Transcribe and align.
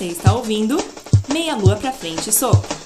Você 0.00 0.06
está 0.06 0.32
ouvindo 0.32 0.82
Meia 1.30 1.54
Lua 1.54 1.76
pra 1.76 1.92
Frente 1.92 2.32
Soco. 2.32 2.79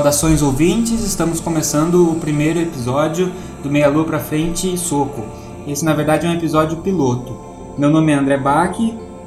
Saudações 0.00 0.40
ouvintes, 0.40 1.04
estamos 1.04 1.40
começando 1.40 2.10
o 2.10 2.14
primeiro 2.14 2.58
episódio 2.58 3.30
do 3.62 3.68
Meia 3.68 3.86
Lua 3.86 4.06
pra 4.06 4.18
Frente 4.18 4.72
e 4.72 4.78
Soco. 4.78 5.22
Esse 5.68 5.84
na 5.84 5.92
verdade 5.92 6.26
é 6.26 6.30
um 6.30 6.32
episódio 6.32 6.78
piloto. 6.78 7.36
Meu 7.76 7.90
nome 7.90 8.10
é 8.10 8.14
André 8.14 8.38
Bach 8.38 8.74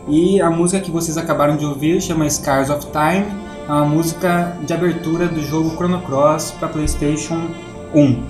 e 0.07 0.41
a 0.41 0.49
música 0.49 0.81
que 0.81 0.89
vocês 0.89 1.15
acabaram 1.15 1.55
de 1.55 1.63
ouvir 1.63 2.01
chama 2.01 2.27
Scars 2.27 2.71
of 2.71 2.87
Time, 2.87 3.27
é 3.69 3.71
uma 3.71 3.85
música 3.85 4.57
de 4.65 4.73
abertura 4.73 5.27
do 5.27 5.43
jogo 5.43 5.69
Chrono 5.75 6.01
Cross 6.01 6.55
para 6.57 6.67
PlayStation 6.69 7.49
1. 7.93 8.23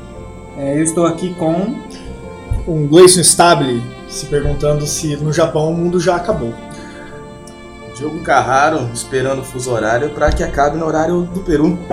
É, 0.57 0.77
eu 0.77 0.83
estou 0.83 1.05
aqui 1.05 1.33
com. 1.35 1.73
Um 2.67 2.85
Gleison 2.87 3.21
Stable 3.21 3.81
se 4.09 4.25
perguntando 4.25 4.85
se 4.85 5.15
no 5.15 5.31
Japão 5.31 5.71
o 5.71 5.77
mundo 5.77 5.97
já 5.97 6.17
acabou. 6.17 6.53
Diogo 7.95 8.19
Carraro 8.21 8.89
esperando 8.93 9.41
o 9.41 9.43
fuso 9.43 9.71
horário 9.71 10.09
para 10.09 10.31
que 10.31 10.43
acabe 10.43 10.77
no 10.77 10.85
horário 10.85 11.21
do 11.21 11.41
Peru. 11.41 11.77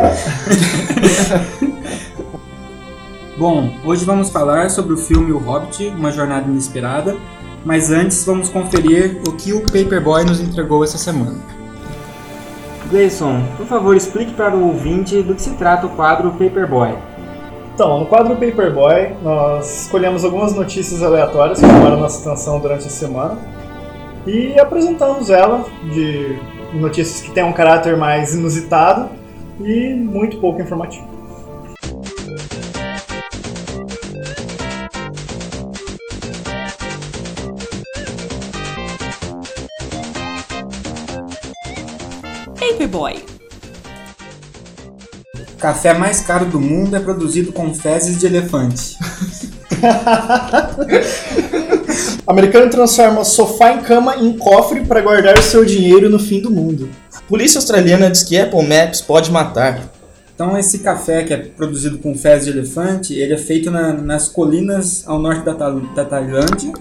Bom, 3.37 3.75
hoje 3.85 4.05
vamos 4.05 4.31
falar 4.31 4.71
sobre 4.71 4.95
o 4.95 4.97
filme 4.97 5.31
O 5.33 5.39
Hobbit, 5.39 5.89
Uma 5.89 6.11
Jornada 6.11 6.49
Inesperada, 6.49 7.17
mas 7.65 7.91
antes 7.91 8.25
vamos 8.25 8.49
conferir 8.49 9.21
o 9.29 9.33
que 9.33 9.53
o 9.53 9.61
Paperboy 9.61 10.25
nos 10.25 10.41
entregou 10.41 10.83
essa 10.83 10.97
semana. 10.97 11.39
Gleison, 12.91 13.43
por 13.57 13.67
favor, 13.67 13.95
explique 13.95 14.33
para 14.33 14.57
o 14.57 14.69
ouvinte 14.69 15.23
do 15.23 15.35
que 15.35 15.43
se 15.43 15.51
trata 15.51 15.87
o 15.87 15.91
quadro 15.91 16.33
Paperboy. 16.33 16.97
Então, 17.75 18.01
no 18.01 18.07
quadro 18.07 18.35
Paperboy, 18.35 19.15
nós 19.23 19.83
escolhemos 19.83 20.25
algumas 20.25 20.55
notícias 20.55 21.03
aleatórias 21.03 21.61
que 21.61 21.67
chamaram 21.67 21.99
nossa 21.99 22.29
atenção 22.29 22.59
durante 22.59 22.87
a 22.87 22.91
semana 22.91 23.39
e 24.27 24.59
apresentamos 24.59 25.31
ela 25.31 25.65
de 25.93 26.39
notícias 26.75 27.21
que 27.21 27.31
têm 27.33 27.45
um 27.45 27.53
caráter 27.53 27.97
mais 27.97 28.35
inusitado 28.35 29.11
e 29.61 29.95
muito 29.95 30.39
pouco 30.39 30.61
informativo. 30.61 31.09
Paperboy. 42.59 43.25
Café 45.59 45.93
mais 45.93 46.23
caro 46.23 46.47
do 46.47 46.59
mundo 46.59 46.97
é 46.97 47.01
produzido 47.01 47.53
com 47.53 47.75
fezes 47.75 48.19
de 48.19 48.27
elefante. 48.27 48.97
Americano 52.31 52.71
transforma 52.71 53.25
sofá 53.25 53.73
em 53.73 53.81
cama 53.83 54.15
em 54.17 54.39
cofre 54.39 54.85
para 54.85 55.01
guardar 55.01 55.37
o 55.37 55.43
seu 55.43 55.65
dinheiro 55.65 56.09
no 56.09 56.19
fim 56.19 56.41
do 56.41 56.49
mundo. 56.49 56.89
Polícia 57.29 57.59
australiana 57.59 58.09
diz 58.09 58.23
que 58.23 58.39
Apple 58.39 58.63
Maps 58.67 59.01
pode 59.01 59.33
matar. 59.33 59.81
Então 60.33 60.57
esse 60.57 60.79
café 60.79 61.25
que 61.25 61.35
é 61.35 61.37
produzido 61.37 61.99
com 61.99 62.15
fezes 62.15 62.45
de 62.47 62.57
elefante, 62.57 63.15
ele 63.15 63.35
é 63.35 63.37
feito 63.37 63.69
na- 63.69 63.93
nas 63.95 64.29
colinas 64.29 65.03
ao 65.09 65.19
norte 65.19 65.45
da, 65.45 65.53
da 65.53 66.05
Tailândia, 66.05 66.73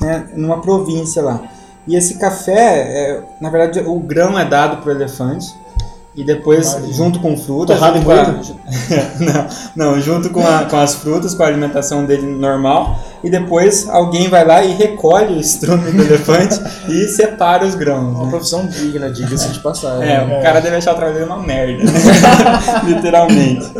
né, 0.00 0.26
numa 0.34 0.62
província 0.62 1.20
lá. 1.22 1.42
E 1.86 1.94
esse 1.96 2.18
café, 2.18 2.54
é, 2.80 3.22
na 3.42 3.50
verdade, 3.50 3.80
o 3.86 4.00
grão 4.00 4.38
é 4.38 4.44
dado 4.46 4.78
para 4.82 4.88
o 4.90 4.96
elefante 4.96 5.46
e 6.16 6.22
depois, 6.22 6.72
Imagina. 6.74 6.92
junto 6.94 7.18
com 7.18 7.36
frutas, 7.36 7.76
Torrado 7.78 8.00
com 8.02 8.10
a- 8.12 8.24
não, 9.76 9.92
não, 9.94 10.00
junto 10.00 10.30
com, 10.30 10.46
a- 10.46 10.64
com 10.64 10.76
as 10.76 10.94
frutas, 10.94 11.34
com 11.34 11.42
a 11.42 11.46
alimentação 11.46 12.04
dele 12.04 12.26
normal, 12.26 12.98
e 13.22 13.28
depois 13.30 13.88
alguém 13.88 14.28
vai 14.28 14.44
lá 14.46 14.62
e 14.64 14.72
recolhe 14.74 15.34
o 15.34 15.40
estrume 15.40 15.90
do 15.90 16.02
elefante 16.02 16.60
e 16.88 17.08
separa 17.08 17.64
os 17.66 17.74
grãos. 17.74 18.14
Uma 18.14 18.24
né? 18.24 18.30
profissão 18.30 18.66
digna, 18.66 19.10
diga-se 19.10 19.48
de 19.48 19.58
passagem. 19.58 20.08
É, 20.08 20.22
o 20.22 20.42
cara 20.42 20.60
deve 20.60 20.76
achar 20.76 20.92
o 20.92 20.96
trabalho 20.96 21.18
dele 21.18 21.30
uma 21.30 21.42
merda, 21.42 21.82
né? 21.84 21.92
literalmente. 22.86 23.72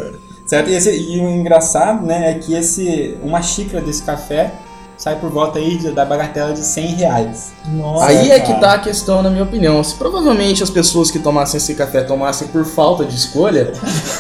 Certo? 0.47 0.69
E, 0.71 0.75
esse- 0.75 0.91
e 0.95 1.21
o 1.21 1.29
engraçado, 1.31 2.05
né, 2.05 2.31
é 2.33 2.35
que 2.35 2.55
esse, 2.55 3.17
uma 3.23 3.41
xícara 3.43 3.83
desse 3.83 4.03
café 4.03 4.53
sai 4.97 5.17
por 5.17 5.31
volta 5.31 5.59
aí 5.59 5.77
da 5.93 6.05
bagatela 6.05 6.53
de 6.53 6.61
100 6.65 6.87
reais. 6.95 7.53
Nossa, 7.67 8.07
Aí 8.07 8.31
é 8.31 8.39
que 8.41 8.53
tá 8.61 8.75
a 8.75 8.79
questão, 8.79 9.23
na 9.23 9.31
minha 9.31 9.43
opinião. 9.43 9.83
Se 9.83 9.95
provavelmente 9.95 10.63
as 10.63 10.71
pessoas 10.71 11.11
que 11.11 11.19
tomassem 11.19 11.59
esse 11.59 11.75
café 11.75 12.03
tomassem 12.03 12.49
por 12.49 12.65
falta 12.65 13.05
de 13.05 13.15
escolha, 13.17 13.73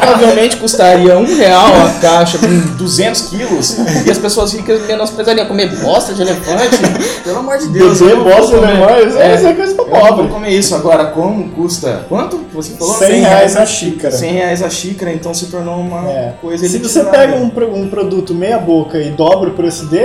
provavelmente 0.00 0.56
custaria 0.56 1.16
um 1.18 1.24
real 1.36 1.66
a 1.86 2.00
caixa 2.00 2.38
com 2.38 2.76
200 2.76 3.22
quilos 3.22 3.76
e 4.06 4.10
as 4.10 4.18
pessoas 4.18 4.52
ricas 4.52 4.86
menosprezariam 4.86 5.46
comer 5.46 5.68
bosta 5.80 6.14
de 6.14 6.22
elefante. 6.22 6.78
Pelo 7.24 7.38
amor 7.38 7.58
de 7.58 7.68
Deus. 7.68 7.98
Vou 8.00 8.24
bosta 8.24 8.54
de 8.56 8.60
comer. 8.60 8.76
elefante, 8.76 9.08
isso 9.08 9.18
é- 9.18 9.50
É, 9.50 9.54
coisa 9.54 9.74
pra 9.74 9.84
eu 9.84 9.90
não 9.90 9.98
vou 10.00 10.08
pobre. 10.08 10.28
comer 10.28 10.50
isso. 10.50 10.74
Agora, 10.74 11.06
como 11.06 11.48
custa? 11.50 12.06
Quanto? 12.08 12.38
Você 12.52 12.74
falou? 12.74 12.94
100 12.94 13.20
reais 13.22 13.56
a 13.56 13.66
xícara. 13.66 14.14
100 14.16 14.32
reais 14.32 14.62
a 14.62 14.70
xícara, 14.70 15.12
então 15.12 15.34
se 15.34 15.46
tornou 15.46 15.76
uma 15.80 16.08
É. 16.08 16.34
coisa 16.40 16.66
Se 16.68 16.78
você 16.78 17.04
pega 17.04 17.34
um, 17.36 17.50
um 17.74 17.88
produto 17.88 18.34
meia 18.34 18.58
boca 18.58 18.98
e 18.98 19.10
dobra 19.10 19.50
o 19.50 19.54
preço 19.54 19.86
dele, 19.86 19.97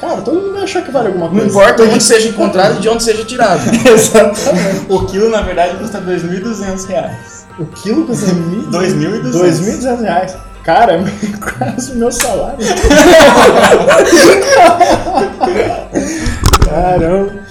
cara, 0.00 0.20
todo 0.22 0.40
mundo 0.40 0.52
vai 0.54 0.62
achar 0.64 0.82
que 0.82 0.90
vale 0.90 1.08
alguma 1.08 1.26
Não 1.26 1.32
coisa. 1.32 1.46
importa 1.48 1.82
onde 1.84 2.02
seja 2.02 2.28
encontrado 2.28 2.76
e 2.78 2.80
de 2.80 2.88
onde 2.88 3.02
seja 3.02 3.24
tirado. 3.24 3.60
Exatamente. 3.88 4.86
O 4.88 5.04
quilo, 5.06 5.28
na 5.30 5.40
verdade, 5.42 5.76
custa 5.78 6.00
2.200 6.00 6.86
reais. 6.86 7.46
O 7.58 7.64
quilo 7.66 8.04
custa 8.06 8.32
mil- 8.32 8.68
2.200. 8.70 9.30
2.200 9.32 10.00
reais. 10.02 10.36
Cara, 10.64 10.94
é 10.94 11.04
quase 11.38 11.92
o 11.92 11.96
meu 11.96 12.10
salário. 12.10 12.58
Caramba. 16.68 17.44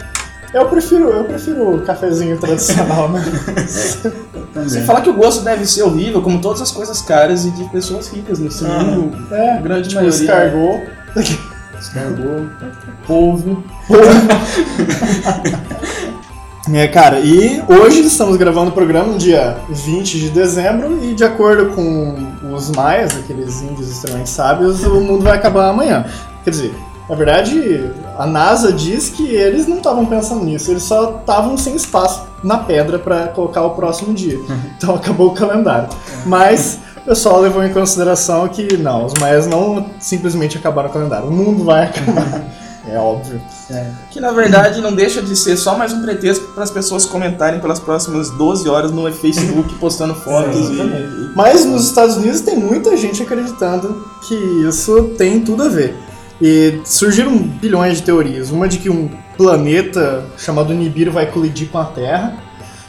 Eu 0.54 0.68
prefiro, 0.68 1.10
eu 1.10 1.24
prefiro 1.24 1.76
o 1.78 1.82
cafezinho 1.82 2.38
tradicional, 2.38 3.10
né? 3.10 3.24
Sem 4.68 4.84
falar 4.84 5.02
que 5.02 5.10
o 5.10 5.14
gosto 5.16 5.42
deve 5.44 5.66
ser 5.66 5.82
horrível, 5.82 6.22
como 6.22 6.40
todas 6.40 6.62
as 6.62 6.70
coisas 6.72 7.02
caras 7.02 7.44
e 7.46 7.52
de 7.52 7.64
pessoas 7.72 8.08
ricas 8.10 8.38
nesse 8.38 8.64
mundo. 8.64 9.18
É, 9.34 9.58
A 9.58 9.62
grande 9.62 9.94
maioria. 9.96 10.16
escargot. 10.16 10.84
Escargot, 11.84 12.50
polvo. 13.06 13.64
É, 16.74 16.88
cara, 16.88 17.20
e 17.20 17.62
hoje 17.68 18.00
estamos 18.00 18.38
gravando 18.38 18.70
o 18.70 18.74
programa 18.74 19.12
no 19.12 19.18
dia 19.18 19.58
20 19.70 20.18
de 20.18 20.30
dezembro 20.30 20.98
e 21.04 21.14
de 21.14 21.22
acordo 21.26 21.76
com 21.76 22.16
os 22.54 22.70
maias, 22.72 23.18
aqueles 23.18 23.62
índios 23.62 23.92
extremamente 23.92 24.30
sábios, 24.30 24.82
o 24.86 25.02
mundo 25.02 25.26
vai 25.26 25.36
acabar 25.36 25.68
amanhã. 25.68 26.06
Quer 26.42 26.52
dizer, 26.52 26.74
na 27.10 27.16
verdade, 27.16 27.92
a 28.18 28.26
NASA 28.26 28.72
diz 28.72 29.10
que 29.10 29.36
eles 29.36 29.68
não 29.68 29.78
estavam 29.78 30.06
pensando 30.06 30.46
nisso, 30.46 30.72
eles 30.72 30.84
só 30.84 31.18
estavam 31.20 31.58
sem 31.58 31.76
espaço 31.76 32.24
na 32.42 32.60
pedra 32.60 32.98
para 32.98 33.28
colocar 33.28 33.64
o 33.64 33.72
próximo 33.72 34.14
dia. 34.14 34.40
Então 34.78 34.96
acabou 34.96 35.28
o 35.28 35.34
calendário. 35.34 35.90
Mas 36.26 36.80
o 37.04 37.10
pessoal 37.10 37.42
levou 37.42 37.64
em 37.64 37.72
consideração 37.74 38.48
que 38.48 38.78
não, 38.78 39.06
os 39.06 39.14
maias 39.16 39.46
não 39.46 39.86
simplesmente 40.00 40.58
acabaram 40.58 40.90
o 40.90 40.94
calendário, 40.94 41.28
o 41.28 41.32
mundo 41.32 41.64
vai 41.64 41.86
acabar. 41.86 42.44
É 42.90 42.98
óbvio. 42.98 43.42
Que 44.12 44.20
na 44.20 44.32
verdade 44.32 44.82
não 44.82 44.94
deixa 44.94 45.22
de 45.22 45.36
ser 45.38 45.56
só 45.56 45.78
mais 45.78 45.94
um 45.94 46.02
pretexto 46.02 46.46
para 46.54 46.64
as 46.64 46.70
pessoas 46.70 47.06
comentarem 47.06 47.60
pelas 47.62 47.80
próximas 47.80 48.30
12 48.32 48.68
horas 48.68 48.92
no 48.92 49.10
Facebook 49.12 49.74
postando 49.80 50.14
fotos. 50.16 50.70
e- 50.70 51.32
Mas 51.34 51.64
nos 51.66 51.86
Estados 51.86 52.18
Unidos 52.18 52.42
tem 52.42 52.58
muita 52.58 52.96
gente 52.98 53.24
acreditando 53.24 54.06
que 54.28 54.36
isso 54.68 55.12
tem 55.18 55.40
tudo 55.40 55.64
a 55.64 55.70
ver. 55.70 55.96
E 56.42 56.82
surgiram 56.84 57.38
bilhões 57.38 57.98
de 57.98 58.04
teorias. 58.04 58.50
Uma 58.52 58.68
de 58.68 58.78
que 58.80 58.90
um 58.90 59.10
planeta 59.38 60.26
chamado 60.38 60.74
Nibiru 60.74 61.12
vai 61.12 61.26
colidir 61.32 61.70
com 61.70 61.78
a 61.78 61.86
Terra. 61.86 62.34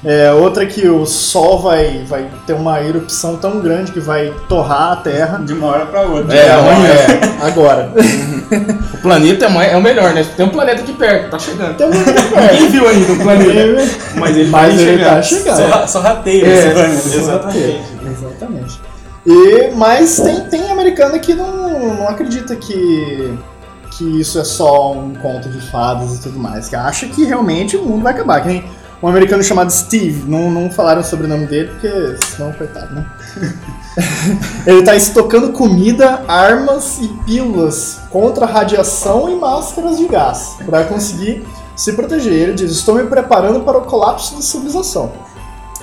É, 0.04 0.30
outra 0.32 0.66
que 0.66 0.86
o 0.86 1.06
Sol 1.06 1.60
vai, 1.60 2.04
vai 2.06 2.28
ter 2.46 2.52
uma 2.52 2.80
erupção 2.82 3.36
tão 3.36 3.60
grande 3.60 3.90
que 3.90 4.00
vai 4.00 4.32
torrar 4.48 4.92
a 4.92 4.96
Terra. 4.96 5.38
De 5.38 5.54
uma 5.54 5.68
hora 5.68 5.86
pra 5.86 6.02
outra. 6.02 6.36
É, 6.36 6.52
amanhã. 6.52 6.88
é. 6.88 7.46
Agora. 7.46 7.90
O 8.92 8.98
planeta 8.98 9.46
é 9.46 9.72
é 9.72 9.76
o 9.76 9.82
melhor, 9.82 10.12
né? 10.12 10.24
Tem 10.36 10.44
um 10.44 10.50
planeta 10.50 10.82
aqui 10.82 10.92
perto, 10.92 11.30
tá 11.30 11.38
chegando. 11.38 11.76
Tem 11.76 11.86
um 11.86 11.90
Ninguém 11.90 12.68
viu 12.68 12.88
ainda 12.88 13.12
o 13.12 13.16
planeta. 13.18 13.82
Mas 14.16 14.36
ele, 14.36 14.50
Mas 14.50 14.74
vai 14.74 14.82
ele 14.84 14.98
chegar. 14.98 15.14
tá 15.16 15.22
chegando. 15.22 15.56
Só, 15.56 15.86
só 15.86 16.00
rateio 16.00 16.46
É, 16.46 16.54
esse 16.58 16.70
planeta. 16.70 17.16
exatamente. 17.16 17.82
Exatamente. 18.06 18.80
E, 19.26 19.70
mas 19.74 20.20
tem, 20.20 20.40
tem 20.48 20.70
americano 20.70 21.18
que 21.18 21.32
não, 21.32 21.94
não 21.96 22.08
acredita 22.08 22.54
que, 22.56 23.34
que 23.92 24.20
isso 24.20 24.38
é 24.38 24.44
só 24.44 24.92
um 24.92 25.14
conto 25.14 25.48
de 25.48 25.60
fadas 25.70 26.16
e 26.18 26.22
tudo 26.22 26.38
mais, 26.38 26.68
que 26.68 26.76
acha 26.76 27.06
que 27.06 27.24
realmente 27.24 27.74
o 27.74 27.82
mundo 27.84 28.02
vai 28.02 28.12
acabar. 28.12 28.42
Que 28.42 28.48
nem 28.48 28.64
um 29.04 29.08
americano 29.08 29.44
chamado 29.44 29.70
Steve, 29.70 30.24
não, 30.26 30.50
não 30.50 30.70
falaram 30.70 31.04
sobre 31.04 31.26
o 31.26 31.28
nome 31.28 31.44
dele, 31.46 31.68
porque 31.68 32.16
senão, 32.24 32.50
coitado, 32.54 32.94
né? 32.94 33.06
Ele 34.66 34.82
tá 34.82 34.96
estocando 34.96 35.52
comida, 35.52 36.24
armas 36.26 36.98
e 37.02 37.08
pílulas 37.26 37.98
contra 38.08 38.46
radiação 38.46 39.28
e 39.28 39.36
máscaras 39.36 39.98
de 39.98 40.06
gás 40.06 40.56
para 40.64 40.84
conseguir 40.84 41.46
se 41.76 41.92
proteger. 41.92 42.32
Ele 42.32 42.54
diz: 42.54 42.70
Estou 42.70 42.94
me 42.94 43.04
preparando 43.04 43.60
para 43.60 43.76
o 43.76 43.82
colapso 43.82 44.36
da 44.36 44.40
civilização. 44.40 45.12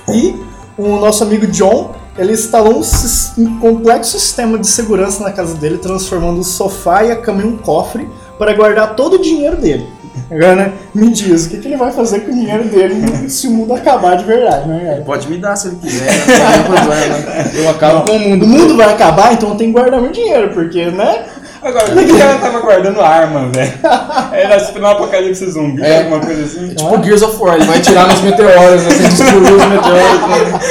E 0.08 0.44
o 0.76 0.96
nosso 0.96 1.22
amigo 1.22 1.46
John, 1.46 1.94
ele 2.18 2.32
instalou 2.32 2.82
um, 2.82 3.42
um 3.44 3.60
complexo 3.60 4.18
sistema 4.18 4.58
de 4.58 4.66
segurança 4.66 5.22
na 5.22 5.30
casa 5.30 5.54
dele, 5.54 5.78
transformando 5.78 6.40
o 6.40 6.44
sofá 6.44 7.04
e 7.04 7.12
a 7.12 7.16
cama 7.16 7.42
em 7.42 7.46
um 7.46 7.56
cofre 7.56 8.10
para 8.36 8.52
guardar 8.52 8.96
todo 8.96 9.14
o 9.14 9.22
dinheiro 9.22 9.58
dele. 9.58 10.01
Agora, 10.30 10.54
né, 10.56 10.72
me 10.94 11.10
diz, 11.10 11.46
o 11.46 11.50
que, 11.50 11.58
que 11.58 11.68
ele 11.68 11.76
vai 11.76 11.90
fazer 11.92 12.20
com 12.20 12.30
o 12.30 12.34
dinheiro 12.34 12.64
dele 12.64 13.28
se 13.30 13.46
o 13.48 13.50
mundo 13.50 13.74
acabar 13.74 14.16
de 14.16 14.24
verdade, 14.24 14.68
né, 14.68 14.84
cara? 14.84 15.02
Pode 15.02 15.28
me 15.30 15.38
dar 15.38 15.56
se 15.56 15.68
ele 15.68 15.76
quiser, 15.76 16.04
não 16.26 16.52
tem 16.52 16.62
problema. 16.64 17.16
Eu 17.54 17.70
acabo 17.70 18.02
com 18.02 18.16
o 18.16 18.18
mundo. 18.20 18.44
O 18.44 18.48
mundo 18.48 18.76
vai 18.76 18.92
acabar, 18.92 19.32
então 19.32 19.50
eu 19.50 19.54
tenho 19.56 19.72
que 19.72 19.78
guardar 19.78 20.00
meu 20.00 20.10
dinheiro, 20.12 20.50
porque, 20.54 20.86
né? 20.86 21.24
Agora, 21.62 21.84
por 21.90 22.04
que 22.04 22.10
o 22.12 22.18
cara 22.18 22.38
tava 22.38 22.60
guardando 22.60 23.00
arma, 23.00 23.48
velho? 23.54 23.72
Era 24.32 24.58
tipo 24.64 24.78
no 24.80 24.86
apocalipse 24.88 25.48
zumbi, 25.50 25.80
É. 25.82 25.98
alguma 26.00 26.18
coisa 26.20 26.42
assim? 26.42 26.74
Tipo 26.74 27.02
Gears 27.04 27.22
of 27.22 27.36
War, 27.40 27.54
ele 27.54 27.64
vai 27.66 27.80
tirar 27.80 28.08
nos 28.08 28.20
meteoros, 28.20 28.86
assim, 28.86 29.02
destruir 29.04 29.52
os 29.52 29.64
meteoros. 29.66 30.20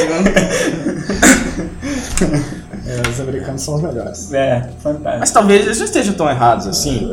né? 0.09 0.33
É, 2.91 3.09
os 3.09 3.19
americanos 3.19 3.61
são 3.61 3.75
os 3.75 3.81
melhores. 3.81 4.33
É, 4.33 4.67
fantástico. 4.83 5.19
Mas 5.19 5.31
talvez 5.31 5.65
eles 5.65 5.77
não 5.79 5.85
estejam 5.85 6.13
tão 6.13 6.29
errados 6.29 6.67
assim. 6.67 7.09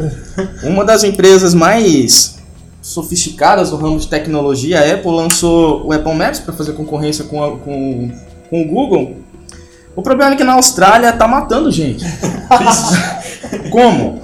Uma 0.62 0.84
das 0.84 1.04
empresas 1.04 1.54
mais 1.54 2.36
sofisticadas 2.82 3.70
do 3.70 3.76
ramo 3.76 3.98
de 3.98 4.08
tecnologia, 4.08 4.80
a 4.80 4.94
Apple 4.94 5.10
lançou 5.10 5.86
o 5.86 5.92
Apple 5.92 6.14
Maps 6.14 6.40
para 6.40 6.54
fazer 6.54 6.72
concorrência 6.72 7.24
com, 7.24 7.44
a- 7.44 7.58
com, 7.58 8.10
com 8.50 8.62
o 8.62 8.66
Google. 8.66 9.16
O 9.94 10.02
problema 10.02 10.32
é 10.32 10.36
que 10.36 10.44
na 10.44 10.54
Austrália 10.54 11.12
tá 11.12 11.28
matando 11.28 11.70
gente. 11.70 12.04
Como? 13.70 14.20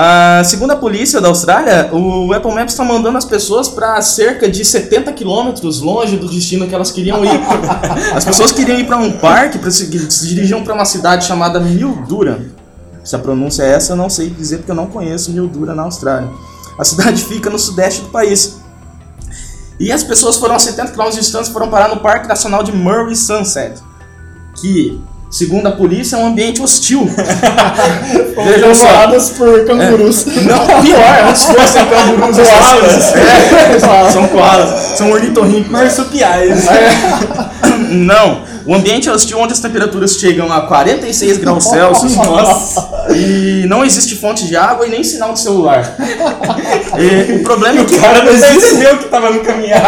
Ah, 0.00 0.44
segundo 0.44 0.70
a 0.70 0.76
polícia 0.76 1.20
da 1.20 1.26
Austrália, 1.26 1.92
o 1.92 2.32
Apple 2.32 2.54
Maps 2.54 2.72
está 2.72 2.84
mandando 2.84 3.18
as 3.18 3.24
pessoas 3.24 3.66
para 3.66 4.00
cerca 4.00 4.48
de 4.48 4.64
70 4.64 5.12
quilômetros 5.12 5.80
longe 5.80 6.16
do 6.16 6.28
destino 6.28 6.68
que 6.68 6.74
elas 6.76 6.92
queriam 6.92 7.24
ir. 7.24 7.40
As 8.14 8.24
pessoas 8.24 8.52
queriam 8.52 8.78
ir 8.78 8.86
para 8.86 8.96
um 8.96 9.10
parque, 9.10 9.58
pra 9.58 9.72
se, 9.72 9.90
se 10.08 10.28
dirigiam 10.28 10.62
para 10.62 10.72
uma 10.72 10.84
cidade 10.84 11.24
chamada 11.24 11.58
Mildura. 11.58 12.40
Se 13.02 13.16
a 13.16 13.18
pronúncia 13.18 13.64
é 13.64 13.72
essa, 13.72 13.94
eu 13.94 13.96
não 13.96 14.08
sei 14.08 14.30
dizer 14.30 14.58
porque 14.58 14.70
eu 14.70 14.76
não 14.76 14.86
conheço 14.86 15.32
Mildura 15.32 15.74
na 15.74 15.82
Austrália. 15.82 16.30
A 16.78 16.84
cidade 16.84 17.24
fica 17.24 17.50
no 17.50 17.58
sudeste 17.58 18.02
do 18.02 18.10
país. 18.10 18.60
E 19.80 19.90
as 19.90 20.04
pessoas 20.04 20.36
foram 20.36 20.54
a 20.54 20.60
70 20.60 20.92
km 20.92 21.10
de 21.10 21.16
distância 21.16 21.50
e 21.50 21.52
foram 21.52 21.70
parar 21.70 21.88
no 21.88 22.00
Parque 22.00 22.28
Nacional 22.28 22.62
de 22.62 22.70
Murray 22.70 23.16
Sunset, 23.16 23.82
que, 24.60 25.02
segundo 25.30 25.66
a 25.66 25.72
polícia, 25.72 26.16
é 26.16 26.18
um 26.18 26.26
ambiente 26.26 26.62
hostil. 26.62 27.08
Vejam 28.44 28.74
só. 28.74 29.08
Por 29.36 29.64
cangurus. 29.66 30.26
Não, 30.44 30.82
pior, 30.82 31.28
antes 31.28 31.44
fossem 31.44 31.84
cangurus 31.86 32.38
assassinos. 32.38 33.12
É, 33.68 34.10
são 34.10 34.26
koalas, 34.28 34.96
são 34.96 35.10
ornitorrincos. 35.10 35.70
Marsupiais. 35.70 36.66
Não, 37.90 38.42
o 38.66 38.74
ambiente 38.74 39.08
é 39.08 39.12
hostil 39.12 39.38
onde 39.38 39.52
as 39.52 39.60
temperaturas 39.60 40.16
chegam 40.16 40.52
a 40.52 40.62
46 40.62 41.38
graus 41.38 41.64
Celsius. 41.64 42.16
Nossa. 42.16 42.88
E 43.14 43.64
não 43.66 43.84
existe 43.84 44.16
fonte 44.16 44.46
de 44.46 44.56
água 44.56 44.86
e 44.86 44.90
nem 44.90 45.02
sinal 45.02 45.32
de 45.32 45.40
celular. 45.40 45.96
E 46.98 47.32
o 47.34 47.42
problema 47.42 47.80
é 47.80 47.84
que 47.84 47.94
O 47.94 48.00
cara 48.00 48.24
não 48.24 48.32
entendeu 48.32 48.98
que 48.98 49.04
tava 49.06 49.30
no 49.30 49.40
caminhar. 49.40 49.82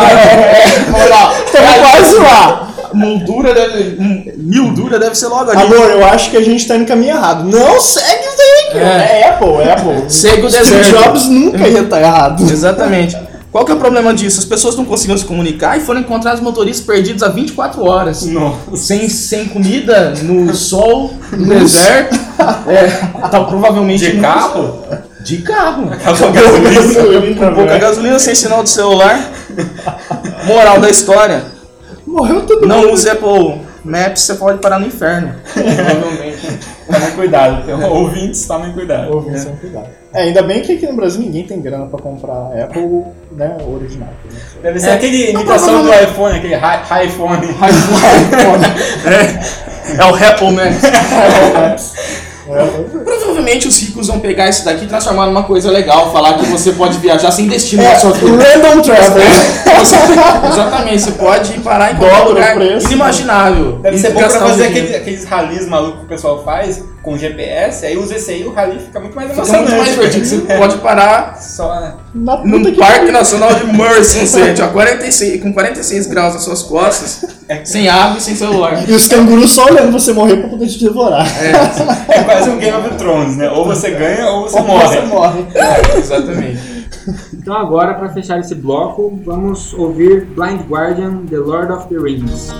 Olha 0.95 1.09
lá, 1.09 1.35
Estamos 1.45 1.77
quase 1.79 2.15
lá. 2.17 2.70
Moldura 2.93 3.55
deve, 3.55 3.97
mildura 4.37 4.99
deve 4.99 5.15
ser 5.15 5.29
logo 5.29 5.51
ali. 5.51 5.63
Amor, 5.63 5.91
eu 5.91 6.05
acho 6.05 6.31
que 6.31 6.37
a 6.37 6.43
gente 6.43 6.67
tá 6.67 6.75
indo 6.75 6.83
no 6.83 6.87
caminho 6.87 7.11
errado. 7.11 7.45
Não 7.45 7.81
segue 7.81 8.25
isso 8.25 8.41
aí, 8.41 8.73
cara. 8.73 9.03
É. 9.03 9.21
É 9.21 9.29
Apple, 9.29 9.49
é 9.63 9.73
Apple. 9.73 10.11
Segue 10.11 10.47
o 10.47 10.51
Steve 10.51 10.65
deserto. 10.65 11.05
Jobs 11.05 11.27
nunca 11.27 11.69
ia 11.69 11.81
estar 11.81 12.01
errado. 12.01 12.43
Exatamente. 12.43 13.17
Qual 13.51 13.65
que 13.65 13.73
é 13.73 13.75
o 13.75 13.79
problema 13.79 14.15
disso? 14.15 14.39
As 14.39 14.45
pessoas 14.45 14.77
não 14.77 14.85
conseguiam 14.85 15.19
se 15.19 15.25
comunicar 15.25 15.77
e 15.77 15.81
foram 15.81 16.01
encontrar 16.01 16.35
os 16.35 16.41
motoristas 16.41 16.87
perdidos 16.87 17.23
há 17.25 17.29
24 17.29 17.85
horas. 17.85 18.23
Nossa. 18.27 18.77
Sem, 18.77 19.09
sem 19.09 19.47
comida, 19.47 20.15
no 20.23 20.55
sol, 20.55 21.13
no 21.33 21.47
deserto. 21.59 22.17
É, 22.69 22.87
tá, 23.29 23.41
provavelmente 23.45 24.13
De 24.13 24.21
carro? 24.21 24.85
De 25.25 25.39
carro. 25.39 25.93
Acabou 25.93 26.31
gasolina. 26.31 27.53
Pouca 27.53 27.79
gasolina, 27.79 28.19
sem 28.19 28.35
sinal 28.35 28.63
de 28.63 28.71
celular. 28.71 29.31
Moral 30.47 30.81
da 30.81 30.89
história. 30.89 31.45
Morreu 32.11 32.45
todo 32.47 32.67
Não 32.67 32.79
mundo. 32.83 32.93
use 32.93 33.09
Apple 33.09 33.61
Maps, 33.85 34.23
você 34.23 34.35
pode 34.35 34.59
parar 34.59 34.79
no 34.81 34.87
inferno. 34.87 35.35
Provavelmente. 35.55 36.59
Tomem 36.87 37.11
cuidado, 37.13 37.63
então, 37.63 37.91
ouvintes, 37.93 38.47
tomem 38.47 38.73
cuidado. 38.73 39.15
Ouvindo 39.15 39.39
sem 39.39 39.55
cuidado. 39.57 39.87
É, 40.13 40.23
ainda 40.23 40.43
bem 40.43 40.61
que 40.61 40.73
aqui 40.73 40.87
no 40.87 40.95
Brasil 40.97 41.21
ninguém 41.21 41.45
tem 41.47 41.61
grana 41.61 41.87
pra 41.87 42.01
comprar 42.01 42.51
Apple, 42.65 43.05
né, 43.31 43.57
original. 43.67 44.09
né? 44.25 44.41
Deve 44.61 44.81
ser 44.81 44.91
É. 44.91 44.95
aquele 44.95 45.31
imitação 45.31 45.85
do 45.85 45.95
iPhone, 45.95 46.37
aquele 46.37 46.55
hi- 46.55 46.59
hi- 46.59 47.07
iPhone. 47.07 47.47
É 49.99 50.05
o 50.05 50.15
Apple 50.15 50.53
Max. 50.53 51.93
É, 52.53 53.05
Provavelmente 53.05 53.69
os 53.69 53.79
ricos 53.81 54.07
vão 54.09 54.19
pegar 54.21 54.49
isso 54.49 54.65
daqui 54.65 54.85
e 54.85 54.89
transformar 54.89 55.27
numa 55.27 55.43
coisa 55.45 55.71
legal, 55.71 56.13
falar 56.13 56.35
que 56.35 56.47
você 56.47 56.73
pode 56.73 56.99
viajar 56.99 57.31
sem 57.31 57.47
destino 57.49 57.83
na 57.83 57.91
é, 57.91 57.99
sua 57.99 58.13
vida. 58.13 58.31
random 58.43 58.83
travel. 58.83 59.23
Você- 59.81 59.97
exatamente, 60.53 61.01
você 61.03 61.13
pode 61.13 61.55
ir 61.55 61.61
parar 61.61 61.93
em 61.93 61.97
qualquer 61.97 62.21
o 62.23 62.29
lugar 62.29 62.55
preço. 62.55 62.87
inimaginável. 62.87 63.79
Deve 63.83 63.97
E 63.97 63.99
ser 64.01 64.11
bom 64.13 64.21
pra 64.21 64.29
fazer 64.31 64.67
dinheiro. 64.69 64.71
aqueles, 64.89 64.95
aqueles 64.97 65.25
ralis 65.25 65.69
malucos 65.69 66.01
que 66.01 66.05
o 66.07 66.09
pessoal 66.09 66.43
faz 66.45 66.83
com 67.03 67.17
GPS, 67.17 67.87
aí 67.87 67.99
esse 67.99 68.31
aí 68.31 68.45
o 68.45 68.53
rally 68.53 68.79
fica 68.79 69.01
muito 69.01 69.15
mais 69.17 69.29
Fica 69.31 69.41
emocionante. 69.41 69.71
muito 69.73 69.83
mais 69.85 69.95
divertido. 69.95 70.27
Você 70.27 70.53
É. 70.53 70.59
pode 70.59 70.79
parar 70.79 71.41
Só, 71.41 71.81
né? 71.81 71.95
Na 72.15 72.37
puta 72.37 72.49
num 72.49 72.65
que 72.65 72.73
Parque 72.73 72.99
pariu. 72.99 73.13
Nacional 73.13 73.55
de 73.55 73.67
Mercy, 73.67 74.27
gente, 74.27 74.61
ó, 74.61 74.69
46, 74.69 75.43
com 75.43 75.53
46 75.53 76.07
graus 76.09 76.35
nas 76.35 76.43
suas 76.45 76.63
costas, 76.63 77.25
sem 77.65 77.89
água 77.89 78.19
e 78.19 78.21
sem 78.21 78.35
celular. 78.35 78.85
E 78.89 78.93
os 78.93 79.09
cangurus 79.09 79.51
só 79.53 79.65
olhando 79.67 79.91
você 79.93 80.13
morrer 80.13 80.37
pra 80.37 80.49
poder 80.51 80.67
te 80.67 80.79
devorar. 80.85 81.27
É 82.09 82.23
quase 82.25 82.51
um 82.51 82.59
Game 82.59 82.77
of 82.77 82.95
Thrones, 82.97 83.37
né? 83.37 83.49
Ou 83.51 83.65
você 83.65 83.91
ganha 83.93 84.27
ou 84.29 84.43
você 84.43 84.59
Ou 84.59 84.65
morre. 84.67 84.97
Você 85.01 85.07
morre. 85.07 85.45
É, 85.55 85.99
exatamente. 85.99 86.71
Então 87.33 87.57
agora, 87.57 87.95
para 87.95 88.11
fechar 88.11 88.39
esse 88.39 88.55
bloco, 88.55 89.19
vamos 89.25 89.73
ouvir 89.73 90.27
Blind 90.37 90.61
Guardian, 90.69 91.23
The 91.31 91.39
Lord 91.39 91.73
of 91.73 91.89
the 91.89 91.97
Rings. 91.99 92.51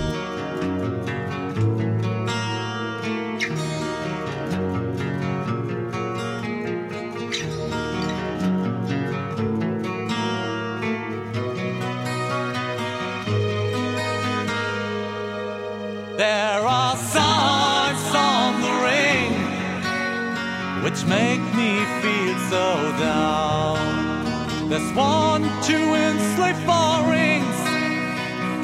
So 22.51 22.93
down. 22.99 24.69
There's 24.69 24.93
one 24.93 25.43
to 25.69 25.79
enslave 26.07 26.59
four 26.67 27.07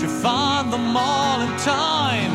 to 0.01 0.09
find 0.23 0.73
them 0.73 0.97
all 0.97 1.41
in 1.41 1.57
time 1.59 2.35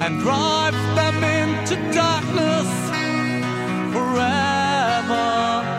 and 0.00 0.20
drive 0.20 0.74
them 0.94 1.16
into 1.24 1.74
darkness 1.92 2.70
forever. 3.92 5.77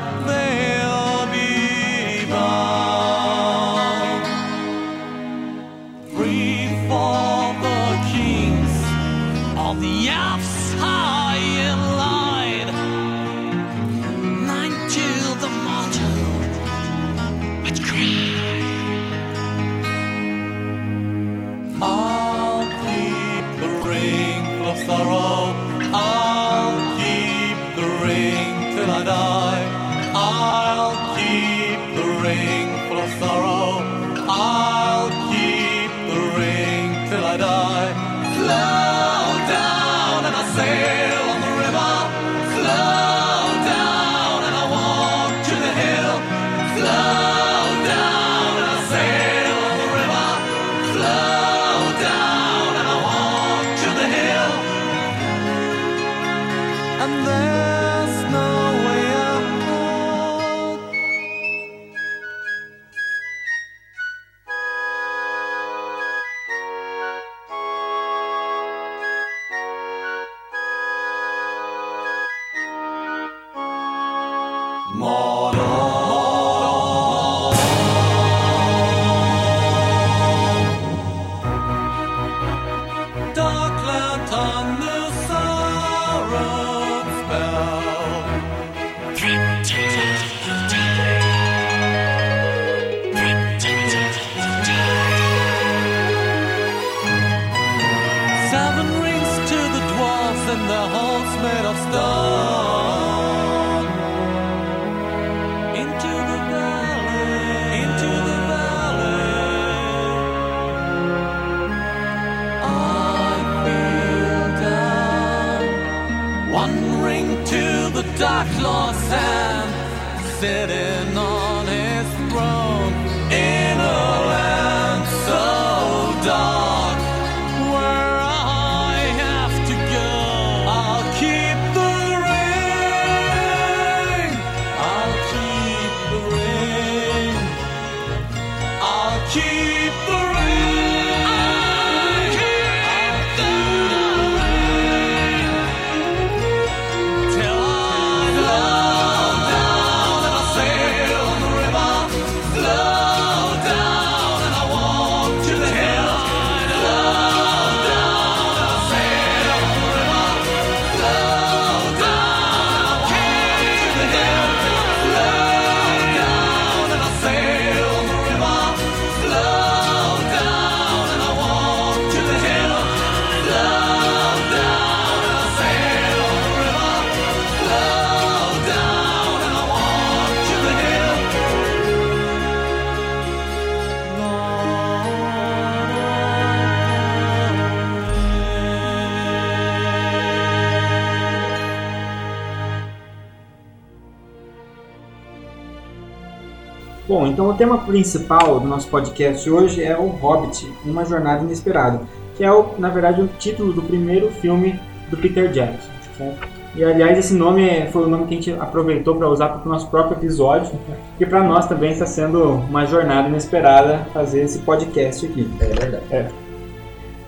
Bom, 197.10 197.26
então 197.26 197.50
o 197.50 197.54
tema 197.56 197.80
principal 197.80 198.60
do 198.60 198.68
nosso 198.68 198.88
podcast 198.88 199.50
hoje 199.50 199.84
é 199.84 199.98
o 199.98 200.06
Hobbit, 200.10 200.72
Uma 200.86 201.04
Jornada 201.04 201.44
Inesperada, 201.44 202.02
que 202.38 202.44
é, 202.44 202.52
o, 202.54 202.76
na 202.78 202.88
verdade, 202.90 203.20
o 203.22 203.28
título 203.40 203.74
do 203.74 203.82
primeiro 203.82 204.30
filme 204.30 204.80
do 205.10 205.18
Peter 205.18 205.52
Jackson. 205.52 205.90
certo? 206.16 206.48
E 206.76 206.84
aliás, 206.84 207.18
esse 207.18 207.34
nome 207.34 207.68
é- 207.68 207.88
foi 207.88 208.04
o 208.04 208.08
nome 208.08 208.26
que 208.28 208.34
a 208.36 208.38
gente 208.38 208.52
aproveitou 208.54 209.16
para 209.16 209.28
usar 209.28 209.50
para 209.50 209.66
o 209.68 209.70
nosso 209.74 209.88
próprio 209.90 210.18
episódio, 210.20 210.72
e 211.20 211.26
para 211.26 211.44
nós 211.44 211.68
também 211.68 211.92
está 211.92 212.06
sendo 212.06 212.44
uma 212.44 212.86
jornada 212.86 213.28
inesperada 213.28 214.06
fazer 214.14 214.42
esse 214.44 214.60
podcast 214.60 215.26
aqui. 215.26 215.50
É 215.60 215.66
verdade. 215.66 216.32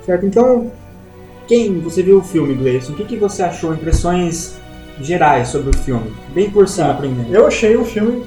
Certo? 0.06 0.26
Então, 0.28 0.72
quem 1.48 1.80
você 1.80 2.04
viu 2.04 2.20
o 2.20 2.24
filme, 2.24 2.54
Gleison? 2.54 2.94
O 2.94 2.96
que, 2.96 3.04
que 3.04 3.18
você 3.18 3.42
achou? 3.42 3.74
Impressões 3.74 4.60
gerais 5.02 5.48
sobre 5.48 5.72
o 5.72 5.78
filme? 5.80 6.14
Bem 6.36 6.52
por 6.52 6.68
cima 6.68 6.90
Tá. 6.90 6.94
primeiro. 6.94 7.34
Eu 7.34 7.48
achei 7.48 7.76
o 7.76 7.84
filme 7.84 8.24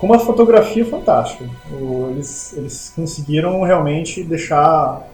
com 0.00 0.06
uma 0.06 0.18
fotografia 0.18 0.84
fantástica. 0.84 1.44
Eles, 2.10 2.54
eles 2.56 2.92
conseguiram 2.96 3.62
realmente 3.62 4.24
deixar 4.24 5.06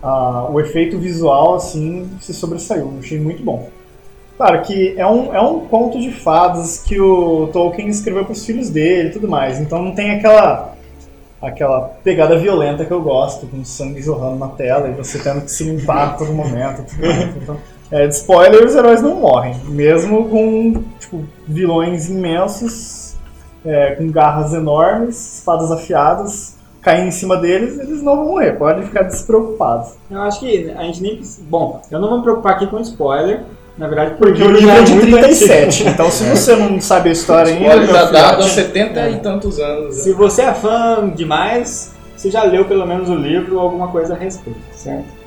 ah, 0.00 0.48
o 0.48 0.60
efeito 0.60 0.96
visual 0.96 1.56
assim 1.56 2.08
se 2.20 2.32
sobressaiu. 2.32 2.94
Achei 3.00 3.18
muito 3.18 3.42
bom. 3.42 3.68
Claro 4.36 4.62
que 4.62 4.94
é 4.96 5.04
um, 5.04 5.34
é 5.34 5.40
um 5.40 5.66
conto 5.66 6.00
de 6.00 6.12
fadas 6.12 6.78
que 6.78 7.00
o 7.00 7.48
Tolkien 7.52 7.88
escreveu 7.88 8.24
para 8.24 8.32
os 8.32 8.46
filhos 8.46 8.70
dele 8.70 9.08
e 9.08 9.12
tudo 9.12 9.26
mais. 9.26 9.58
Então 9.58 9.82
não 9.82 9.92
tem 9.92 10.12
aquela 10.12 10.76
aquela 11.40 11.80
pegada 12.02 12.36
violenta 12.36 12.84
que 12.84 12.90
eu 12.90 13.00
gosto, 13.00 13.46
com 13.46 13.64
sangue 13.64 14.02
jorrando 14.02 14.36
na 14.36 14.48
tela 14.48 14.88
e 14.88 14.92
você 14.92 15.18
tendo 15.18 15.42
que 15.42 15.50
se 15.50 15.64
limpar 15.64 16.08
a 16.08 16.10
todo 16.12 16.32
momento. 16.32 16.84
Então, 17.42 17.56
é, 17.90 18.06
de 18.06 18.14
spoiler, 18.14 18.64
os 18.64 18.74
heróis 18.74 19.00
não 19.00 19.16
morrem. 19.16 19.54
Mesmo 19.64 20.28
com 20.28 20.84
tipo, 20.98 21.24
vilões 21.46 22.08
imensos, 22.08 22.97
é, 23.68 23.94
com 23.96 24.10
garras 24.10 24.54
enormes, 24.54 25.36
espadas 25.38 25.70
afiadas, 25.70 26.56
caindo 26.80 27.08
em 27.08 27.12
cima 27.12 27.36
deles, 27.36 27.78
eles 27.78 28.02
não 28.02 28.16
vão 28.16 28.26
morrer. 28.28 28.52
Podem 28.52 28.84
ficar 28.84 29.02
despreocupados. 29.02 29.90
Eu 30.10 30.22
acho 30.22 30.40
que 30.40 30.70
a 30.70 30.82
gente 30.84 31.02
nem 31.02 31.16
precisa. 31.16 31.46
Bom, 31.48 31.82
eu 31.90 32.00
não 32.00 32.08
vou 32.08 32.18
me 32.18 32.24
preocupar 32.24 32.54
aqui 32.54 32.66
com 32.66 32.80
spoiler, 32.80 33.42
na 33.76 33.86
verdade, 33.86 34.14
Porque 34.18 34.42
o 34.42 34.50
livro 34.50 34.70
é 34.70 34.82
de 34.82 34.92
muito 34.94 35.10
37. 35.10 35.64
antigo. 35.66 35.90
Então, 35.90 36.10
se 36.10 36.24
você 36.24 36.56
não 36.56 36.80
sabe 36.80 37.10
a 37.10 37.12
história 37.12 37.52
ainda, 37.52 37.66
Spoiler 37.66 37.92
da 37.92 38.04
data 38.04 38.18
há 38.18 38.32
filhote, 38.36 38.54
70 38.54 39.10
e 39.10 39.20
tantos 39.20 39.58
anos. 39.60 39.94
Se 39.96 40.12
você 40.14 40.42
é 40.42 40.54
fã 40.54 41.12
demais, 41.14 41.92
você 42.16 42.30
já 42.30 42.42
leu 42.44 42.64
pelo 42.64 42.86
menos 42.86 43.08
o 43.08 43.14
livro 43.14 43.56
ou 43.56 43.60
alguma 43.60 43.88
coisa 43.88 44.14
a 44.14 44.16
respeito, 44.16 44.58
certo? 44.72 45.17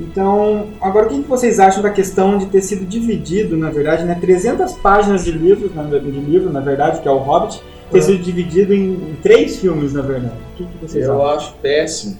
Então, 0.00 0.68
agora 0.80 1.06
o 1.06 1.08
que 1.10 1.20
vocês 1.28 1.60
acham 1.60 1.82
da 1.82 1.90
questão 1.90 2.38
de 2.38 2.46
ter 2.46 2.62
sido 2.62 2.86
dividido, 2.86 3.56
na 3.56 3.70
verdade, 3.70 4.04
né, 4.04 4.16
300 4.20 4.72
páginas 4.74 5.24
de 5.24 5.30
livro, 5.32 5.70
na, 5.74 5.82
de 5.84 5.98
livro, 6.10 6.50
na 6.50 6.60
verdade, 6.60 7.00
que 7.00 7.08
é 7.08 7.10
o 7.10 7.18
Hobbit, 7.18 7.60
ter 7.92 7.98
É. 7.98 8.00
sido 8.00 8.18
dividido 8.18 8.72
em, 8.72 8.92
em 8.94 9.16
três 9.22 9.58
filmes, 9.58 9.92
na 9.92 10.00
verdade. 10.02 10.34
O 10.54 10.56
que, 10.56 10.64
que 10.64 10.86
vocês 10.86 11.04
Eu 11.04 11.20
acham? 11.22 11.36
acho 11.36 11.54
péssimo. 11.60 12.18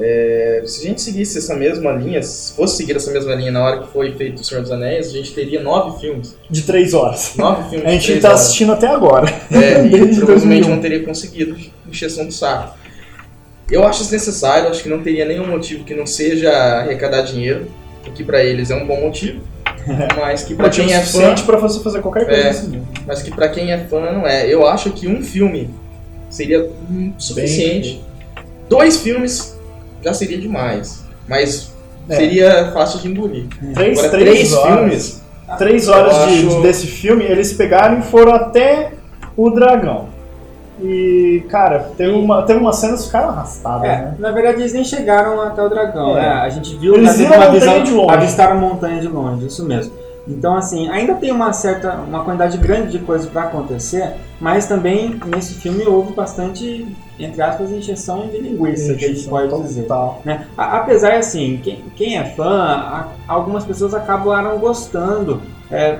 É, 0.00 0.62
se 0.64 0.84
a 0.84 0.88
gente 0.88 1.02
seguisse 1.02 1.38
essa 1.38 1.56
mesma 1.56 1.90
linha, 1.90 2.22
se 2.22 2.54
fosse 2.54 2.76
seguir 2.76 2.94
essa 2.94 3.10
mesma 3.10 3.34
linha 3.34 3.50
na 3.50 3.64
hora 3.64 3.80
que 3.82 3.88
foi 3.92 4.12
feito 4.12 4.38
O 4.40 4.44
Senhor 4.44 4.60
dos 4.60 4.70
Anéis, 4.70 5.08
a 5.08 5.10
gente 5.10 5.32
teria 5.34 5.60
nove 5.60 5.98
filmes. 6.00 6.36
de 6.48 6.62
3 6.62 6.94
horas. 6.94 7.32
Nove 7.36 7.68
filmes 7.68 7.84
A 7.84 7.88
de 7.90 7.94
gente 7.96 8.06
três 8.06 8.22
tá 8.22 8.28
horas. 8.28 8.40
assistindo 8.42 8.72
até 8.72 8.86
agora. 8.86 9.26
É, 9.50 9.84
e 9.86 9.90
provavelmente 10.14 10.24
2001. 10.66 10.68
não 10.68 10.80
teria 10.80 11.02
conseguido 11.04 11.56
encheção 11.88 12.26
do 12.26 12.32
saco. 12.32 12.77
Eu 13.70 13.84
acho 13.86 14.00
desnecessário, 14.02 14.68
acho 14.70 14.82
que 14.82 14.88
não 14.88 15.02
teria 15.02 15.24
nenhum 15.26 15.46
motivo 15.46 15.84
que 15.84 15.94
não 15.94 16.06
seja 16.06 16.50
arrecadar 16.50 17.22
dinheiro, 17.22 17.66
o 18.06 18.10
que 18.12 18.24
pra 18.24 18.42
eles 18.42 18.70
é 18.70 18.74
um 18.76 18.86
bom 18.86 19.00
motivo, 19.00 19.40
mas 20.18 20.42
que 20.44 20.54
pra 20.54 20.66
Motivo 20.66 20.86
quem 20.88 20.96
é 20.96 21.00
fã, 21.02 21.34
pra 21.44 21.58
você 21.58 21.80
fazer 21.80 22.00
qualquer 22.00 22.24
coisa 22.26 22.40
É. 22.40 22.44
nesse 22.44 22.66
livro. 22.66 22.86
mas 23.06 23.22
que 23.22 23.30
pra 23.30 23.48
quem 23.48 23.72
é 23.72 23.78
fã 23.78 24.10
não 24.12 24.26
é. 24.26 24.46
Eu 24.46 24.66
acho 24.66 24.90
que 24.92 25.06
um 25.06 25.22
filme 25.22 25.68
seria 26.30 26.68
suficiente. 27.18 28.02
Dois 28.68 28.98
filmes 28.98 29.58
já 30.02 30.12
seria 30.14 30.38
demais, 30.38 31.04
mas 31.28 31.72
É. 32.08 32.16
seria 32.16 32.70
fácil 32.72 33.00
de 33.00 33.08
engolir. 33.08 33.46
Três, 33.74 33.98
Agora, 33.98 34.10
três, 34.18 34.30
três 34.30 34.52
horas. 34.54 34.74
filmes, 34.78 35.22
Três 35.56 35.88
horas 35.88 36.14
de- 36.30 36.46
acho- 36.46 36.60
desse 36.60 36.86
filme, 36.86 37.24
eles 37.24 37.54
pegaram 37.54 38.00
e 38.00 38.02
foram 38.02 38.34
até 38.34 38.92
o 39.34 39.48
dragão. 39.48 40.08
E, 40.80 41.44
cara, 41.48 41.90
teve 41.96 42.10
uma, 42.12 42.42
teve 42.42 42.58
umas 42.60 42.76
cenas 42.76 43.00
que 43.00 43.06
ficaram 43.06 43.30
arrastadas, 43.30 43.84
É, 43.88 43.96
né? 43.96 44.14
na 44.18 44.30
verdade 44.30 44.60
eles 44.60 44.72
nem 44.72 44.84
chegaram 44.84 45.40
até 45.40 45.62
o 45.62 45.68
dragão, 45.68 46.16
É. 46.16 46.22
né? 46.22 46.28
A 46.34 46.48
gente 46.48 46.76
viu 46.76 46.94
Eles 46.94 47.16
viram 47.16 47.32
uma 47.32 47.38
montanha 47.50 47.60
visão, 47.60 47.82
de 47.82 47.92
longe. 47.92 48.14
avistaram 48.14 48.60
montanha 48.60 49.00
de 49.00 49.08
longe, 49.08 49.46
isso 49.46 49.64
mesmo. 49.66 49.92
Então 50.26 50.54
assim, 50.54 50.88
ainda 50.90 51.14
tem 51.14 51.32
uma 51.32 51.52
certa, 51.54 51.92
uma 51.94 52.22
quantidade 52.22 52.58
grande 52.58 52.92
de 52.92 52.98
coisas 52.98 53.26
para 53.28 53.44
acontecer, 53.44 54.12
mas 54.38 54.66
também 54.66 55.18
nesse 55.26 55.54
filme 55.54 55.84
houve 55.86 56.12
bastante, 56.12 56.86
entre 57.18 57.40
aspas, 57.40 57.70
injeção 57.72 58.28
de 58.28 58.38
linguiça, 58.38 58.94
que 58.94 59.06
a 59.06 59.08
gente 59.08 59.26
pode 59.26 59.62
dizer. 59.62 59.82
Total. 59.82 60.20
né? 60.26 60.46
A- 60.56 60.76
Apesar 60.78 61.14
assim, 61.14 61.58
quem, 61.64 61.82
quem 61.96 62.18
é 62.18 62.24
fã, 62.24 62.60
a- 62.62 63.08
algumas 63.26 63.64
pessoas 63.64 63.94
acabaram 63.94 64.58
gostando. 64.58 65.40
é, 65.70 65.98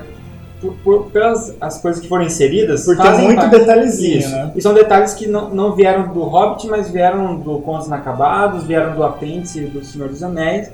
por, 0.61 0.73
por- 0.83 1.03
pelas 1.11 1.55
as 1.61 1.81
coisas 1.81 2.01
que 2.01 2.07
foram 2.07 2.23
inseridas, 2.25 2.85
Por 2.85 2.95
ter 2.97 3.03
fazem 3.03 3.25
muito 3.25 3.39
parte- 3.41 3.57
detalhezinho, 3.59 4.19
isso. 4.19 4.29
né? 4.31 4.51
E 4.55 4.61
são 4.61 4.73
detalhes 4.73 5.13
que 5.13 5.27
não, 5.27 5.49
não 5.49 5.73
vieram 5.75 6.11
do 6.13 6.21
Hobbit, 6.23 6.67
mas 6.67 6.89
vieram 6.89 7.35
do 7.37 7.59
Contos 7.59 7.87
Inacabados, 7.87 8.63
vieram 8.65 8.95
do 8.95 9.03
apêndice 9.03 9.61
do 9.61 9.83
Senhor 9.83 10.09
dos 10.09 10.21
Anéis. 10.23 10.71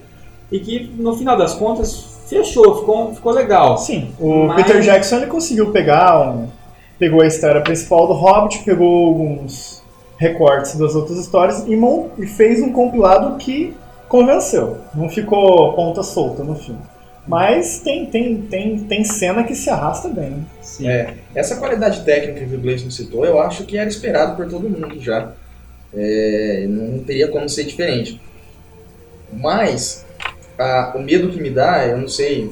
E 0.51 0.59
que 0.59 0.91
no 0.97 1.15
final 1.17 1.37
das 1.37 1.53
contas 1.55 2.05
fechou, 2.27 2.79
ficou, 2.79 3.13
ficou 3.13 3.31
legal. 3.31 3.77
Sim, 3.77 4.11
o 4.19 4.45
Mas- 4.47 4.57
Peter 4.63 4.81
Jackson 4.81 5.17
ele 5.17 5.27
conseguiu 5.27 5.71
pegar 5.71 6.19
um, 6.29 6.47
pegou 6.99 7.21
a 7.21 7.27
história 7.27 7.61
principal 7.61 8.07
do 8.07 8.13
Hobbit, 8.13 8.63
pegou 8.63 9.07
alguns 9.07 9.83
recortes 10.17 10.75
das 10.77 10.95
outras 10.95 11.17
histórias 11.17 11.65
e, 11.67 11.73
e 12.19 12.27
fez 12.27 12.61
um 12.61 12.71
compilado 12.71 13.35
que 13.37 13.75
convenceu. 14.07 14.77
Não 14.93 15.09
ficou 15.09 15.73
ponta 15.73 16.01
solta 16.03 16.43
no 16.43 16.55
filme. 16.55 16.79
Mas 17.27 17.79
tem, 17.79 18.05
tem, 18.05 18.41
tem, 18.43 18.79
tem 18.79 19.03
cena 19.03 19.43
que 19.43 19.55
se 19.55 19.69
arrasta 19.69 20.07
bem. 20.09 20.45
Sim. 20.61 20.87
É, 20.87 21.15
essa 21.33 21.55
qualidade 21.55 22.03
técnica 22.05 22.45
que 22.45 22.55
o 22.55 22.59
Gleison 22.59 22.91
citou, 22.91 23.25
eu 23.25 23.39
acho 23.39 23.65
que 23.65 23.77
era 23.77 23.89
esperado 23.89 24.35
por 24.35 24.47
todo 24.47 24.69
mundo 24.69 24.99
já. 25.01 25.31
É, 25.93 26.65
não 26.69 26.99
teria 26.99 27.27
como 27.29 27.47
ser 27.49 27.63
diferente. 27.63 28.21
Mas 29.33 30.05
a- 30.57 30.93
o 30.95 30.99
medo 31.01 31.29
que 31.29 31.41
me 31.41 31.49
dá, 31.49 31.85
eu 31.87 31.97
não 31.97 32.07
sei, 32.07 32.51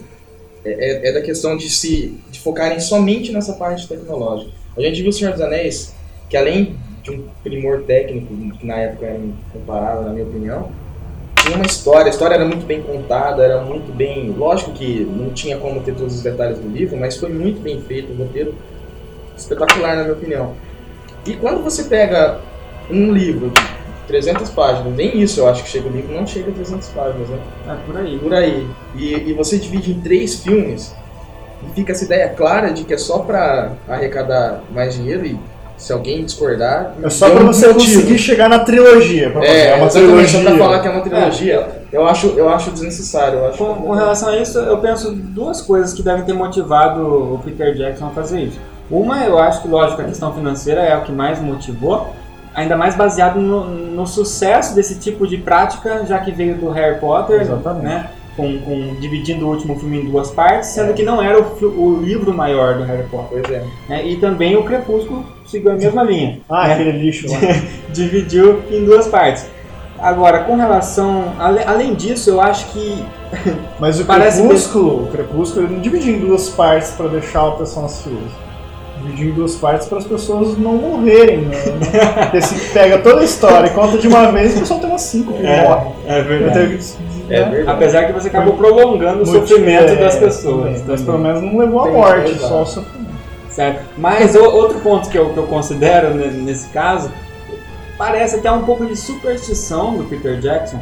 é, 0.66 0.72
é- 0.72 1.10
é 1.10 1.14
da 1.14 1.22
questão 1.22 1.56
de 1.56 1.70
se 1.70 2.18
de 2.32 2.40
focarem 2.40 2.80
somente 2.80 3.32
nessa 3.32 3.54
parte 3.54 3.88
tecnológica. 3.88 4.52
A 4.76 4.82
gente 4.82 5.02
viu 5.02 5.10
o 5.10 5.14
Senhor 5.14 5.34
dos 5.34 5.42
Anéis, 5.42 5.94
que 6.30 6.36
além 6.36 6.76
de 7.04 7.12
um 7.12 7.28
primor 7.44 7.84
técnico, 7.84 8.34
que 8.58 8.66
na 8.66 8.78
época 8.78 9.06
era 9.06 9.18
incomparável, 9.18 10.04
na 10.04 10.14
minha 10.14 10.26
opinião, 10.26 10.72
tinha 11.44 11.58
uma 11.58 11.66
história, 11.66 12.06
a 12.06 12.10
história 12.10 12.36
era 12.36 12.46
muito 12.46 12.66
bem 12.66 12.82
contada, 12.82 13.44
era 13.44 13.62
muito 13.62 13.94
bem. 13.94 14.32
Lógico 14.32 14.72
que 14.72 15.04
não 15.04 15.32
tinha 15.32 15.58
como 15.58 15.82
ter 15.82 15.94
todos 15.94 16.16
os 16.16 16.24
detalhes 16.24 16.58
do 16.58 16.70
livro, 16.70 16.98
mas 16.98 17.18
foi 17.18 17.30
muito 17.30 17.60
bem 17.60 17.82
feito, 17.82 18.14
um 18.14 18.16
roteiro 18.16 18.56
espetacular, 19.38 19.98
na 19.98 20.04
minha 20.04 20.14
opinião. 20.14 20.54
E 21.26 21.34
quando 21.36 21.62
você 21.62 21.84
pega 21.84 22.40
um 22.90 23.12
livro 23.12 23.50
de 23.50 23.62
300 24.08 24.50
páginas, 24.52 24.94
nem 24.94 25.20
isso 25.22 25.42
eu 25.42 25.50
acho 25.50 25.64
que 25.64 25.70
chega 25.70 25.88
o 25.88 25.92
livro, 25.92 26.16
não 26.16 26.26
chega 26.26 26.50
a 26.50 26.54
300 26.54 26.88
páginas, 26.90 27.30
né? 27.30 27.40
É 27.68 27.76
por 27.86 27.98
aí. 27.98 28.20
Por 28.20 28.34
aí. 28.34 28.68
E, 28.96 29.14
e 29.14 29.34
você 29.34 29.58
divide 29.58 29.92
em 29.92 30.00
três 30.00 30.42
filmes, 30.42 30.96
e 31.62 31.74
fica 31.74 31.92
essa 31.92 32.06
ideia 32.06 32.30
clara 32.30 32.72
de 32.72 32.86
que 32.86 32.94
é 32.94 32.98
só 32.98 33.20
pra 33.20 33.74
arrecadar 33.88 34.64
mais 34.72 34.96
dinheiro 34.96 35.26
e 35.26 35.38
se 35.78 35.92
alguém 35.92 36.24
discordar. 36.24 36.94
É 37.04 37.10
só 37.10 37.30
pra 37.30 37.44
você 37.44 37.68
motivo. 37.68 37.94
conseguir 37.94 38.18
chegar 38.20 38.48
na 38.50 38.60
trilogia. 38.60 39.32
Pra 39.32 39.42
fazer. 39.42 39.54
É, 39.54 39.76
uma 39.76 39.86
exatamente, 39.88 39.92
trilogia. 39.92 40.28
só 40.40 40.50
pra 40.50 40.58
falar 40.58 40.80
que 40.82 40.88
é 40.88 40.92
uma 40.92 41.02
trilogia, 41.02 41.68
eu, 41.92 42.08
acho, 42.08 42.28
eu 42.38 42.50
acho 42.50 42.72
desnecessário. 42.72 43.40
Eu 43.40 43.48
acho 43.48 43.58
Com, 43.58 43.74
com 43.76 43.92
relação 43.92 44.30
a 44.30 44.38
isso, 44.38 44.58
eu 44.60 44.78
penso 44.78 45.12
duas 45.12 45.62
coisas 45.62 45.94
que 45.94 46.02
devem 46.02 46.24
ter 46.24 46.34
motivado 46.34 47.02
o 47.36 47.40
Peter 47.44 47.74
Jackson 47.76 48.08
a 48.08 48.10
fazer 48.12 48.42
isso. 48.42 48.60
Uma, 48.90 49.24
eu 49.26 49.40
acho 49.40 49.62
que, 49.62 49.68
lógico, 49.68 50.02
a 50.02 50.06
questão 50.06 50.34
financeira 50.34 50.82
é 50.82 50.96
o 50.96 51.02
que 51.02 51.12
mais 51.12 51.42
motivou, 51.42 52.14
ainda 52.54 52.78
mais 52.78 52.96
baseado 52.96 53.40
no, 53.40 53.66
no 53.66 54.06
sucesso 54.06 54.76
desse 54.76 55.00
tipo 55.00 55.26
de 55.28 55.38
prática, 55.38 56.06
já 56.06 56.20
que 56.20 56.32
veio 56.32 56.56
do 56.56 56.70
Harry 56.70 57.00
Potter, 57.00 57.42
Exatamente. 57.42 57.86
né? 57.86 58.10
Com, 58.36 58.58
com- 58.62 58.96
dividindo 59.00 59.46
o 59.46 59.50
último 59.52 59.78
filme 59.80 60.00
em 60.02 60.06
duas 60.06 60.32
partes, 60.32 60.70
sendo 60.70 60.94
que 60.96 61.04
não 61.04 61.22
era 61.22 61.40
o, 61.40 61.44
o 61.66 62.02
livro 62.02 62.34
maior 62.34 62.76
do 62.80 62.84
Harry 62.84 63.04
Potter. 63.04 63.42
Pois 63.44 63.56
é. 63.56 63.64
né? 63.88 64.08
E 64.08 64.16
também 64.18 64.56
o 64.56 64.64
Crepúsculo 64.64 65.24
seguiu 65.46 65.72
a 65.72 65.76
mesma 65.76 66.02
linha. 66.04 66.40
Ah, 66.50 66.68
né? 66.68 66.74
aquele 66.74 66.92
lixo 66.94 67.28
lá. 67.32 67.38
dividiu 67.94 68.62
em 68.72 68.84
duas 68.86 69.08
partes. 69.08 69.46
Agora, 70.00 70.40
com 70.40 70.56
relação. 70.56 71.26
ale- 71.40 71.64
Além 71.64 71.94
disso, 71.94 72.30
eu 72.32 72.42
acho 72.42 72.66
que. 72.72 73.04
Mas 73.80 74.00
o 74.00 74.06
Crepúsculo, 74.06 75.04
o 75.04 75.08
Crepúsculo 75.12 75.66
ele 75.68 75.74
não 75.76 75.82
dividiu 75.82 76.16
em 76.16 76.20
duas 76.20 76.50
partes 76.50 76.90
pra 76.92 77.08
deixar 77.08 77.44
o 77.46 77.52
pessoal 77.54 77.86
ansioso. 77.86 78.44
Dividiu 79.02 79.30
em 79.30 79.34
duas 79.34 79.56
partes 79.56 79.88
para 79.88 80.00
as 80.00 80.06
pessoas 80.08 80.58
não 80.58 80.74
morrerem. 80.74 81.42
Né? 81.42 81.58
Porque 82.24 82.42
se 82.42 82.56
pega 82.74 82.98
toda 82.98 83.22
a 83.22 83.24
história 83.24 83.68
e 83.68 83.70
conta 83.72 83.98
de 83.98 84.08
uma 84.08 84.32
vez, 84.32 84.56
o 84.56 84.60
pessoal 84.62 84.80
tem 84.80 84.90
umas 84.90 85.02
cinco 85.02 85.34
que 85.34 85.44
morrem. 85.44 85.94
é 86.08 86.20
Então, 86.20 86.80
É 87.36 87.40
né? 87.46 87.50
verdade. 87.50 87.78
Apesar 87.78 88.06
que 88.06 88.14
você 88.14 88.28
acabou 88.28 88.54
prolongando 88.56 89.24
o 89.24 89.26
sofrimento 89.26 89.92
é, 89.92 89.96
das 89.96 90.16
pessoas. 90.18 90.80
também. 90.82 90.84
Mas 90.88 91.02
pelo 91.02 91.20
menos 91.20 91.42
não 91.42 91.58
levou 91.58 91.82
à 91.82 91.90
morte, 91.92 92.38
só 92.40 92.62
o 92.62 92.66
sofrimento. 92.66 93.14
Certo? 93.50 93.84
Mas 93.98 94.36
o- 94.36 94.44
outro 94.44 94.80
ponto 94.80 95.10
que 95.10 95.18
eu, 95.18 95.30
que 95.32 95.38
eu 95.38 95.44
considero 95.48 96.14
ne- 96.14 96.28
nesse 96.32 96.70
caso, 96.70 97.12
parece 97.98 98.38
até 98.38 98.52
um 98.52 98.64
pouco 98.64 98.86
de 98.86 98.96
superstição 98.96 99.96
do 99.96 100.04
Peter 100.06 100.40
Jackson 100.40 100.80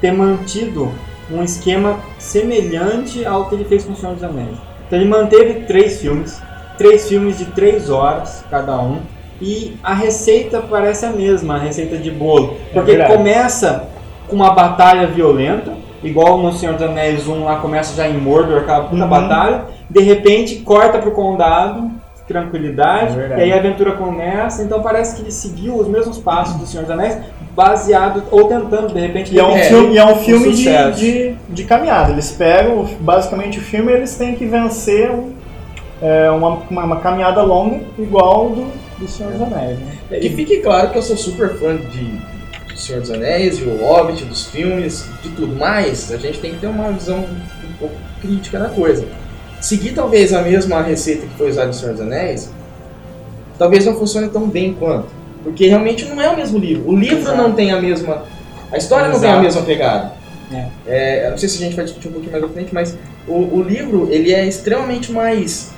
ter 0.00 0.12
mantido 0.12 0.90
um 1.30 1.42
esquema 1.42 1.98
semelhante 2.18 3.24
ao 3.26 3.48
que 3.48 3.54
ele 3.56 3.64
fez 3.64 3.84
com 3.84 3.92
O 3.92 3.96
Senhor 3.96 4.14
dos 4.14 4.22
Anéis. 4.24 4.56
Então 4.86 4.98
ele 4.98 5.08
manteve 5.08 5.64
três 5.66 6.00
filmes, 6.00 6.40
três 6.78 7.08
filmes 7.08 7.36
de 7.38 7.46
três 7.46 7.90
horas 7.90 8.44
cada 8.50 8.78
um, 8.80 9.00
e 9.40 9.76
a 9.82 9.92
receita 9.92 10.62
parece 10.62 11.04
a 11.04 11.10
mesma, 11.10 11.56
a 11.56 11.58
receita 11.58 11.96
de 11.98 12.10
bolo. 12.10 12.56
Porque 12.72 12.92
verdade. 12.92 13.12
começa 13.14 13.88
com 14.28 14.36
uma 14.36 14.50
batalha 14.54 15.06
violenta, 15.06 15.72
igual 16.06 16.38
no 16.38 16.52
Senhor 16.52 16.74
dos 16.74 16.82
Anéis 16.82 17.26
1 17.26 17.44
lá 17.44 17.56
começa 17.56 17.94
já 17.94 18.08
em 18.08 18.16
Mordor, 18.18 18.60
aquela 18.60 18.84
puta 18.84 19.02
Uhum. 19.02 19.08
batalha, 19.08 19.64
de 19.90 20.00
repente 20.00 20.56
corta 20.56 20.98
pro 20.98 21.10
condado, 21.12 21.90
tranquilidade, 22.26 23.18
É 23.20 23.38
e 23.38 23.42
aí 23.42 23.52
a 23.52 23.56
aventura 23.56 23.92
começa, 23.92 24.62
então 24.62 24.82
parece 24.82 25.14
que 25.16 25.22
ele 25.22 25.30
seguiu 25.32 25.76
os 25.76 25.86
mesmos 25.88 26.18
passos 26.18 26.56
do 26.56 26.66
Senhor 26.66 26.82
dos 26.84 26.90
Anéis, 26.92 27.18
baseado, 27.54 28.22
ou 28.30 28.44
tentando 28.48 28.92
de 28.92 29.00
repente 29.00 29.34
E 29.34 29.38
é 29.38 29.44
um 29.44 29.56
filme, 29.56 29.94
e 29.94 29.98
é 29.98 30.04
um 30.04 30.16
filme 30.16 30.52
de, 30.52 30.92
de, 30.92 31.34
de 31.48 31.64
caminhada. 31.64 32.10
Eles 32.12 32.30
pegam 32.32 32.84
basicamente 33.00 33.58
o 33.58 33.62
filme 33.62 33.92
e 33.92 33.94
eles 33.96 34.14
têm 34.16 34.34
que 34.34 34.44
vencer 34.44 35.10
um- 35.10 35.32
é, 36.02 36.30
uma, 36.30 36.58
uma, 36.68 36.84
uma 36.84 36.96
caminhada 37.00 37.40
longa 37.42 37.80
igual 37.98 38.50
do, 38.50 38.66
do 38.98 39.08
Senhor 39.08 39.32
dos 39.32 39.40
Anéis. 39.40 39.78
Né? 39.78 40.18
Que 40.20 40.28
fique 40.30 40.58
claro 40.58 40.90
que 40.90 40.98
eu 40.98 41.02
sou 41.02 41.16
super 41.16 41.54
fã 41.54 41.76
de 41.76 42.20
do 42.76 42.82
Senhor 42.82 43.00
dos 43.00 43.10
Anéis, 43.10 43.56
de 43.56 43.64
O 43.64 43.76
Hobbit, 43.78 44.24
dos 44.26 44.44
filmes, 44.46 45.08
de 45.22 45.30
tudo, 45.30 45.56
mas 45.56 46.12
a 46.12 46.18
gente 46.18 46.38
tem 46.38 46.52
que 46.52 46.58
ter 46.58 46.66
uma 46.66 46.92
visão 46.92 47.20
um 47.20 47.72
pouco 47.78 47.94
crítica 48.20 48.58
da 48.58 48.68
coisa. 48.68 49.06
Seguir 49.60 49.92
talvez 49.94 50.34
a 50.34 50.42
mesma 50.42 50.82
receita 50.82 51.26
que 51.26 51.34
foi 51.36 51.48
usada 51.48 51.68
no 51.68 51.72
Senhor 51.72 51.92
dos 51.92 52.02
Anéis, 52.02 52.50
talvez 53.58 53.86
não 53.86 53.94
funcione 53.94 54.28
tão 54.28 54.46
bem 54.46 54.74
quanto. 54.74 55.08
Porque 55.42 55.66
realmente 55.66 56.04
não 56.04 56.20
é 56.20 56.28
o 56.28 56.36
mesmo 56.36 56.58
livro. 56.58 56.90
O 56.90 56.96
livro 56.96 57.20
Exato. 57.20 57.36
não 57.36 57.52
tem 57.52 57.70
a 57.70 57.80
mesma. 57.80 58.24
A 58.70 58.76
história 58.76 59.08
não 59.08 59.18
tem 59.18 59.30
a 59.30 59.32
Exato. 59.32 59.44
mesma 59.44 59.62
pegada. 59.62 60.12
É. 60.52 60.66
É, 60.86 61.30
não 61.30 61.38
sei 61.38 61.48
se 61.48 61.56
a 61.56 61.66
gente 61.66 61.74
vai 61.74 61.84
discutir 61.84 62.08
um 62.08 62.12
pouquinho 62.12 62.32
mais 62.32 62.44
à 62.44 62.48
frente, 62.48 62.74
mas 62.74 62.96
o, 63.26 63.32
o 63.32 63.62
livro 63.62 64.08
ele 64.10 64.32
é 64.32 64.46
extremamente 64.46 65.10
mais. 65.10 65.70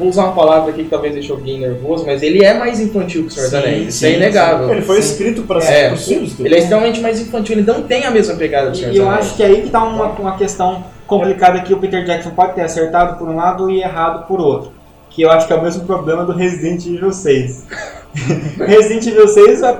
Vou 0.00 0.08
usar 0.08 0.24
uma 0.24 0.32
palavra 0.32 0.70
aqui 0.70 0.84
que 0.84 0.88
talvez 0.88 1.12
deixe 1.12 1.30
alguém 1.30 1.60
nervoso, 1.60 2.06
mas 2.06 2.22
ele 2.22 2.42
é 2.42 2.54
mais 2.54 2.80
infantil 2.80 3.22
que 3.24 3.28
o 3.28 3.30
Senhor 3.30 3.50
dos 3.50 3.60
Sim, 3.60 3.66
Anéis. 3.68 3.88
Isso 3.88 3.98
sim, 3.98 4.06
é 4.06 4.16
inegável. 4.16 4.70
Ele 4.70 4.80
foi 4.82 5.02
Sim. 5.02 5.12
escrito 5.12 5.42
para 5.42 5.58
É, 5.58 5.60
ser 5.60 5.84
para 5.88 5.94
os 5.94 6.08
filhos 6.08 6.32
dele. 6.34 6.48
Ele 6.48 6.54
é 6.54 6.58
extremamente 6.58 7.00
mais 7.02 7.20
infantil, 7.20 7.56
ele 7.58 7.66
não 7.70 7.82
tem 7.82 8.06
a 8.06 8.10
mesma 8.10 8.34
pegada 8.34 8.70
do 8.70 8.76
Senhor 8.76 8.88
E 8.88 8.92
dos 8.92 8.98
eu 9.00 9.08
Anéis. 9.08 9.26
acho 9.26 9.36
que 9.36 9.42
é 9.42 9.46
aí 9.46 9.60
que 9.62 9.68
tá 9.68 9.84
uma, 9.84 10.06
uma 10.06 10.36
questão 10.38 10.82
complicada 11.06 11.60
que 11.60 11.74
o 11.74 11.78
Peter 11.78 12.02
Jackson 12.04 12.30
pode 12.30 12.54
ter 12.54 12.62
acertado 12.62 13.18
por 13.18 13.28
um 13.28 13.36
lado 13.36 13.70
e 13.70 13.82
errado 13.82 14.26
por 14.26 14.40
outro. 14.40 14.72
Que 15.10 15.20
eu 15.22 15.30
acho 15.30 15.46
que 15.46 15.52
é 15.52 15.56
o 15.56 15.62
mesmo 15.62 15.84
problema 15.84 16.24
do 16.24 16.32
Resident 16.32 16.86
Evil 16.86 17.12
6. 17.12 17.66
Resident 18.66 19.06
Evil 19.06 19.28
6 19.28 19.62
é- 19.62 19.78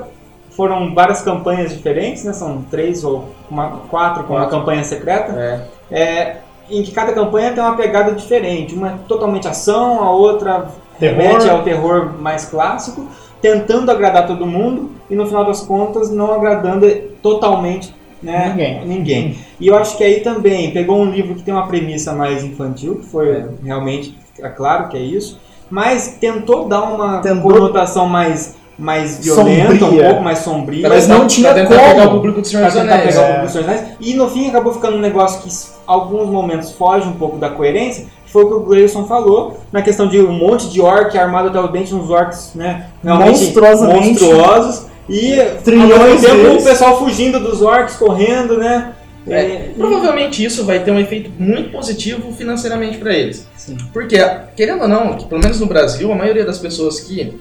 foram 0.50 0.92
várias 0.94 1.22
campanhas 1.22 1.72
diferentes, 1.72 2.24
né? 2.24 2.32
São 2.34 2.62
três 2.70 3.02
ou 3.04 3.30
uma, 3.50 3.78
quatro 3.88 4.24
com 4.24 4.34
uma 4.34 4.46
campanha 4.48 4.84
secreta. 4.84 5.32
É. 5.90 6.00
É, 6.02 6.36
em 6.70 6.82
que 6.82 6.92
cada 6.92 7.12
campanha 7.12 7.52
tem 7.52 7.62
uma 7.62 7.76
pegada 7.76 8.12
diferente. 8.12 8.74
Uma 8.74 8.88
é 8.88 8.94
totalmente 9.08 9.48
ação, 9.48 10.02
a 10.02 10.10
outra 10.10 10.66
Terror. 10.98 11.16
remete 11.16 11.48
ao 11.48 11.62
terror 11.62 12.12
mais 12.20 12.44
clássico, 12.44 13.06
tentando 13.40 13.90
agradar 13.90 14.26
todo 14.26 14.46
mundo 14.46 14.90
e 15.08 15.14
no 15.14 15.26
final 15.26 15.44
das 15.44 15.60
contas 15.62 16.10
não 16.10 16.32
agradando 16.32 16.86
totalmente 17.22 17.94
né, 18.22 18.50
Ninguém. 18.54 18.84
ninguém. 18.86 19.38
E 19.58 19.66
eu 19.68 19.76
acho 19.76 19.96
que 19.96 20.04
aí 20.04 20.20
também 20.20 20.72
pegou 20.72 20.98
um 20.98 21.10
livro 21.10 21.34
que 21.34 21.42
tem 21.42 21.54
uma 21.54 21.66
premissa 21.66 22.12
mais 22.12 22.44
infantil, 22.44 22.96
que 22.96 23.06
foi 23.06 23.46
realmente, 23.64 24.14
é 24.38 24.48
claro 24.50 24.88
que 24.88 24.96
é 24.98 25.00
isso, 25.00 25.40
mas 25.70 26.18
tentou 26.20 26.68
dar 26.68 26.82
uma 26.82 27.20
Tentou- 27.20 27.50
conotação 27.50 28.06
mais, 28.06 28.56
mais 28.80 29.18
violenta, 29.22 29.78
Sombria. 29.78 30.04
um 30.04 30.08
pouco 30.10 30.22
mais 30.24 30.38
sombria. 30.40 30.88
Mas 30.88 31.06
não 31.06 31.26
tinha 31.26 31.52
pra 31.52 31.66
como. 31.66 31.78
pegar 31.80 32.06
o 32.06 32.10
público 32.10 32.40
do 32.40 32.46
Senhor 32.46 32.60
Pra 32.62 32.70
dos 32.70 32.78
Anéis. 32.78 33.02
pegar 33.14 33.20
é. 33.20 33.22
o 33.22 33.26
público 33.26 33.42
dos 33.44 33.52
Senhor 33.52 33.64
dos 33.64 33.74
Anéis. 33.78 33.96
E 34.00 34.14
no 34.14 34.28
fim 34.30 34.48
acabou 34.48 34.72
ficando 34.72 34.96
um 34.96 35.00
negócio 35.00 35.42
que 35.42 35.48
alguns 35.86 36.28
momentos 36.28 36.72
foge 36.72 37.06
um 37.06 37.12
pouco 37.12 37.36
da 37.36 37.50
coerência, 37.50 38.06
que 38.24 38.32
foi 38.32 38.44
o 38.44 38.48
que 38.48 38.54
o 38.54 38.60
Gleison 38.60 39.04
falou, 39.06 39.60
na 39.70 39.82
questão 39.82 40.08
de 40.08 40.18
um 40.20 40.32
monte 40.32 40.68
de 40.70 40.80
orc 40.80 41.16
armado 41.18 41.48
até 41.48 41.60
o 41.60 41.68
dente, 41.68 41.94
uns 41.94 42.08
orcs 42.10 42.52
né, 42.54 42.86
realmente 43.04 43.40
Monstruosamente. 43.40 44.08
monstruosos. 44.08 44.86
E 45.08 45.34
Trilhões 45.64 45.92
ao 46.24 46.34
mesmo 46.34 46.44
tempo 46.44 46.60
o 46.60 46.64
pessoal 46.64 46.98
fugindo 46.98 47.40
dos 47.40 47.60
orcs, 47.62 47.96
correndo, 47.96 48.56
né? 48.56 48.92
É, 49.28 49.42
E- 49.44 49.74
Provavelmente 49.76 50.42
isso 50.44 50.64
vai 50.64 50.78
ter 50.78 50.92
um 50.92 50.98
efeito 50.98 51.30
muito 51.38 51.70
positivo 51.70 52.32
financeiramente 52.32 52.96
para 52.98 53.12
eles. 53.12 53.46
Sim. 53.56 53.76
Porque, 53.92 54.16
querendo 54.56 54.82
ou 54.82 54.88
não, 54.88 55.14
que 55.14 55.26
pelo 55.26 55.40
menos 55.42 55.58
no 55.60 55.66
Brasil, 55.66 56.10
a 56.12 56.14
maioria 56.14 56.44
das 56.44 56.58
pessoas 56.58 57.00
que 57.00 57.38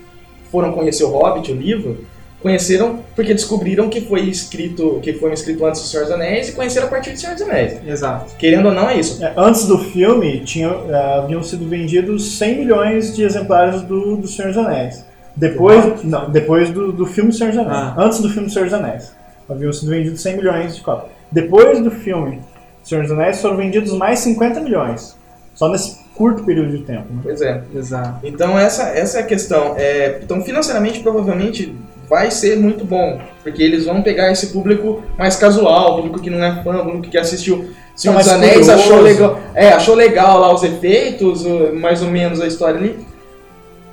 foram 0.51 0.71
conhecer 0.71 1.03
o 1.03 1.09
Hobbit, 1.09 1.51
o 1.51 1.55
livro, 1.55 2.05
conheceram 2.41 2.99
porque 3.15 3.33
descobriram 3.33 3.89
que 3.89 4.01
foi 4.01 4.21
escrito, 4.21 4.99
que 5.01 5.13
foi 5.13 5.33
escrito 5.33 5.65
antes 5.65 5.81
do 5.81 5.87
Senhor 5.87 6.03
dos 6.03 6.13
Anéis 6.13 6.49
e 6.49 6.51
conheceram 6.53 6.87
a 6.87 6.89
partir 6.89 7.11
do 7.11 7.19
Senhor 7.19 7.33
dos 7.33 7.43
Anéis. 7.43 7.79
Exato. 7.85 8.35
Querendo 8.37 8.67
ou 8.67 8.71
não, 8.73 8.89
é 8.89 8.99
isso. 8.99 9.23
É, 9.23 9.33
Antes 9.35 9.65
do 9.67 9.77
filme, 9.77 10.39
tinha, 10.41 10.67
é, 10.67 11.19
haviam 11.19 11.43
sido 11.43 11.67
vendidos 11.67 12.37
100 12.37 12.57
milhões 12.57 13.15
de 13.15 13.23
exemplares 13.23 13.81
do, 13.81 14.17
do 14.17 14.27
Senhor 14.27 14.49
dos 14.49 14.57
Anéis. 14.57 15.05
Depois, 15.35 16.03
não, 16.03 16.29
depois 16.29 16.69
do, 16.69 16.91
do 16.91 17.05
filme 17.05 17.31
Senhor 17.31 17.51
dos 17.51 17.59
Anéis. 17.59 17.77
Ah. 17.77 17.95
Antes 17.97 18.19
do 18.19 18.29
filme 18.29 18.49
Senhor 18.49 18.65
dos 18.65 18.73
Anéis. 18.73 19.13
Haviam 19.49 19.73
sido 19.73 19.89
vendidos 19.89 20.21
100 20.21 20.37
milhões 20.37 20.75
de 20.75 20.81
cópias. 20.81 21.11
Depois 21.31 21.81
do 21.83 21.91
filme 21.91 22.39
Senhor 22.83 23.01
dos 23.01 23.11
Anéis, 23.11 23.41
foram 23.41 23.57
vendidos 23.57 23.93
mais 23.93 24.19
50 24.19 24.61
milhões. 24.61 25.17
Só 25.53 25.69
nesse 25.69 25.99
curto 26.19 26.43
período 26.43 26.75
de 26.75 26.83
tempo. 26.83 27.05
né? 27.13 27.21
Pois 27.23 27.41
é. 27.41 27.63
Exato. 27.73 28.27
Então 28.27 28.59
essa, 28.59 28.89
essa 28.89 29.19
é 29.19 29.21
a 29.21 29.25
questão. 29.25 29.75
É, 29.77 30.19
então 30.21 30.41
financeiramente 30.41 30.99
provavelmente 30.99 31.73
vai 32.09 32.29
ser 32.29 32.57
muito 32.57 32.83
bom, 32.83 33.21
porque 33.41 33.63
eles 33.63 33.85
vão 33.85 34.01
pegar 34.01 34.29
esse 34.29 34.47
público 34.47 35.01
mais 35.17 35.37
casual, 35.37 35.95
público 35.95 36.19
que 36.19 36.29
não 36.29 36.43
é 36.43 36.61
fã, 36.61 36.83
público 36.83 37.09
que 37.09 37.17
assistiu 37.17 37.69
Senhor 37.95 38.13
mais 38.13 38.25
dos 38.25 38.35
Anéis, 38.35 38.53
curioso. 38.53 38.71
achou 38.71 39.01
legal, 39.01 39.39
é, 39.55 39.69
achou 39.69 39.95
legal 39.95 40.39
lá 40.39 40.53
os 40.53 40.61
efeitos, 40.63 41.45
mais 41.73 42.01
ou 42.01 42.09
menos 42.09 42.41
a 42.41 42.47
história 42.47 42.77
ali. 42.77 42.99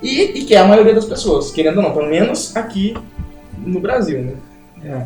E, 0.01 0.39
e 0.39 0.43
que 0.43 0.53
é 0.53 0.57
a 0.57 0.65
maioria 0.65 0.93
das 0.93 1.05
pessoas, 1.05 1.49
querendo 1.51 1.77
ou 1.77 1.83
não, 1.83 1.93
pelo 1.93 2.09
menos 2.09 2.55
aqui 2.57 2.93
no 3.65 3.79
Brasil, 3.79 4.21
né? 4.21 4.33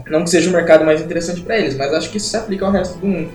Não 0.10 0.24
que 0.24 0.30
seja 0.30 0.50
o 0.50 0.54
mercado 0.54 0.84
mais 0.84 1.02
interessante 1.02 1.42
para 1.42 1.58
eles, 1.58 1.78
mas 1.78 1.94
acho 1.94 2.10
que 2.10 2.18
isso 2.18 2.30
se 2.30 2.38
aplica 2.38 2.66
ao 2.66 2.72
resto 2.72 2.98
do 2.98 3.08
mundo. 3.08 3.30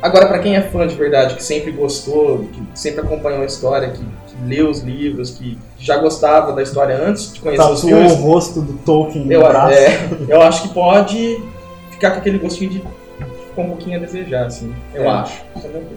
Agora, 0.00 0.26
para 0.26 0.38
quem 0.38 0.54
é 0.56 0.60
fã 0.62 0.86
de 0.86 0.94
verdade, 0.94 1.34
que 1.34 1.42
sempre 1.42 1.72
gostou, 1.72 2.46
que 2.52 2.62
sempre 2.74 3.00
acompanhou 3.00 3.42
a 3.42 3.46
história, 3.46 3.90
que, 3.90 3.98
que 3.98 4.44
leu 4.46 4.70
os 4.70 4.80
livros, 4.80 5.30
que 5.30 5.58
já 5.78 5.96
gostava 5.96 6.52
da 6.52 6.62
história 6.62 6.96
antes 6.96 7.32
de 7.32 7.40
conhecer 7.40 7.62
os 7.62 7.80
Tatuou 7.82 8.00
filmes, 8.00 8.12
o 8.12 8.22
rosto 8.22 8.60
do 8.60 8.74
Tolkien 8.78 9.24
no 9.24 9.32
eu, 9.32 9.40
braço. 9.40 9.72
é, 9.72 10.08
eu 10.28 10.40
acho 10.42 10.62
que 10.62 10.68
pode 10.74 11.42
ficar 11.90 12.12
com 12.12 12.18
aquele 12.18 12.38
gostinho 12.38 12.70
de 12.70 12.78
ficar 12.78 13.62
um 13.62 13.68
pouquinho 13.70 13.96
a 13.96 14.00
desejar, 14.00 14.46
assim. 14.46 14.72
Eu 14.94 15.02
É. 15.02 15.08
acho. 15.08 15.42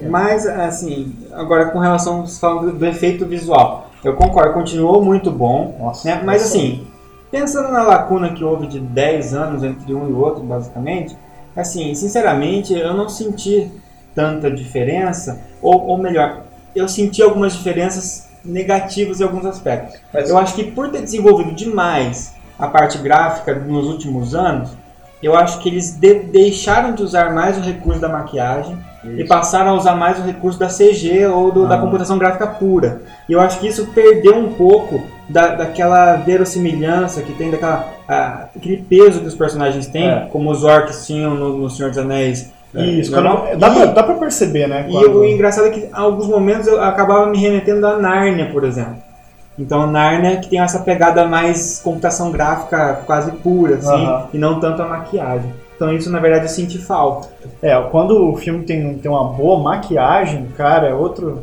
Mas, 0.10 0.48
assim, 0.48 1.14
agora 1.32 1.66
com 1.68 1.78
relação, 1.78 2.26
você 2.26 2.40
falando 2.40 2.72
do, 2.72 2.80
do 2.80 2.86
efeito 2.88 3.26
visual, 3.28 3.92
eu 4.04 4.16
concordo, 4.16 4.54
continuou 4.54 5.04
muito 5.04 5.30
bom, 5.30 5.76
Nossa, 5.80 6.08
né? 6.08 6.22
Mas 6.26 6.44
assim, 6.46 6.88
pensando 7.30 7.70
na 7.72 7.84
lacuna 7.84 8.34
que 8.34 8.44
houve 8.44 8.66
de 8.66 8.80
10 8.80 9.36
anos 9.36 9.64
entre 9.64 9.94
um 9.94 10.10
e 10.10 10.12
outro, 10.14 10.42
basicamente, 10.42 11.16
assim, 11.56 11.94
sinceramente, 11.94 12.74
eu 12.74 12.96
não 12.96 13.08
senti 13.08 13.70
tanta 14.16 14.50
diferença, 14.52 15.42
ou, 15.62 15.88
ou 15.88 15.98
melhor, 15.98 16.42
eu 16.76 16.88
senti 16.88 17.22
algumas 17.22 17.54
diferenças 17.54 18.30
negativas 18.44 19.20
em 19.20 19.24
alguns 19.24 19.46
aspectos. 19.46 20.00
Mas 20.14 20.30
Eu 20.30 20.38
acho 20.38 20.56
que 20.56 20.64
por 20.64 20.90
ter 20.90 21.02
desenvolvido 21.02 21.52
demais 21.54 22.34
a 22.58 22.68
parte 22.68 22.98
gráfica 22.98 23.54
nos 23.56 23.88
últimos 23.88 24.34
anos, 24.36 24.72
eu 25.22 25.36
acho 25.36 25.60
que 25.60 25.70
eles 25.70 25.92
de- 25.96 26.16
deixaram 26.24 26.94
de 26.96 27.04
usar 27.04 27.32
mais 27.34 27.58
o 27.58 27.62
recurso 27.62 28.00
da 28.02 28.10
maquiagem 28.10 28.76
e 29.04 29.24
passaram 29.24 29.72
a 29.72 29.74
usar 29.76 29.96
mais 29.96 30.18
o 30.20 30.24
recurso 30.24 30.58
da 30.60 30.68
CG 30.70 31.26
ou 31.28 31.52
do- 31.52 31.68
da 31.68 31.76
Ah. 31.76 31.82
computação 31.82 32.18
gráfica 32.18 32.48
pura. 32.48 33.02
E 33.30 33.34
eu 33.34 33.40
acho 33.42 33.60
que 33.60 33.68
isso 33.68 33.88
perdeu 33.94 34.36
um 34.36 34.54
pouco 34.54 35.04
da, 35.30 35.56
daquela 35.56 36.16
verossimilhança 36.18 37.22
que 37.22 37.34
tem, 37.34 37.52
daquela, 37.52 37.88
ah, 38.08 38.48
aquele 38.56 38.78
peso 38.78 39.22
que 39.22 39.28
os 39.28 39.36
personagens 39.36 39.86
têm, 39.88 40.10
É. 40.10 40.28
como 40.32 40.50
os 40.50 40.64
orcs 40.64 41.06
tinham 41.06 41.36
no, 41.36 41.58
no 41.58 41.70
Senhor 41.70 41.90
dos 41.90 41.98
Anéis. 42.00 42.52
Isso, 42.74 43.12
É, 43.14 43.16
normal. 43.22 43.48
quando- 43.48 43.60
dá, 43.60 43.70
E- 43.70 43.74
pra, 43.74 43.86
dá 43.88 44.04
pra 44.04 44.16
perceber, 44.16 44.68
né? 44.68 44.86
e 44.88 44.92
quando- 44.92 45.20
o 45.20 45.26
engraçado 45.26 45.68
é 45.68 45.70
que 45.72 45.80
em 45.82 45.90
alguns 45.92 46.28
momentos 46.28 46.68
eu 46.68 46.82
acabava 46.82 47.26
me 47.28 47.38
remetendo 47.38 47.86
a 47.86 47.98
Nárnia, 47.98 48.50
por 48.52 48.64
exemplo. 48.64 48.96
Então 49.60 49.86
Nárnia 49.86 50.38
que 50.38 50.50
tem 50.50 50.60
essa 50.62 50.80
pegada 50.80 51.26
mais 51.28 51.82
computação 51.84 52.32
gráfica 52.32 53.02
quase 53.06 53.32
pura, 53.34 53.76
assim, 53.76 53.90
Aham. 54.06 54.28
e 54.34 54.38
não 54.38 54.60
tanto 54.60 54.82
a 54.82 54.88
maquiagem. 54.88 55.52
Então 55.76 55.92
isso 55.94 56.10
na 56.10 56.20
verdade 56.20 56.46
eu 56.46 56.50
senti 56.50 56.78
falta. 56.78 57.28
É, 57.62 57.76
quando 57.92 58.12
o 58.32 58.38
filme 58.38 58.64
tem, 58.64 58.94
tem 59.00 59.12
uma 59.12 59.26
boa 59.26 59.60
maquiagem, 59.62 60.48
cara, 60.56 60.88
é 60.88 60.94
outro, 60.94 61.42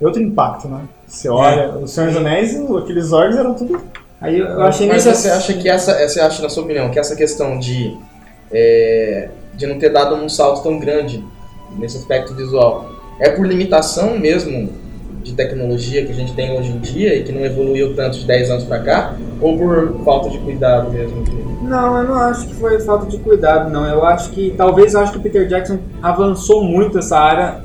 é 0.00 0.04
outro 0.04 0.20
impacto, 0.20 0.66
né? 0.66 0.80
Você 1.06 1.28
olha, 1.28 1.68
o 1.70 1.86
Senhor 1.86 2.08
dos 2.08 2.16
Anéis, 2.16 2.58
aqueles 2.76 3.12
orcs 3.12 3.36
eram 3.36 3.54
tudo. 3.54 3.80
Aí 4.20 4.38
eu, 4.38 4.46
eu 4.46 4.62
achei 4.62 4.88
Mas 4.88 5.04
nesse 5.04 5.22
você 5.22 5.30
acha 5.30 5.52
que 5.54 5.68
essa, 5.68 6.08
você 6.08 6.18
acha, 6.20 6.42
na 6.42 6.48
sua 6.48 6.64
opinião, 6.64 6.88
que 6.90 6.98
essa 6.98 7.14
questão 7.14 7.58
de, 7.58 7.96
é, 8.50 9.28
de 9.56 9.66
não 9.66 9.78
ter 9.78 9.90
dado 9.90 10.14
um 10.14 10.28
salto 10.28 10.62
tão 10.62 10.78
grande 10.78 11.24
nesse 11.78 11.96
aspecto 11.96 12.34
visual 12.34 12.90
é 13.20 13.30
por 13.30 13.46
limitação 13.46 14.18
mesmo 14.18 14.70
de 15.22 15.32
tecnologia 15.32 16.04
que 16.04 16.12
a 16.12 16.14
gente 16.14 16.34
tem 16.34 16.56
hoje 16.58 16.70
em 16.70 16.78
dia 16.78 17.14
e 17.16 17.22
que 17.22 17.32
não 17.32 17.40
evoluiu 17.44 17.94
tanto 17.94 18.18
de 18.18 18.26
10 18.26 18.50
anos 18.50 18.64
pra 18.64 18.80
cá? 18.80 19.16
Ou 19.40 19.56
por 19.56 20.04
falta 20.04 20.28
de 20.28 20.38
cuidado 20.38 20.90
mesmo? 20.90 21.24
Não, 21.62 21.96
eu 21.98 22.04
não 22.04 22.14
acho 22.18 22.46
que 22.46 22.54
foi 22.54 22.78
falta 22.80 23.06
de 23.06 23.16
cuidado, 23.18 23.70
não. 23.70 23.86
Eu 23.86 24.04
acho 24.04 24.30
que, 24.30 24.52
talvez, 24.54 24.92
eu 24.92 25.00
acho 25.00 25.12
que 25.12 25.18
o 25.18 25.22
Peter 25.22 25.46
Jackson 25.48 25.78
avançou 26.02 26.62
muito 26.62 26.98
essa 26.98 27.18
área 27.18 27.64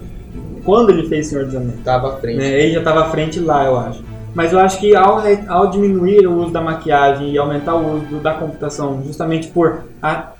quando 0.63 0.91
ele 0.91 1.09
fez 1.09 1.27
Senhor 1.27 1.45
dos 1.45 1.55
Anéis. 1.55 1.79
Tava 1.83 2.13
à 2.13 2.17
frente. 2.17 2.37
né? 2.37 2.61
Ele 2.61 2.73
já 2.73 2.79
estava 2.79 3.01
à 3.01 3.09
frente 3.09 3.39
lá, 3.41 3.65
eu 3.65 3.77
acho. 3.77 4.03
Mas 4.33 4.53
eu 4.53 4.59
acho 4.59 4.79
que 4.79 4.95
ao, 4.95 5.21
ao 5.47 5.69
diminuir 5.69 6.27
o 6.27 6.37
uso 6.37 6.51
da 6.51 6.61
maquiagem 6.61 7.31
e 7.31 7.37
aumentar 7.37 7.75
o 7.75 7.95
uso 7.97 8.19
da 8.19 8.33
computação, 8.35 9.01
justamente 9.03 9.47
por 9.47 9.83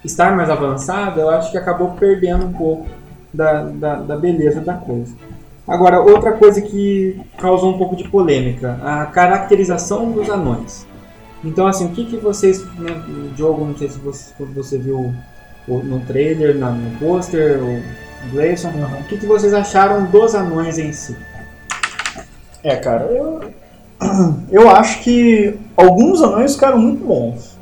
estar 0.06 0.36
mais 0.36 0.50
avançado, 0.50 1.20
eu 1.20 1.30
acho 1.30 1.52
que 1.52 1.58
acabou 1.58 1.92
perdendo 1.92 2.46
um 2.46 2.54
pouco 2.54 2.88
da, 3.34 3.64
da, 3.64 3.96
da 3.96 4.18
beleza 4.18 4.62
da 4.62 4.74
coisa. 4.76 5.14
Agora, 5.68 6.00
outra 6.02 6.32
coisa 6.34 6.62
que 6.62 7.20
causou 7.38 7.74
um 7.74 7.78
pouco 7.78 7.96
de 7.96 8.08
polêmica, 8.08 8.80
a 8.84 9.06
caracterização 9.06 10.12
dos 10.12 10.30
anões. 10.30 10.88
Então, 11.44 11.68
assim, 11.68 11.86
o 11.86 11.90
que, 11.90 12.06
que 12.06 12.18
vocês, 12.18 12.64
né, 12.76 12.92
o 13.08 13.30
Diogo, 13.36 13.66
não 13.66 13.78
sei 13.78 13.88
se 13.90 13.98
você, 14.00 14.34
você 14.54 14.78
viu 14.78 15.14
no 15.68 16.00
trailer, 16.02 16.56
na- 16.58 16.72
no 16.72 16.98
pôster, 16.98 17.60
o 17.62 17.82
Gleison, 18.32 18.70
o 18.70 19.04
que, 19.06 19.18
que 19.18 19.26
vocês 19.26 19.54
acharam 19.54 20.06
dos 20.06 20.36
anões 20.36 20.78
em 20.78 20.92
si? 20.92 21.16
É, 22.64 22.76
cara, 22.76 23.06
eu, 23.06 23.40
eu 24.52 24.70
acho 24.70 25.02
que 25.04 25.56
alguns 25.76 26.22
anões 26.22 26.54
ficaram 26.56 26.78
muito 26.78 27.04
bons. 27.06 27.58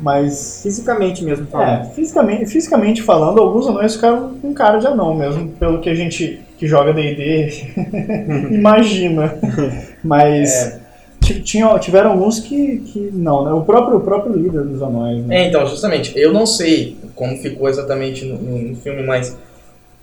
Mas, 0.00 0.60
Fisicamente 0.64 1.22
mesmo 1.24 1.44
é, 1.46 1.50
falando. 1.50 1.90
fisicamente, 1.94 2.46
fisicamente 2.46 3.02
falando, 3.02 3.40
alguns 3.40 3.68
anões 3.68 3.94
ficaram 3.94 4.34
com 4.42 4.52
cara 4.52 4.78
de 4.78 4.86
anão 4.88 5.14
mesmo, 5.14 5.50
pelo 5.60 5.80
que 5.80 5.88
a 5.88 5.94
gente 5.94 6.40
que 6.58 6.66
joga 6.66 6.92
D&D 6.92 7.52
imagina. 8.50 9.38
Mas 10.02 10.80
ti- 11.20 11.40
tinha, 11.42 11.78
tiveram 11.78 12.12
alguns 12.12 12.40
que, 12.40 12.78
que 12.78 13.10
não, 13.12 13.44
né? 13.44 13.52
O 13.52 13.60
próprio, 13.62 13.98
o 13.98 14.00
próprio 14.00 14.34
líder 14.34 14.64
dos 14.64 14.82
anões, 14.82 15.24
né? 15.24 15.44
É, 15.44 15.48
então, 15.48 15.64
justamente, 15.68 16.12
eu 16.18 16.32
não 16.32 16.46
sei 16.46 16.96
como 17.14 17.36
ficou 17.36 17.68
exatamente 17.68 18.24
no, 18.24 18.38
no- 18.38 18.58
no 18.70 18.76
filme, 18.76 19.04
mas 19.04 19.36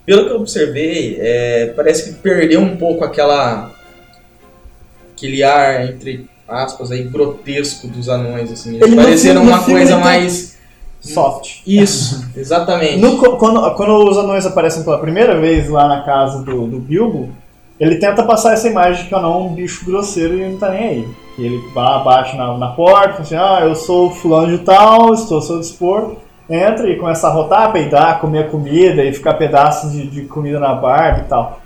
pelo 0.05 0.25
que 0.25 0.31
eu 0.31 0.37
observei, 0.37 1.17
é, 1.19 1.73
parece 1.75 2.09
que 2.13 2.19
perdeu 2.19 2.61
um 2.61 2.77
pouco 2.77 3.03
aquela 3.03 3.69
aquele 5.19 5.43
ar 5.43 5.85
entre 5.89 6.27
aspas 6.47 6.91
aí 6.91 7.03
grotesco 7.03 7.87
dos 7.87 8.09
anões 8.09 8.51
assim. 8.51 8.75
Eles 8.75 8.87
Ele 8.87 8.95
pareceram 8.95 9.43
uma 9.43 9.59
coisa 9.63 9.93
tem- 9.95 10.03
mais 10.03 10.57
Soft. 11.01 11.61
isso, 11.67 12.25
exatamente. 12.35 12.97
No 12.97 13.17
quando, 13.37 13.75
quando 13.75 14.09
os 14.09 14.17
anões 14.17 14.45
aparecem 14.45 14.83
pela 14.83 14.97
primeira 14.97 15.39
vez 15.39 15.69
lá 15.69 15.87
na 15.87 16.01
casa 16.01 16.43
do, 16.43 16.65
do 16.67 16.79
Bilbo, 16.79 17.29
ele 17.79 17.95
tenta 17.95 18.23
passar 18.23 18.53
essa 18.53 18.67
imagem 18.67 19.03
de 19.03 19.09
que 19.09 19.15
o 19.15 19.17
anão 19.17 19.33
é 19.33 19.37
um 19.37 19.53
bicho 19.53 19.85
grosseiro 19.85 20.37
e 20.37 20.49
não 20.49 20.57
tá 20.57 20.69
nem 20.71 20.83
aí. 20.89 21.07
Ele 21.37 21.57
vai, 21.73 22.03
bate 22.03 22.35
na, 22.35 22.57
na 22.57 22.67
porta, 22.67 23.11
fala 23.13 23.21
assim, 23.21 23.35
ah, 23.35 23.59
eu 23.63 23.75
sou 23.75 24.11
fulano 24.11 24.57
de 24.57 24.63
tal, 24.65 25.13
estou 25.13 25.37
ao 25.37 25.41
seu 25.41 25.59
dispor. 25.59 26.15
Entra 26.49 26.89
e 26.89 26.97
começa 26.97 27.27
a 27.27 27.31
rotar, 27.31 27.71
peidar, 27.71 28.19
comer 28.19 28.49
comida 28.49 29.01
e 29.05 29.13
ficar 29.13 29.35
pedaços 29.35 29.93
de, 29.93 30.05
de 30.07 30.23
comida 30.23 30.59
na 30.59 30.73
barba 30.73 31.19
e 31.19 31.29
tal. 31.29 31.61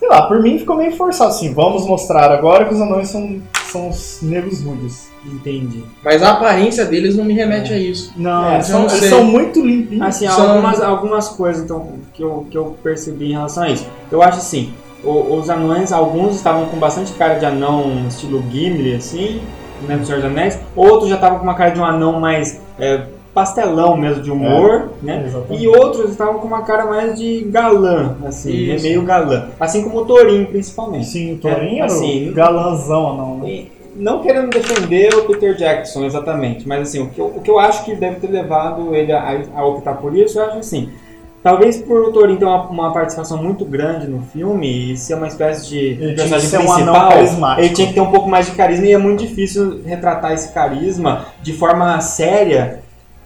Sei 0.00 0.08
lá, 0.08 0.22
por 0.22 0.42
mim 0.42 0.58
ficou 0.58 0.76
meio 0.76 0.96
forçado 0.96 1.28
assim, 1.30 1.52
vamos 1.54 1.86
mostrar 1.86 2.32
agora 2.32 2.64
que 2.64 2.72
os 2.74 2.80
anões 2.80 3.08
são, 3.08 3.38
são 3.70 3.90
os 3.90 4.18
negros 4.22 4.62
rudes. 4.64 5.08
Entendi. 5.26 5.84
Mas 6.02 6.22
a 6.22 6.30
aparência 6.32 6.86
deles 6.86 7.14
não 7.16 7.24
me 7.24 7.34
remete 7.34 7.70
a 7.72 7.76
isso. 7.78 8.10
Não, 8.16 8.46
É, 8.50 8.54
eles, 8.54 8.66
são, 8.66 8.78
não 8.80 8.86
eles 8.88 8.98
sei. 8.98 9.08
são 9.10 9.22
muito 9.22 9.60
limpinhos. 9.64 10.06
Assim, 10.06 10.26
São- 10.26 10.52
algumas, 10.52 10.80
algumas 10.80 11.28
coisas 11.28 11.62
então, 11.62 11.92
que, 12.14 12.22
eu, 12.22 12.46
que 12.50 12.56
eu 12.56 12.76
percebi 12.82 13.26
em 13.28 13.32
relação 13.32 13.64
a 13.64 13.68
isso. 13.70 13.86
Eu 14.10 14.22
acho 14.22 14.38
assim, 14.38 14.72
o- 15.04 15.34
os 15.36 15.50
anões, 15.50 15.92
alguns 15.92 16.36
estavam 16.36 16.64
com 16.66 16.78
bastante 16.78 17.12
cara 17.12 17.34
de 17.34 17.44
anão 17.44 18.06
estilo 18.08 18.42
Gimli, 18.50 18.94
assim, 18.94 19.42
né, 19.86 19.98
do 19.98 20.06
Senhor 20.06 20.22
dos 20.22 20.30
Anéis. 20.30 20.58
Outros 20.74 21.10
já 21.10 21.16
estavam 21.16 21.38
com 21.38 21.44
uma 21.44 21.54
cara 21.54 21.70
de 21.72 21.78
um 21.80 21.84
anão 21.84 22.18
mais 22.18 22.58
é, 22.78 23.02
pastelão 23.34 23.96
mesmo, 23.96 24.22
de 24.22 24.30
humor, 24.30 24.90
né? 25.02 25.24
Exatamente. 25.26 25.62
E 25.62 25.68
outros 25.68 26.10
estavam 26.10 26.40
com 26.40 26.46
uma 26.46 26.62
cara 26.62 26.86
mais 26.86 27.18
de 27.18 27.42
galã, 27.44 28.16
assim, 28.26 28.66
né, 28.68 28.76
meio 28.80 29.02
galã. 29.02 29.48
Assim 29.58 29.82
como 29.84 30.00
o 30.00 30.04
Torinho, 30.04 30.46
principalmente. 30.46 31.06
Sim, 31.06 31.34
o 31.34 31.38
Torinho 31.38 31.82
É, 31.82 31.86
assim, 31.86 32.30
o 32.30 32.34
galanzão, 32.34 33.16
não, 33.16 33.38
né? 33.38 33.48
E 33.48 33.72
Não 33.96 34.20
querendo 34.20 34.50
defender 34.50 35.14
o 35.14 35.24
Peter 35.26 35.54
Jackson 35.56 36.04
exatamente, 36.04 36.66
mas 36.66 36.82
assim, 36.82 37.00
o 37.02 37.08
que 37.08 37.20
eu, 37.20 37.26
o 37.26 37.40
que 37.40 37.50
eu 37.50 37.58
acho 37.58 37.84
que 37.84 37.94
deve 37.94 38.16
ter 38.16 38.30
levado 38.30 38.94
ele 38.94 39.12
a, 39.12 39.42
a 39.54 39.64
optar 39.64 39.94
por 39.94 40.16
isso, 40.16 40.38
eu 40.38 40.44
acho 40.46 40.58
assim. 40.58 40.88
Talvez 41.42 41.78
por 41.78 42.02
o 42.02 42.12
Torinho 42.12 42.38
ter 42.38 42.44
uma, 42.44 42.64
uma 42.68 42.92
participação 42.92 43.42
muito 43.42 43.64
grande 43.64 44.06
no 44.06 44.20
filme 44.20 44.92
e 44.92 44.96
ser 44.96 45.14
uma 45.14 45.26
espécie 45.26 45.68
de 45.70 45.78
Ele 45.78 46.14
personagem 46.14 46.58
um 46.58 46.66
principal, 46.66 47.08
carismático. 47.08 47.60
ele 47.62 47.74
tinha 47.74 47.88
que 47.88 47.94
ter 47.94 48.00
um 48.02 48.10
pouco 48.10 48.28
mais 48.28 48.44
de 48.46 48.52
carisma 48.52 48.86
e 48.86 48.92
é 48.92 48.98
muito 48.98 49.20
difícil 49.26 49.80
retratar 49.86 50.32
esse 50.32 50.52
carisma 50.52 51.24
de 51.42 51.54
forma 51.54 51.98
séria, 52.02 52.80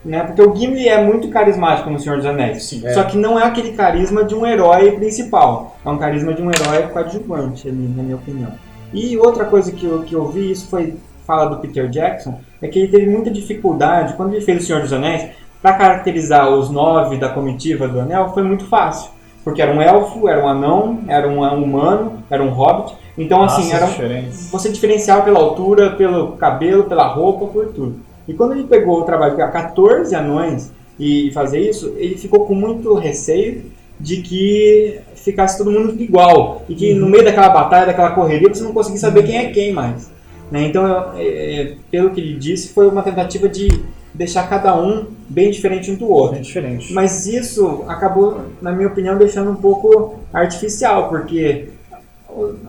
né? 0.05 0.23
Porque 0.23 0.41
o 0.41 0.55
Gimli 0.55 0.87
é 0.87 1.03
muito 1.03 1.29
carismático 1.29 1.89
no 1.89 1.99
Senhor 1.99 2.17
dos 2.17 2.25
Anéis. 2.25 2.81
é. 2.85 2.93
Só 2.93 3.03
que 3.03 3.17
não 3.17 3.39
é 3.39 3.43
aquele 3.43 3.73
carisma 3.73 4.23
de 4.23 4.35
um 4.35 4.45
herói 4.45 4.91
principal. 4.91 5.75
É 5.83 5.89
um 5.89 5.97
carisma 5.97 6.33
de 6.33 6.41
um 6.41 6.49
herói 6.49 6.83
coadjuvante, 6.83 7.67
ali, 7.67 7.93
na 7.95 8.03
minha 8.03 8.15
opinião. 8.15 8.51
E 8.93 9.17
outra 9.17 9.45
coisa 9.45 9.71
que 9.71 9.85
eu, 9.85 10.03
que 10.03 10.13
eu 10.13 10.27
vi, 10.27 10.51
isso 10.51 10.69
foi 10.69 10.95
fala 11.25 11.45
do 11.45 11.57
Peter 11.57 11.89
Jackson, 11.89 12.39
é 12.61 12.67
que 12.67 12.77
ele 12.77 12.87
teve 12.87 13.07
muita 13.07 13.31
dificuldade, 13.31 14.13
quando 14.13 14.33
ele 14.33 14.45
fez 14.45 14.63
O 14.63 14.67
Senhor 14.67 14.81
dos 14.83 14.93
Anéis, 14.93 15.27
para 15.59 15.73
caracterizar 15.73 16.47
os 16.49 16.69
nove 16.69 17.17
da 17.17 17.29
comitiva 17.29 17.87
do 17.87 17.99
Anel, 17.99 18.29
foi 18.33 18.43
muito 18.43 18.65
fácil. 18.65 19.09
Porque 19.43 19.61
era 19.61 19.71
um 19.71 19.81
elfo, 19.81 20.27
era 20.27 20.43
um 20.43 20.47
anão, 20.47 20.99
era 21.07 21.27
um 21.27 21.63
humano, 21.63 22.23
era 22.29 22.43
um 22.43 22.49
hobbit. 22.49 22.95
Então, 23.17 23.43
assim, 23.43 23.71
Raças 23.71 23.73
era, 23.73 23.85
diferentes. 23.87 24.49
você 24.51 24.69
diferenciava 24.71 25.23
pela 25.23 25.39
altura, 25.39 25.91
pelo 25.91 26.33
cabelo, 26.33 26.83
pela 26.83 27.07
roupa, 27.07 27.47
por 27.47 27.67
tudo. 27.67 28.04
E 28.27 28.33
quando 28.33 28.53
ele 28.53 28.63
pegou 28.63 28.99
o 29.01 29.03
trabalho 29.03 29.31
de 29.31 29.37
pegar 29.37 29.51
14 29.51 30.15
anões 30.15 30.71
e 30.99 31.31
fazer 31.33 31.59
isso, 31.59 31.93
ele 31.97 32.15
ficou 32.17 32.45
com 32.45 32.55
muito 32.55 32.93
receio 32.95 33.63
de 33.99 34.21
que 34.21 34.99
ficasse 35.15 35.57
todo 35.57 35.71
mundo 35.71 36.01
igual. 36.01 36.63
E 36.67 36.75
que 36.75 36.93
no 36.93 37.07
meio 37.07 37.23
daquela 37.23 37.49
batalha, 37.49 37.85
daquela 37.85 38.11
correria, 38.11 38.49
você 38.53 38.63
não 38.63 38.73
conseguia 38.73 38.99
saber 38.99 39.23
quem 39.23 39.37
é 39.37 39.49
quem 39.51 39.71
mais. 39.71 40.09
Né? 40.51 40.67
Então, 40.67 40.85
eu- 40.85 41.13
é, 41.17 41.73
pelo 41.89 42.09
que 42.11 42.21
ele 42.21 42.33
disse, 42.37 42.69
foi 42.73 42.87
uma 42.87 43.01
tentativa 43.01 43.47
de 43.49 43.67
deixar 44.13 44.47
cada 44.49 44.75
um 44.79 45.07
bem 45.27 45.51
diferente 45.51 45.91
um 45.91 45.95
do 45.95 46.09
outro. 46.09 46.37
É 46.37 46.41
diferente. 46.41 46.93
Mas 46.93 47.25
isso 47.27 47.83
acabou, 47.87 48.41
na 48.61 48.71
minha 48.71 48.87
opinião, 48.87 49.17
deixando 49.17 49.49
um 49.51 49.55
pouco 49.55 50.15
artificial, 50.33 51.09
porque 51.09 51.69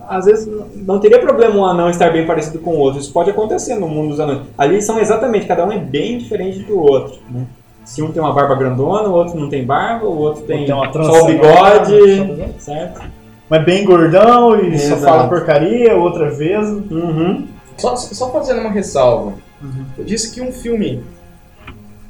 às 0.07 0.25
vezes 0.25 0.47
não 0.75 0.99
teria 0.99 1.19
problema 1.19 1.55
um 1.55 1.65
anão 1.65 1.89
estar 1.89 2.11
bem 2.11 2.25
parecido 2.25 2.59
com 2.59 2.71
o 2.71 2.77
outro. 2.77 2.99
Isso 2.99 3.11
pode 3.11 3.29
acontecer 3.29 3.75
no 3.75 3.87
mundo 3.87 4.09
dos 4.09 4.19
anões. 4.19 4.41
Ali 4.57 4.81
são 4.81 4.99
exatamente, 4.99 5.45
cada 5.45 5.65
um 5.65 5.71
é 5.71 5.79
bem 5.79 6.17
diferente 6.17 6.59
do 6.59 6.79
outro. 6.79 7.19
né? 7.29 7.45
Se 7.83 8.01
um 8.01 8.11
tem 8.11 8.21
uma 8.21 8.33
barba 8.33 8.55
grandona, 8.55 9.07
o 9.07 9.13
outro 9.13 9.39
não 9.39 9.49
tem 9.49 9.65
barba, 9.65 10.05
o 10.05 10.17
outro 10.17 10.43
tem, 10.43 10.65
tem 10.65 10.75
só 10.75 11.23
o 11.23 11.25
bigode, 11.25 11.95
enorme, 11.95 12.55
certo? 12.59 13.01
Mas 13.49 13.63
bem 13.63 13.85
gordão 13.85 14.59
e 14.59 14.77
só 14.77 14.95
Exato. 14.95 15.03
fala 15.03 15.29
porcaria, 15.29 15.95
outra 15.95 16.29
vez. 16.29 16.67
Uhum. 16.67 17.47
Só, 17.77 17.95
só 17.95 18.29
fazendo 18.31 18.59
uma 18.59 18.71
ressalva. 18.71 19.35
Uhum. 19.61 19.85
Eu 19.97 20.03
disse 20.03 20.33
que 20.33 20.41
um 20.41 20.51
filme 20.51 21.01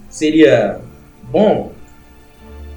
seria 0.10 0.80
bom. 1.32 1.72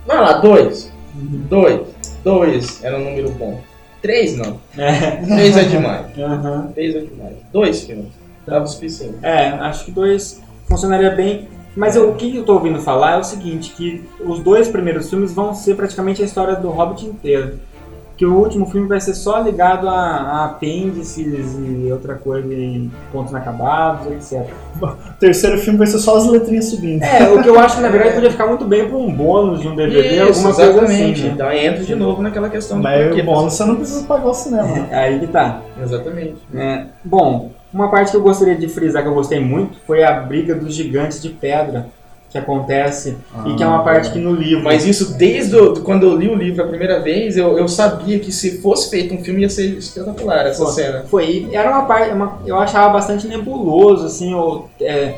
Vai 0.07 0.21
lá, 0.21 0.35
dois. 0.35 0.93
Dois. 1.15 1.81
Dois 2.23 2.85
era 2.85 2.99
um 2.99 3.05
número 3.05 3.31
bom. 3.31 3.61
Três 4.03 4.37
não. 4.37 4.59
É. 4.77 5.17
Três 5.17 5.57
é 5.57 5.65
demais. 5.65 6.07
Uhum. 6.17 6.73
Três 6.73 6.97
é 6.97 7.01
demais. 7.01 7.35
Dois 7.53 7.83
filmes. 7.83 8.09
Dava 8.47 8.65
o 8.65 8.69
suficiente. 8.69 9.15
É, 9.23 9.49
acho 9.49 9.85
que 9.85 9.91
dois 9.93 10.41
funcionaria 10.67 11.11
bem. 11.11 11.49
Mas 11.77 11.95
eu- 11.95 12.11
o 12.11 12.15
que 12.17 12.37
eu 12.37 12.45
tô 12.45 12.55
ouvindo 12.55 12.81
falar 12.81 13.13
é 13.13 13.19
o 13.19 13.25
seguinte, 13.25 13.71
que 13.77 14.03
os 14.21 14.41
dois 14.41 14.67
primeiros 14.69 15.09
filmes 15.09 15.33
vão 15.33 15.55
ser 15.55 15.77
praticamente 15.77 16.21
a 16.21 16.25
história 16.25 16.57
do 16.57 16.69
Hobbit 16.71 17.07
inteiro. 17.07 17.61
Que 18.21 18.27
o 18.27 18.35
último 18.35 18.67
filme 18.67 18.87
vai 18.87 19.01
ser 19.01 19.15
só 19.15 19.41
ligado 19.41 19.89
a, 19.89 19.95
a 19.95 20.45
apêndices 20.45 21.57
e 21.59 21.91
outra 21.91 22.17
coisa 22.17 22.53
em 22.53 22.93
pontos 23.11 23.31
inacabados, 23.31 24.13
etc. 24.13 24.47
O 24.79 24.89
terceiro 25.19 25.57
filme 25.57 25.79
vai 25.79 25.87
ser 25.87 26.01
só 26.01 26.19
as 26.19 26.27
letrinhas 26.27 26.67
subindo. 26.67 27.03
É, 27.03 27.31
o 27.31 27.43
que 27.43 27.49
eu 27.49 27.59
acho 27.59 27.77
que 27.77 27.81
na 27.81 27.89
verdade 27.89 28.17
podia 28.17 28.31
ficar 28.31 28.47
muito 28.47 28.67
bem 28.67 28.87
para 28.87 28.99
um 28.99 29.11
bônus 29.11 29.61
de 29.63 29.69
um 29.69 29.75
DVD, 29.75 30.17
Isso, 30.17 30.23
alguma 30.23 30.55
coisa 30.55 30.71
exatamente. 30.71 31.13
assim. 31.13 31.29
Né? 31.29 31.33
Então 31.33 31.51
entra 31.51 31.83
de 31.83 31.95
novo 31.95 32.21
naquela 32.21 32.51
questão 32.51 32.77
do 32.77 32.83
Mas 32.83 33.07
porquê 33.07 33.23
o 33.23 33.25
bônus 33.25 33.55
você 33.55 33.65
não 33.65 33.77
precisa 33.77 34.07
pagar 34.07 34.27
o 34.27 34.35
cinema. 34.35 34.87
Aí 34.93 35.19
que 35.19 35.27
tá. 35.27 35.63
Exatamente. 35.83 36.37
É, 36.55 36.85
bom, 37.03 37.53
uma 37.73 37.91
parte 37.91 38.11
que 38.11 38.19
eu 38.19 38.23
gostaria 38.23 38.55
de 38.55 38.69
frisar 38.69 39.03
que 39.03 39.09
eu 39.09 39.15
gostei 39.15 39.41
muito 39.41 39.79
foi 39.87 40.05
a 40.05 40.13
briga 40.21 40.55
dos 40.55 40.75
gigantes 40.75 41.23
de 41.23 41.31
pedra 41.31 41.87
que 42.31 42.39
acontece 42.39 43.17
e 43.45 43.55
que 43.57 43.63
é 43.63 43.67
uma 43.67 43.83
parte 43.83 44.11
que 44.13 44.19
no 44.19 44.33
livro. 44.33 44.63
Mas 44.63 44.87
isso 44.87 45.15
desde 45.19 45.57
o- 45.57 45.73
do- 45.73 45.81
quando 45.83 46.05
eu 46.07 46.17
li 46.17 46.29
o 46.29 46.35
livro 46.35 46.63
a 46.63 46.67
primeira 46.69 47.01
vez, 47.01 47.37
eu, 47.37 47.59
eu 47.59 47.67
sabia 47.69 48.19
que 48.21 48.31
se 48.31 48.61
fosse 48.63 48.89
feito 48.89 49.13
um 49.15 49.23
filme 49.25 49.43
ia 49.43 49.51
ser 49.51 49.67
espetacular 49.77 50.47
essa 50.47 50.65
Pô, 50.65 50.71
cena. 50.71 51.05
Foi, 51.11 51.49
era 51.53 51.69
uma 51.71 51.83
parte, 51.87 52.15
uma- 52.15 52.39
eu 52.47 52.57
achava 52.57 52.93
bastante 52.93 53.27
nebuloso, 53.27 54.07
assim, 54.07 54.33
ou, 54.33 54.71
é, 54.81 55.15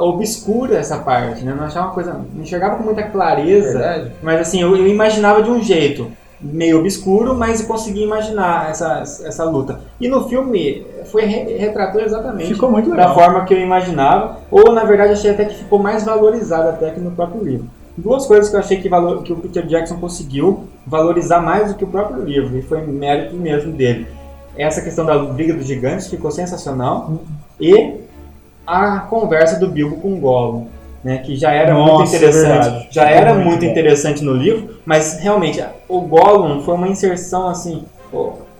obscura 0.00 0.76
essa 0.78 0.98
parte, 0.98 1.44
né? 1.44 1.54
Não 1.56 1.64
achava 1.64 1.86
uma 1.86 1.94
coisa, 1.94 2.12
não 2.34 2.42
enxergava 2.42 2.76
com 2.76 2.82
muita 2.84 3.02
clareza, 3.04 4.10
mas 4.22 4.40
assim, 4.40 4.60
eu, 4.60 4.76
eu 4.76 4.86
imaginava 4.86 5.42
de 5.42 5.50
um 5.50 5.62
jeito. 5.62 6.10
Meio 6.40 6.78
obscuro, 6.78 7.34
mas 7.34 7.62
consegui 7.62 8.02
imaginar 8.02 8.70
essa, 8.70 9.00
essa 9.00 9.44
luta. 9.44 9.80
E 10.00 10.08
no 10.08 10.28
filme 10.28 10.86
foi 11.06 11.24
re- 11.24 11.56
retratou 11.56 12.00
exatamente 12.00 12.54
Ficou 12.54 12.70
muito 12.70 12.90
da 12.94 13.12
forma 13.12 13.44
que 13.44 13.52
eu 13.52 13.60
imaginava, 13.60 14.38
ou 14.50 14.72
na 14.72 14.84
verdade 14.84 15.12
achei 15.12 15.30
até 15.30 15.44
que 15.44 15.56
ficou 15.56 15.78
mais 15.78 16.04
valorizado 16.04 16.68
até 16.68 16.90
que 16.90 17.00
no 17.00 17.10
próprio 17.10 17.42
livro. 17.44 17.66
Duas 17.96 18.24
coisas 18.24 18.48
que 18.48 18.56
eu 18.56 18.60
achei 18.60 18.80
que, 18.80 18.88
valor, 18.88 19.22
que 19.22 19.32
o 19.32 19.36
Peter 19.36 19.66
Jackson 19.66 19.98
conseguiu 19.98 20.64
valorizar 20.86 21.40
mais 21.40 21.68
do 21.68 21.74
que 21.76 21.84
o 21.84 21.88
próprio 21.88 22.24
livro, 22.24 22.56
e 22.56 22.62
foi 22.62 22.80
mérito 22.86 23.36
mesmo 23.36 23.72
dele. 23.72 24.06
Essa 24.56 24.80
questão 24.80 25.04
da 25.04 25.18
briga 25.18 25.52
dos 25.52 25.66
gigantes 25.66 26.06
ficou 26.08 26.30
sensacional, 26.30 27.20
e 27.60 28.00
a 28.66 29.00
conversa 29.00 29.58
do 29.58 29.68
Bilbo 29.68 29.96
com 29.96 30.14
o 30.14 30.16
Gollum, 30.16 30.66
né, 31.02 31.18
que 31.18 31.34
já 31.36 31.52
era 31.52 31.74
muito 31.74 31.88
Nossa, 32.00 32.14
é 32.14 32.18
interessante. 32.18 32.62
verdade. 32.64 32.88
já 32.90 33.08
era 33.10 33.34
muito 33.34 33.46
muito 33.46 33.64
interessante 33.64 34.22
no 34.22 34.32
livro, 34.32 34.76
mas 34.84 35.18
realmente 35.20 35.64
o 35.88 36.00
Gollum 36.02 36.60
foi 36.62 36.74
uma 36.74 36.88
inserção 36.88 37.48
assim, 37.48 37.84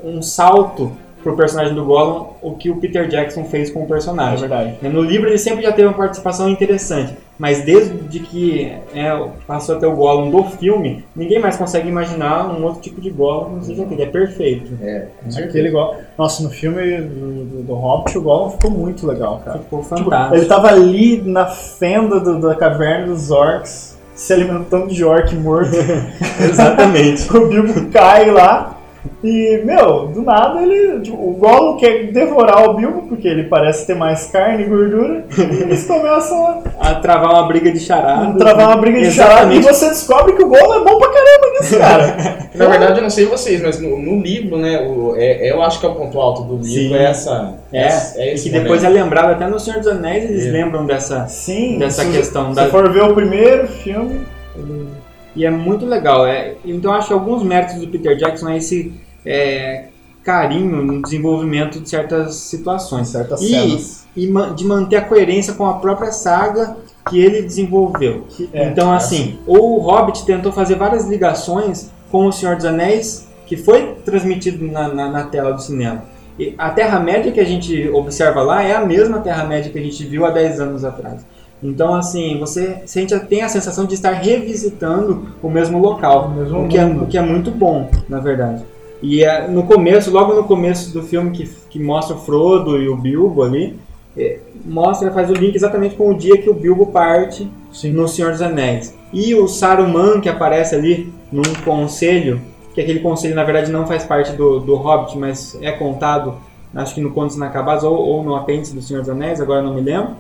um 0.03 0.23
salto 0.23 0.93
pro 1.23 1.37
personagem 1.37 1.75
do 1.75 1.85
Gollum, 1.85 2.29
o 2.41 2.53
que 2.55 2.71
o 2.71 2.77
Peter 2.77 3.07
Jackson 3.07 3.45
fez 3.45 3.71
com 3.71 3.81
o 3.81 3.85
É 3.85 3.87
personagem. 3.87 4.41
verdade. 4.41 4.75
No 4.83 5.03
livro 5.03 5.29
ele 5.29 5.37
sempre 5.39 5.63
já 5.63 5.71
teve 5.73 5.87
uma 5.87 5.95
participação 5.97 6.49
interessante, 6.49 7.15
mas 7.41 7.63
desde 7.65 8.21
que 8.21 8.71
é, 8.95 9.29
passou 9.47 9.77
até 9.77 9.87
o 9.87 9.97
Gollum 9.97 10.31
do 10.31 10.45
filme, 10.45 11.03
ninguém 11.17 11.39
mais 11.41 11.57
consegue 11.57 11.89
imaginar 11.89 12.47
um 12.51 12.63
outro 12.65 12.83
tipo 12.83 13.01
de 13.01 13.09
Gollum 13.09 13.47
que 13.47 13.55
não 13.55 13.63
seja 13.63 13.83
aquele, 13.85 14.03
é 14.03 14.07
perfeito. 14.07 14.71
É. 14.83 15.07
Aquele 15.39 15.69
igual. 15.69 15.97
Nossa, 16.19 16.43
no 16.43 16.51
filme 16.51 16.99
do, 17.01 17.45
do, 17.47 17.63
do 17.63 17.73
Hobbit, 17.75 18.19
o 18.19 18.21
Gollum 18.21 18.51
ficou 18.51 18.71
muito 18.71 19.07
legal, 19.07 19.41
cara. 19.43 19.59
Ficou 19.59 19.81
Tipo, 19.83 19.97
fantástico. 19.97 20.35
ele 20.37 20.45
tava 20.45 20.69
ali 20.69 21.23
na 21.25 21.47
fenda 21.47 22.21
do- 22.21 22.39
da 22.41 22.55
caverna 22.55 23.07
dos 23.07 23.31
orcs, 23.31 23.99
se 24.15 24.35
alimentando 24.35 24.89
de 24.89 25.03
orc 25.03 25.35
morto. 25.35 25.71
Exatamente. 26.39 27.27
o 27.35 27.47
Bilbo 27.49 27.91
cai 27.91 28.31
lá. 28.31 28.77
E, 29.25 29.63
meu, 29.65 30.09
do 30.09 30.23
nada 30.23 30.63
ele. 30.63 31.01
tipo, 31.01 31.17
o 31.17 31.33
Gollum 31.39 31.77
quer 31.77 32.11
devorar 32.13 32.69
o 32.69 32.75
Bilbo, 32.75 33.03
porque 33.09 33.27
ele 33.29 33.45
parece 33.45 33.87
ter 33.87 33.95
mais 33.95 34.27
carne 34.27 34.65
e 34.65 34.67
gordura. 34.67 35.25
e 35.37 35.41
eles 35.63 35.87
começam 35.87 36.63
a 36.81 36.89
A 36.91 36.95
travar 36.97 37.31
uma 37.33 37.47
briga 37.49 37.71
de 37.73 37.81
charada. 37.81 38.39
travar 38.39 38.69
uma 38.69 38.77
briga 38.77 39.01
de 39.01 39.11
charada. 39.11 39.55
E 39.55 39.61
você 39.61 39.89
descobre 39.89 40.35
que 40.35 40.43
o 40.43 40.49
Gollum 40.49 40.75
é 40.81 40.85
bom 40.85 40.99
pra 40.99 41.09
caramba 41.09 41.59
nisso, 41.61 41.77
cara. 41.81 42.41
Na 42.55 42.67
verdade, 42.67 42.99
eu 42.99 43.03
não 43.03 43.11
sei 43.11 43.25
vocês, 43.27 43.63
mas 43.63 43.81
no, 43.81 43.99
no 43.99 44.21
livro, 44.21 44.57
né, 44.59 44.81
o, 44.87 45.15
é, 45.17 45.51
eu 45.51 45.63
acho 45.63 45.81
que 45.81 45.87
é 45.87 45.89
o 45.89 45.95
ponto 45.95 46.21
alto 46.21 46.43
do 46.43 46.57
livro, 46.57 46.69
Sim. 46.69 46.95
é 46.95 47.05
essa. 47.05 47.55
É, 47.73 47.85
essa- 47.87 48.21
e 48.23 48.29
esse 48.35 48.51
que 48.51 48.59
depois 48.59 48.83
é 48.85 48.89
momento. 48.89 49.03
lembrado 49.05 49.31
até 49.33 49.47
no 49.47 49.61
Senhor 49.61 49.79
dos 49.79 49.89
Anéis, 49.89 50.25
eles 50.31 50.47
É. 50.47 50.51
lembram 50.51 50.85
dessa. 50.85 51.27
Sim, 51.29 51.79
Dessa 51.79 52.05
se- 52.05 52.11
questão 52.11 52.51
Se 52.51 52.57
da- 52.57 52.67
for 52.69 52.91
ver 52.93 53.03
o 53.05 53.15
primeiro 53.15 53.67
filme. 53.69 54.21
ele- 54.57 54.89
E 55.37 55.45
é 55.47 55.51
muito 55.51 55.87
legal. 55.87 56.27
É, 56.27 56.55
então 56.65 56.93
acho 56.93 57.09
que 57.09 57.15
alguns 57.15 57.43
méritos 57.43 57.77
do 57.81 57.89
Peter 57.89 58.17
Jackson 58.17 58.49
é 58.49 58.57
esse 58.59 58.93
é, 59.25 59.85
carinho 60.25 60.83
no 60.83 61.03
desenvolvimento 61.03 61.81
de 61.81 61.89
certas 61.89 62.35
situações. 62.37 63.09
certas 63.09 63.41
E, 63.41 63.49
cenas. 63.49 64.07
e 64.17 64.27
ma- 64.27 64.49
de 64.51 64.65
manter 64.65 64.97
a 64.97 65.03
coerência 65.03 65.55
com 65.55 65.67
a 65.67 65.75
própria 65.75 66.13
saga 66.13 66.77
que 67.09 67.19
ele 67.21 67.43
desenvolveu. 67.43 68.27
É, 68.53 68.69
então, 68.69 68.93
assim, 68.93 69.39
o 69.47 69.79
Hobbit 69.79 70.25
tentou 70.27 70.53
fazer 70.53 70.75
várias 70.77 71.07
ligações 71.09 71.91
com 72.11 72.27
o 72.27 72.33
Senhor 72.33 72.57
dos 72.57 72.65
Anéis, 72.65 73.29
que 73.47 73.57
foi 73.57 73.95
transmitido 74.05 74.65
na, 74.67 74.89
na, 74.89 75.09
na 75.11 75.25
tela 75.25 75.53
do 75.53 75.63
cinema. 75.63 76.03
E 76.39 76.55
a 76.59 76.71
Terra-média 76.71 77.31
que 77.33 77.41
a 77.41 77.45
gente 77.45 77.89
observa 77.91 78.43
lá 78.43 78.63
é 78.63 78.75
a 78.75 78.85
mesma 78.85 79.19
Terra-média 79.21 79.71
que 79.71 79.79
a 79.79 79.83
gente 79.83 80.05
viu 80.05 80.25
há 80.25 80.31
10 80.31 80.61
anos 80.61 80.85
atrás. 80.85 81.25
Então, 81.63 81.95
assim, 81.95 82.39
você 82.39 82.83
sente, 82.87 83.19
tem 83.27 83.43
a 83.43 83.49
sensação 83.49 83.85
de 83.85 83.95
estar 83.95 84.13
revisitando 84.13 85.29
o 85.43 85.51
mesmo 85.51 85.79
local, 85.79 86.29
O 86.29 86.31
mesmo 86.31 86.65
o, 86.65 86.69
que 86.69 86.79
é, 86.79 86.85
o 86.85 87.07
que 87.07 87.19
é 87.19 87.23
muito 87.23 87.51
bom, 87.51 87.91
na 88.09 88.19
verdade. 88.19 88.65
E 89.03 89.23
é, 89.23 89.47
no 89.49 89.65
começo, 89.65 90.11
logo 90.11 90.35
no 90.35 90.45
começo 90.45 90.93
do 90.93 91.03
filme 91.03 91.31
que, 91.31 91.49
que 91.69 91.79
mostra 91.79 92.17
o 92.17 92.21
Frodo 92.21 92.81
e 92.81 92.89
o 92.89 92.97
Bilbo 92.97 93.43
ali, 93.43 93.79
é, 94.17 94.39
mostra, 94.65 95.11
faz 95.11 95.31
o 95.31 95.35
link 95.35 95.55
exatamente 95.55 95.97
com 95.97 96.11
o 96.11 96.15
dia 96.17 96.37
que 96.37 96.51
o 96.51 96.55
Bilbo 96.55 96.87
parte 96.87 97.49
Sim. 97.73 97.93
no 97.93 98.09
Senhor 98.09 98.33
dos 98.33 98.43
Anéis. 98.43 98.95
E 99.13 99.35
o 99.35 99.49
Saruman 99.49 100.21
que 100.21 100.29
aparece 100.29 100.75
ali 100.75 101.13
num 101.31 101.43
conselho, 101.65 102.41
que 102.75 102.81
aquele 102.81 103.01
conselho 103.01 103.35
na 103.35 103.45
verdade 103.45 103.71
não 103.71 103.87
faz 103.87 104.05
parte 104.05 104.33
do, 104.33 104.61
do 104.61 104.75
Hobbit, 104.77 105.17
mas 105.17 105.59
é 105.63 105.73
contado, 105.73 106.35
acho 106.75 106.95
que 106.95 107.01
no 107.01 107.11
Contos 107.11 107.37
Inacabados 107.37 107.85
ou, 107.85 107.97
ou 107.97 108.23
no 108.23 108.35
apêndice 108.35 108.75
do 108.75 108.83
Senhor 108.83 109.01
dos 109.01 109.11
Anéis, 109.11 109.41
agora 109.41 109.63
não 109.63 109.75
me 109.75 109.81
lembro. 109.81 110.17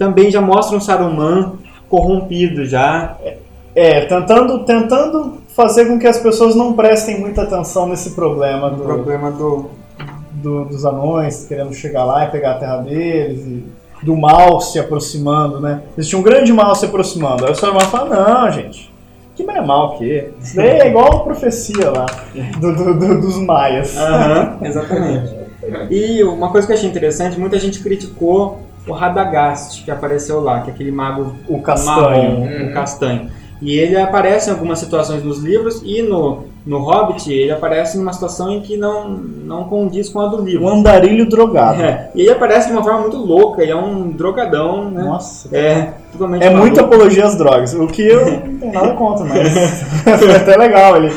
Também 0.00 0.30
já 0.30 0.40
mostra 0.40 0.74
um 0.74 0.80
Saruman 0.80 1.52
corrompido 1.86 2.64
já. 2.64 3.18
É, 3.76 4.00
tentando, 4.06 4.60
tentando 4.64 5.34
fazer 5.54 5.84
com 5.88 5.98
que 5.98 6.06
as 6.06 6.18
pessoas 6.18 6.54
não 6.54 6.72
prestem 6.72 7.20
muita 7.20 7.42
atenção 7.42 7.86
nesse 7.86 8.12
problema 8.12 8.68
O 8.68 8.76
do, 8.76 8.82
problema 8.82 9.30
do. 9.30 9.66
do- 10.32 10.64
dos 10.64 10.86
anões 10.86 11.44
querendo 11.46 11.74
chegar 11.74 12.04
lá 12.04 12.24
e 12.24 12.30
pegar 12.30 12.52
a 12.52 12.58
terra 12.58 12.76
deles 12.78 13.40
e 13.46 13.62
do 14.02 14.16
mal 14.16 14.58
se 14.62 14.78
aproximando, 14.78 15.60
né? 15.60 15.82
Existia 15.98 16.18
um 16.18 16.22
grande 16.22 16.50
mal 16.50 16.74
se 16.74 16.86
aproximando. 16.86 17.44
Aí 17.44 17.52
o 17.52 17.54
Saruman 17.54 17.80
fala, 17.80 18.44
não, 18.46 18.50
gente, 18.50 18.90
que 19.36 19.44
mais 19.44 19.58
é 19.58 19.66
mal 19.66 19.98
que? 19.98 20.30
Isso 20.42 20.56
daí 20.56 20.66
é 20.80 20.88
igual 20.88 21.12
a 21.14 21.20
profecia 21.24 21.90
lá 21.90 22.06
do- 22.58 22.74
do- 22.74 22.98
do- 22.98 23.20
dos 23.20 23.36
maias. 23.36 23.94
Aham, 23.98 24.56
exatamente. 24.62 25.34
E 25.90 26.24
uma 26.24 26.50
coisa 26.50 26.66
que 26.66 26.72
eu 26.72 26.76
achei 26.78 26.88
interessante, 26.88 27.38
muita 27.38 27.58
gente 27.58 27.82
criticou 27.82 28.60
o 28.86 28.92
Radagast 28.92 29.84
que 29.84 29.90
apareceu 29.90 30.40
lá, 30.40 30.60
que 30.60 30.70
é 30.70 30.74
aquele 30.74 30.90
mago 30.92 31.34
O 31.48 31.60
castanho. 31.60 31.96
marrom, 32.40 32.40
Uhum. 32.42 32.70
o 32.70 32.72
castanho. 32.74 33.30
E 33.62 33.78
ele 33.78 33.94
aparece 33.94 34.48
em 34.48 34.52
algumas 34.54 34.78
situações 34.78 35.22
nos 35.22 35.38
livros 35.38 35.82
e 35.84 36.00
no, 36.00 36.44
no 36.64 36.78
Hobbit 36.78 37.30
ele 37.30 37.52
aparece 37.52 37.98
numa 37.98 38.10
situação 38.10 38.50
em 38.50 38.62
que 38.62 38.74
não, 38.78 39.10
não 39.10 39.64
condiz 39.64 40.08
com 40.08 40.18
a 40.18 40.28
do 40.28 40.42
livro. 40.42 40.66
andarilho 40.66 41.28
drogado. 41.28 41.82
É, 41.82 42.10
e 42.14 42.22
ele 42.22 42.30
aparece 42.30 42.68
de 42.68 42.72
uma 42.72 42.82
forma 42.82 43.00
muito 43.00 43.18
louca, 43.18 43.62
ele 43.62 43.72
é 43.72 43.76
um 43.76 44.12
drogadão, 44.12 44.90
né? 44.90 45.02
Nossa. 45.02 45.54
É, 45.54 45.92
totalmente 46.10 46.42
É 46.42 46.46
maluco. 46.46 46.66
muita 46.66 46.80
apologia 46.80 47.26
às 47.26 47.36
drogas, 47.36 47.74
o 47.74 47.86
que 47.86 48.00
eu 48.00 48.24
não 48.30 48.58
tenho 48.58 48.72
nada 48.72 48.94
contra, 48.94 49.26
mas 49.26 50.18
foi 50.18 50.32
até 50.34 50.56
legal 50.56 50.96
ele 50.96 51.10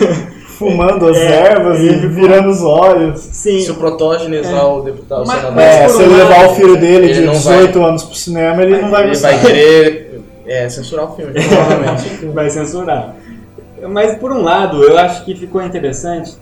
fumando 0.57 1.07
as 1.07 1.17
É, 1.17 1.51
ervas 1.51 1.79
e 1.79 1.87
ele- 1.87 2.07
virando 2.07 2.49
os 2.49 2.61
olhos. 2.63 3.19
Sim, 3.19 3.59
Se 3.61 3.71
o 3.71 3.75
protógenes 3.75 4.49
lá, 4.49 4.67
o 4.73 4.81
deputado 4.81 5.23
Mas- 5.25 5.37
senador, 5.37 5.55
mas 5.55 5.65
É, 5.65 5.87
se 5.89 6.01
ele 6.03 6.13
levar 6.15 6.45
o 6.47 6.55
filho 6.55 6.77
dele 6.77 7.05
ele 7.07 7.13
de 7.13 7.21
não 7.21 7.33
18 7.33 7.83
anos 7.83 8.03
pro 8.03 8.15
cinema, 8.15 8.61
ele 8.61 8.77
não 8.81 8.89
vai 8.89 9.01
ele 9.01 9.09
gostar. 9.09 9.29
vai 9.31 9.39
querer 9.41 10.21
é, 10.45 10.67
censurar 10.69 11.05
o 11.11 11.15
filme, 11.15 11.31
provavelmente. 11.47 12.25
vai 12.33 12.49
censurar. 12.49 13.15
Mas 13.89 14.15
por 14.17 14.31
um 14.31 14.41
lado, 14.43 14.83
eu 14.83 14.97
acho 14.97 15.25
que 15.25 15.35
ficou 15.35 15.61
interessante 15.61 16.33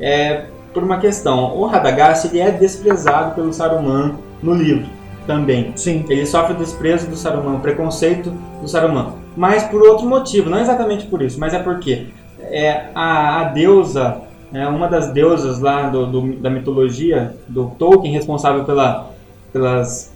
é, 0.00 0.42
por 0.72 0.82
uma 0.82 0.98
questão. 0.98 1.56
O 1.56 1.66
Radagast 1.66 2.26
ele 2.28 2.40
é 2.40 2.50
desprezado 2.50 3.34
pelo 3.34 3.52
Saruman 3.52 4.14
no 4.42 4.54
livro 4.54 4.86
também. 5.26 5.72
Sim. 5.74 6.04
Ele 6.08 6.24
sofre 6.26 6.52
o 6.54 6.56
desprezo 6.56 7.06
do 7.06 7.16
Saruman, 7.16 7.56
o 7.56 7.60
preconceito 7.60 8.30
do 8.60 8.68
Saruman. 8.68 9.14
Mas 9.36 9.62
por 9.64 9.82
outro 9.82 10.06
motivo, 10.06 10.48
não 10.48 10.58
exatamente 10.60 11.06
por 11.06 11.20
isso, 11.22 11.38
mas 11.40 11.52
é 11.52 11.58
porque 11.58 12.06
é, 12.50 12.86
a, 12.94 13.40
a 13.40 13.44
deusa, 13.44 14.18
é, 14.52 14.66
uma 14.68 14.88
das 14.88 15.10
deusas 15.12 15.60
lá 15.60 15.88
do, 15.88 16.06
do- 16.06 16.36
da 16.36 16.48
mitologia 16.50 17.34
do 17.48 17.66
Tolkien, 17.78 18.12
responsável 18.12 18.64
pela, 18.64 19.10
pelas, 19.52 20.12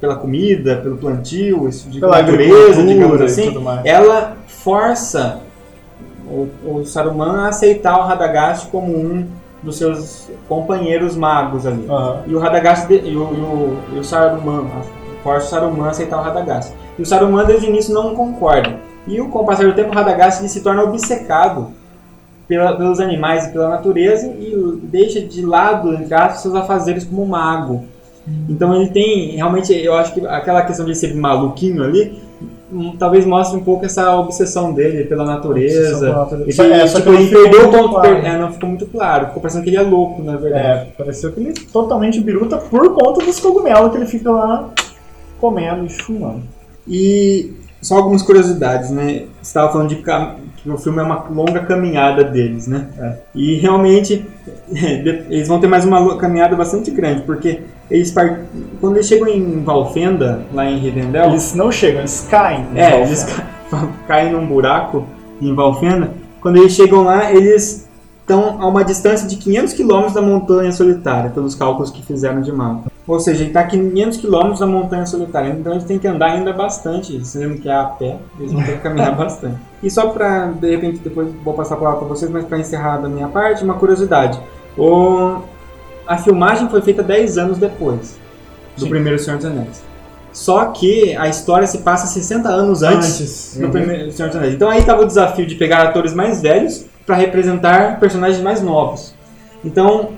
pela 0.00 0.16
comida, 0.16 0.76
pelo 0.76 0.96
plantio, 0.96 1.68
tipo 1.70 1.90
de 1.90 2.00
Pela 2.00 2.20
natureza, 2.22 2.82
digamos 2.82 3.20
assim, 3.20 3.42
ela 3.84 4.36
força 4.46 5.40
o, 6.26 6.48
o 6.64 6.84
Saruman 6.84 7.42
a 7.44 7.48
aceitar 7.48 7.98
o 7.98 8.02
Radagast 8.02 8.68
como 8.68 8.92
um 8.96 9.26
dos 9.62 9.76
seus 9.78 10.28
companheiros 10.48 11.16
magos 11.16 11.66
ali. 11.66 11.86
Aham. 11.88 12.22
E 12.26 12.34
o 12.34 12.38
Radagast 12.38 12.86
de- 12.86 13.00
e 13.08 13.16
o, 13.16 13.20
e 13.32 13.40
o, 13.40 13.78
e 13.94 13.98
o 13.98 14.04
Saruman, 14.04 14.66
força 15.22 15.46
o 15.46 15.50
Saruman 15.50 15.86
a 15.86 15.90
aceitar 15.90 16.18
o 16.18 16.22
Radagast. 16.22 16.72
E 16.98 17.02
o 17.02 17.06
Saruman 17.06 17.44
desde 17.44 17.66
o 17.66 17.70
início 17.70 17.94
não 17.94 18.14
concorda. 18.14 18.74
E 19.06 19.20
o- 19.20 19.28
com 19.28 19.40
o 19.40 19.44
passar 19.44 19.66
do 19.66 19.74
tempo 19.74 19.92
Radagast 19.92 20.40
ele 20.40 20.48
se 20.48 20.60
torna 20.62 20.82
obcecado 20.82 21.68
pela- 22.48 22.76
pelos 22.76 23.00
animais 23.00 23.46
e 23.46 23.52
pela 23.52 23.68
natureza 23.68 24.26
e 24.26 24.78
deixa 24.82 25.20
de 25.20 25.44
lado, 25.44 25.92
entre 25.94 26.14
aspas, 26.14 26.40
seus 26.40 26.54
afazeres 26.54 27.04
como 27.04 27.26
mago. 27.26 27.84
Então 28.48 28.74
ele 28.74 28.88
tem, 28.90 29.36
realmente, 29.36 29.72
eu 29.74 29.94
acho 29.94 30.14
que 30.14 30.26
aquela 30.26 30.62
questão 30.62 30.86
de 30.86 30.94
ser 30.94 31.14
maluquinho 31.14 31.82
ali, 31.84 32.18
hum, 32.72 32.96
talvez 32.98 33.26
mostre 33.26 33.58
um 33.58 33.62
pouco 33.62 33.84
essa 33.84 34.16
obsessão 34.16 34.72
dele 34.72 35.04
pela 35.04 35.26
natureza. 35.26 36.00
Pela 36.00 36.18
natureza. 36.20 36.62
Ele, 36.64 36.72
é, 36.72 36.86
tipo, 36.86 37.02
que 37.02 37.08
não 37.10 37.14
ele 37.14 37.26
ficou 37.28 37.42
perdeu 37.42 37.68
o 37.68 37.70
ponto, 37.70 37.90
claro. 37.90 38.16
é, 38.16 38.38
não 38.38 38.52
ficou 38.52 38.68
muito 38.70 38.86
claro. 38.86 39.26
Ficou 39.26 39.42
parecendo 39.42 39.64
que 39.64 39.70
ele 39.70 39.76
é 39.76 39.82
louco, 39.82 40.22
na 40.22 40.36
verdade. 40.38 40.66
É, 40.88 40.92
pareceu 40.96 41.32
que 41.32 41.40
ele 41.40 41.52
totalmente 41.52 42.18
biruta 42.18 42.56
por 42.56 42.94
conta 42.94 43.22
dos 43.22 43.38
cogumelos 43.38 43.90
que 43.90 43.96
ele 43.98 44.06
fica 44.06 44.30
lá 44.30 44.70
comendo 45.38 45.84
e 45.84 45.90
fumando. 45.90 46.42
E 46.88 47.52
só 47.84 47.96
algumas 47.98 48.22
curiosidades, 48.22 48.90
né? 48.90 49.24
Você 49.40 49.42
estava 49.42 49.70
falando 49.70 49.88
de 49.90 49.96
cam- 49.96 50.36
que 50.56 50.70
o 50.70 50.78
filme 50.78 50.98
é 51.00 51.02
uma 51.02 51.24
longa 51.30 51.60
caminhada 51.60 52.24
deles, 52.24 52.66
né? 52.66 52.88
E 53.34 53.56
realmente 53.56 54.24
eles 54.72 55.46
vão 55.48 55.60
ter 55.60 55.66
mais 55.66 55.84
uma 55.84 56.16
caminhada 56.16 56.56
bastante 56.56 56.90
grande, 56.90 57.22
porque 57.22 57.60
eles 57.90 58.10
par- 58.10 58.40
quando 58.80 58.96
eles 58.96 59.06
chegam 59.06 59.28
em 59.28 59.62
Valfenda, 59.62 60.42
lá 60.52 60.64
em 60.64 60.78
Rivendell, 60.78 61.26
Eles 61.30 61.54
não 61.54 61.70
chegam, 61.70 62.00
eles 62.00 62.26
caem. 62.30 62.66
é, 62.74 62.90
Valfenda. 62.90 63.06
eles 63.08 63.24
ca- 63.24 63.88
caem 64.08 64.32
num 64.32 64.46
buraco 64.46 65.04
em 65.40 65.54
Valfenda. 65.54 66.10
Quando 66.40 66.56
eles 66.56 66.72
chegam 66.72 67.02
lá, 67.04 67.30
eles 67.32 67.86
estão 68.20 68.62
a 68.62 68.66
uma 68.66 68.82
distância 68.82 69.28
de 69.28 69.36
500 69.36 69.74
km 69.74 70.10
da 70.14 70.22
montanha 70.22 70.72
solitária, 70.72 71.28
pelos 71.30 71.54
cálculos 71.54 71.90
que 71.90 72.02
fizeram 72.02 72.40
de 72.40 72.50
mapa. 72.50 72.90
Ou 73.06 73.20
seja, 73.20 73.40
ele 73.42 73.50
está 73.50 73.60
a 73.60 73.66
500 73.66 74.18
km 74.18 74.58
da 74.58 74.66
montanha 74.66 75.04
solitária, 75.04 75.50
então 75.50 75.72
eles 75.72 75.84
têm 75.84 75.98
que 75.98 76.08
andar 76.08 76.30
ainda 76.32 76.52
bastante, 76.54 77.22
sendo 77.26 77.56
que 77.60 77.68
é 77.68 77.74
a 77.74 77.84
pé, 77.84 78.16
eles 78.38 78.50
vão 78.52 78.62
ter 78.62 78.72
que 78.72 78.78
caminhar 78.78 79.12
bastante. 79.16 79.56
E 79.82 79.90
só 79.90 80.08
para, 80.08 80.46
de 80.46 80.70
repente, 80.70 81.00
depois 81.00 81.28
vou 81.44 81.52
passar 81.52 81.74
a 81.74 81.78
palavra 81.78 81.98
para 82.00 82.08
vocês, 82.08 82.30
mas 82.30 82.46
para 82.46 82.58
encerrar 82.58 82.96
da 82.98 83.08
minha 83.08 83.28
parte, 83.28 83.62
uma 83.62 83.74
curiosidade. 83.74 84.40
O... 84.78 85.36
A 86.06 86.16
filmagem 86.18 86.68
foi 86.68 86.80
feita 86.82 87.02
10 87.02 87.38
anos 87.38 87.58
depois 87.58 88.18
do 88.76 88.84
Sim. 88.84 88.90
primeiro 88.90 89.18
Senhor 89.18 89.36
dos 89.36 89.46
Anéis. 89.46 89.82
Só 90.32 90.64
que 90.66 91.14
a 91.16 91.28
história 91.28 91.66
se 91.66 91.78
passa 91.78 92.06
60 92.06 92.48
anos 92.48 92.82
antes, 92.82 93.20
Antes. 93.20 93.56
do 93.58 93.66
Uhum. 93.66 93.70
primeiro 93.70 94.12
Senhor 94.12 94.28
dos 94.28 94.36
Anéis. 94.36 94.54
Então 94.54 94.68
aí 94.68 94.80
estava 94.80 95.02
o 95.02 95.06
desafio 95.06 95.46
de 95.46 95.54
pegar 95.54 95.82
atores 95.82 96.12
mais 96.12 96.42
velhos 96.42 96.84
para 97.06 97.16
representar 97.16 98.00
personagens 98.00 98.42
mais 98.42 98.60
novos. 98.62 99.14
Então 99.64 100.10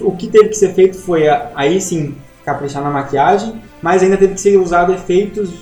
o 0.00 0.12
que 0.16 0.26
teve 0.28 0.48
que 0.48 0.56
ser 0.56 0.74
feito 0.74 0.96
foi 0.96 1.28
a- 1.28 1.50
aí 1.54 1.80
sim 1.80 2.14
caprichar 2.44 2.82
na 2.82 2.90
maquiagem, 2.90 3.54
mas 3.82 4.02
ainda 4.02 4.16
teve 4.16 4.34
que 4.34 4.40
ser 4.40 4.56
usado 4.56 4.92
efeitos 4.92 5.52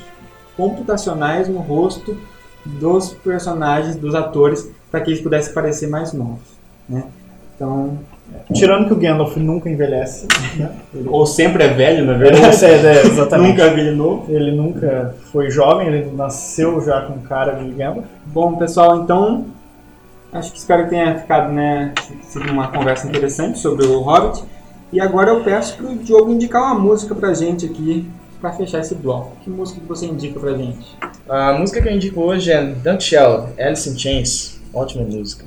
computacionais 0.56 1.48
no 1.48 1.58
rosto 1.58 2.16
dos 2.64 3.12
personagens, 3.12 3.96
dos 3.96 4.14
atores, 4.14 4.70
para 4.90 5.00
que 5.00 5.10
eles 5.10 5.20
pudessem 5.20 5.52
parecer 5.52 5.88
mais 5.88 6.12
novos. 6.12 6.56
Né? 6.88 7.04
Então, 7.54 7.98
Tirando 8.52 8.88
que 8.88 8.92
o 8.92 8.96
Gandalf 8.96 9.36
nunca 9.36 9.70
envelhece. 9.70 10.26
Né? 10.56 10.70
ou 11.06 11.24
sempre 11.26 11.62
é 11.64 11.68
velho, 11.68 12.04
na 12.04 12.14
verdade. 12.14 12.64
É, 12.64 12.68
é, 12.68 13.06
exatamente. 13.06 13.50
Nunca 13.60 13.92
novo. 13.92 14.24
Ele 14.28 14.50
nunca 14.50 15.14
foi 15.32 15.48
jovem, 15.50 15.86
ele 15.86 16.10
nasceu 16.12 16.80
já 16.84 17.02
com 17.02 17.20
cara 17.20 17.52
de 17.52 17.70
Gandalf. 17.70 18.04
Bom, 18.26 18.56
pessoal, 18.56 19.02
então 19.02 19.44
acho 20.38 20.52
que 20.52 20.58
espero 20.58 20.84
que 20.84 20.90
tenha 20.90 21.18
ficado, 21.18 21.52
né, 21.52 21.92
sido 22.22 22.50
uma 22.50 22.68
conversa 22.68 23.06
interessante 23.06 23.58
sobre 23.58 23.86
o 23.86 24.00
Hobbit. 24.00 24.44
E 24.92 25.00
agora 25.00 25.30
eu 25.30 25.42
peço 25.42 25.76
pro 25.76 25.94
Diogo 25.96 26.30
indicar 26.30 26.62
uma 26.62 26.74
música 26.74 27.14
pra 27.14 27.34
gente 27.34 27.66
aqui 27.66 28.08
pra 28.40 28.52
fechar 28.52 28.80
esse 28.80 28.94
bloco. 28.94 29.32
Que 29.42 29.50
música 29.50 29.80
que 29.80 29.86
você 29.86 30.06
indica 30.06 30.38
pra 30.38 30.54
gente? 30.54 30.96
A 31.28 31.54
música 31.54 31.82
que 31.82 31.88
eu 31.88 31.92
indico 31.92 32.20
hoje 32.20 32.52
é 32.52 32.62
Nutshell, 32.62 33.48
Alice 33.58 33.88
in 33.88 33.98
Chains. 33.98 34.60
Ótima 34.72 35.04
música. 35.04 35.44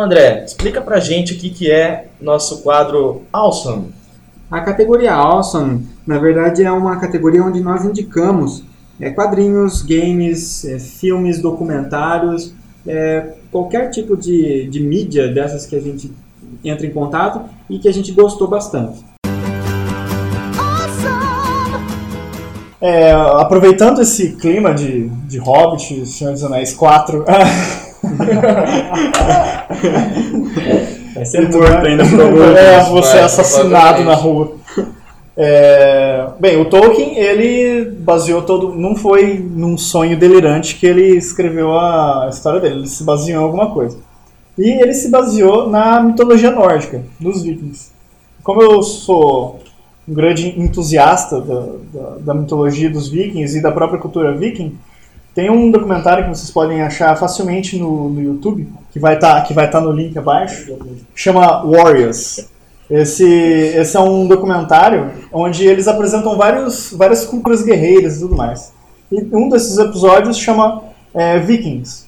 Então, 0.00 0.06
André, 0.06 0.44
explica 0.46 0.80
pra 0.80 0.98
gente 0.98 1.34
o 1.34 1.36
que, 1.36 1.50
que 1.50 1.70
é 1.70 2.06
nosso 2.18 2.62
quadro 2.62 3.20
Awesome. 3.30 3.92
A 4.50 4.62
categoria 4.62 5.12
Awesome, 5.12 5.86
na 6.06 6.18
verdade, 6.18 6.64
é 6.64 6.72
uma 6.72 6.98
categoria 6.98 7.44
onde 7.44 7.60
nós 7.60 7.84
indicamos 7.84 8.64
é, 8.98 9.10
quadrinhos, 9.10 9.82
games, 9.82 10.64
é, 10.64 10.78
filmes, 10.78 11.42
documentários, 11.42 12.54
é, 12.86 13.34
qualquer 13.52 13.90
tipo 13.90 14.16
de, 14.16 14.66
de 14.68 14.80
mídia 14.80 15.28
dessas 15.28 15.66
que 15.66 15.76
a 15.76 15.80
gente 15.82 16.10
entra 16.64 16.86
em 16.86 16.90
contato 16.90 17.42
e 17.68 17.78
que 17.78 17.86
a 17.86 17.92
gente 17.92 18.10
gostou 18.12 18.48
bastante. 18.48 19.04
É, 22.80 23.12
aproveitando 23.12 24.00
esse 24.00 24.34
clima 24.36 24.72
de, 24.72 25.10
de 25.28 25.36
Hobbit, 25.36 26.06
Senhor 26.06 26.32
dos 26.32 26.42
Anéis 26.42 26.72
4. 26.72 27.22
Vai 31.14 31.26
ser 31.26 31.50
morto 31.50 31.86
ainda 31.86 32.08
por 32.08 32.20
algum 32.20 32.42
É, 32.56 32.80
você 32.84 33.16
vai, 33.16 33.24
assassinado 33.24 34.02
provavelmente. 34.02 34.06
na 34.06 34.14
rua. 34.14 34.52
É, 35.36 36.28
bem, 36.38 36.60
o 36.60 36.64
Tolkien, 36.64 37.18
ele 37.18 37.90
baseou 37.90 38.42
todo. 38.42 38.74
Não 38.74 38.96
foi 38.96 39.38
num 39.38 39.76
sonho 39.76 40.18
delirante 40.18 40.76
que 40.76 40.86
ele 40.86 41.16
escreveu 41.16 41.78
a 41.78 42.28
história 42.30 42.60
dele, 42.60 42.76
ele 42.76 42.88
se 42.88 43.04
baseou 43.04 43.40
em 43.40 43.44
alguma 43.44 43.70
coisa. 43.70 43.98
E 44.58 44.70
ele 44.70 44.92
se 44.92 45.10
baseou 45.10 45.68
na 45.68 46.02
mitologia 46.02 46.50
nórdica, 46.50 47.02
dos 47.18 47.42
vikings. 47.42 47.90
Como 48.42 48.62
eu 48.62 48.82
sou 48.82 49.60
um 50.08 50.14
grande 50.14 50.60
entusiasta 50.60 51.40
da, 51.40 51.66
da, 51.92 52.16
da 52.18 52.34
mitologia 52.34 52.90
dos 52.90 53.08
vikings 53.08 53.58
e 53.58 53.62
da 53.62 53.70
própria 53.70 54.00
cultura 54.00 54.36
viking, 54.36 54.76
tem 55.34 55.50
um 55.50 55.70
documentário 55.70 56.24
que 56.24 56.30
vocês 56.30 56.50
podem 56.50 56.82
achar 56.82 57.16
facilmente 57.16 57.78
no, 57.78 58.08
no 58.08 58.22
YouTube, 58.22 58.68
que 58.92 58.98
vai 58.98 59.14
estar 59.14 59.42
que 59.42 59.54
vai 59.54 59.70
tá 59.70 59.80
no 59.80 59.92
link 59.92 60.16
abaixo, 60.18 60.76
chama 61.14 61.64
Warriors. 61.64 62.48
Esse, 62.90 63.24
esse 63.24 63.96
é 63.96 64.00
um 64.00 64.26
documentário 64.26 65.12
onde 65.32 65.64
eles 65.64 65.86
apresentam 65.86 66.36
vários, 66.36 66.92
várias 66.92 67.24
culturas 67.24 67.62
guerreiras 67.62 68.16
e 68.16 68.20
tudo 68.20 68.36
mais. 68.36 68.72
E 69.12 69.22
um 69.32 69.48
desses 69.48 69.78
episódios 69.78 70.36
chama 70.36 70.82
é, 71.14 71.38
Vikings. 71.38 72.06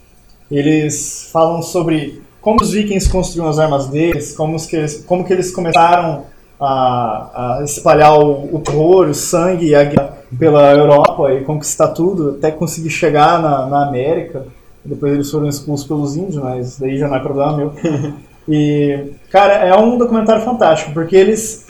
Eles 0.50 1.30
falam 1.32 1.62
sobre 1.62 2.20
como 2.40 2.60
os 2.60 2.72
vikings 2.72 3.08
construíam 3.08 3.48
as 3.48 3.60
armas 3.60 3.86
deles, 3.86 4.34
como, 4.34 4.56
que, 4.66 4.74
eles, 4.74 5.04
como 5.06 5.24
que 5.24 5.32
eles 5.32 5.52
começaram 5.52 6.24
a, 6.60 7.58
a 7.60 7.64
espalhar 7.64 8.18
o, 8.18 8.56
o 8.56 8.58
terror, 8.58 9.08
o 9.08 9.14
sangue 9.14 9.68
e 9.68 9.74
a 9.76 9.84
guerra 9.84 10.11
pela 10.38 10.72
Europa 10.72 11.32
e 11.32 11.44
conquistar 11.44 11.88
tudo, 11.88 12.36
até 12.38 12.50
conseguir 12.50 12.90
chegar 12.90 13.40
na, 13.40 13.66
na 13.66 13.88
América. 13.88 14.46
Depois 14.84 15.12
eles 15.12 15.30
foram 15.30 15.48
expulsos 15.48 15.86
pelos 15.86 16.16
índios, 16.16 16.36
mas 16.42 16.78
daí 16.78 16.98
já 16.98 17.08
não 17.08 17.16
é 17.16 17.20
problema 17.20 17.56
meu. 17.56 17.72
E, 18.48 19.12
cara, 19.30 19.54
é 19.54 19.76
um 19.76 19.96
documentário 19.96 20.42
fantástico, 20.42 20.92
porque 20.92 21.14
eles, 21.14 21.64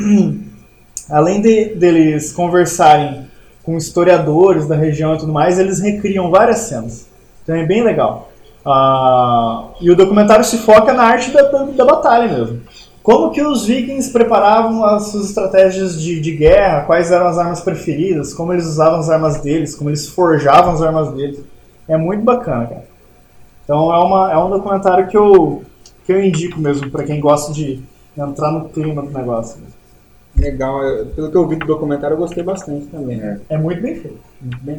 além 1.11 1.43
de, 1.43 1.75
deles 1.75 2.33
conversarem 2.33 3.27
com 3.63 3.77
historiadores 3.77 4.67
da 4.67 4.75
região 4.75 5.15
e 5.15 5.19
tudo 5.19 5.33
mais, 5.33 5.59
eles 5.59 5.81
recriam 5.81 6.31
várias 6.31 6.61
cenas. 6.61 7.07
Então 7.43 7.55
é 7.55 7.67
bem 7.67 7.83
legal. 7.83 8.31
Ah, 8.65 9.69
e 9.81 9.91
o 9.91 9.97
documentário 9.97 10.45
se 10.45 10.59
foca 10.59 10.93
na 10.93 11.03
arte 11.03 11.31
da, 11.31 11.43
da, 11.43 11.65
da 11.65 11.85
batalha 11.85 12.33
mesmo. 12.33 12.62
Como 13.03 13.33
que 13.33 13.43
os 13.43 13.67
vikings 13.67 14.13
preparavam 14.13 14.85
as 14.85 15.09
suas 15.09 15.31
estratégias 15.31 16.01
de, 16.01 16.21
de 16.21 16.37
guerra, 16.37 16.83
quais 16.83 17.11
eram 17.11 17.27
as 17.27 17.37
armas 17.37 17.61
preferidas, 17.61 18.33
como 18.33 18.53
eles 18.53 18.65
usavam 18.65 19.01
as 19.01 19.11
armas 19.11 19.41
deles, 19.41 19.75
como 19.75 19.91
eles 19.91 20.09
forjavam 20.09 20.73
as 20.73 20.83
armas 20.83 21.13
deles. 21.13 21.41
É 21.89 21.97
muito 21.97 22.23
bacana, 22.23 22.67
cara. 22.67 22.85
Então 23.65 23.93
é, 23.93 23.99
uma, 23.99 24.33
é 24.33 24.39
um 24.39 24.51
documentário 24.51 25.09
que 25.09 25.17
eu, 25.17 25.65
que 26.07 26.13
eu 26.13 26.23
indico 26.23 26.61
mesmo 26.61 26.91
para 26.91 27.03
quem 27.03 27.19
gosta 27.19 27.53
de 27.53 27.83
entrar 28.17 28.53
no 28.53 28.69
clima 28.69 29.03
do 29.03 29.11
negócio. 29.11 29.61
Legal, 30.37 30.81
pelo 31.17 31.31
que 31.31 31.37
eu 31.37 31.49
vi 31.49 31.57
do 31.57 31.67
documentário, 31.67 32.15
eu 32.15 32.19
gostei 32.19 32.43
bastante 32.43 32.87
também. 32.87 33.21
É 33.49 33.59
muito 33.59 33.83
bem 33.83 33.97
feito. 33.97 34.19
Muito 34.41 34.63
bem. 34.63 34.77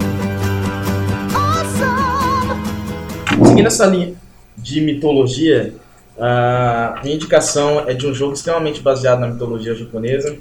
Seguindo 3.46 3.68
essa 3.68 3.86
linha 3.86 4.14
de 4.58 4.82
mitologia, 4.82 5.74
a 6.20 7.00
minha 7.04 7.16
indicação 7.16 7.88
é 7.88 7.94
de 7.94 8.06
um 8.06 8.14
jogo 8.14 8.34
extremamente 8.34 8.82
baseado 8.82 9.20
na 9.20 9.28
mitologia 9.28 9.74
japonesa. 9.74 10.38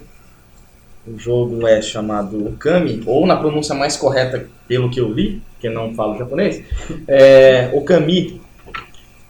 O 1.07 1.19
jogo 1.19 1.67
é 1.67 1.83
chamado 1.83 2.47
Okami, 2.47 3.03
ou 3.07 3.27
na 3.27 3.37
pronúncia 3.37 3.75
mais 3.75 3.97
correta, 3.97 4.47
pelo 4.69 4.91
que 4.91 5.01
eu 5.01 5.13
li, 5.13 5.43
que 5.61 5.69
não 5.69 5.95
falo 5.95 6.17
japonês, 6.17 6.63
é 7.09 7.71
Okami. 7.73 8.41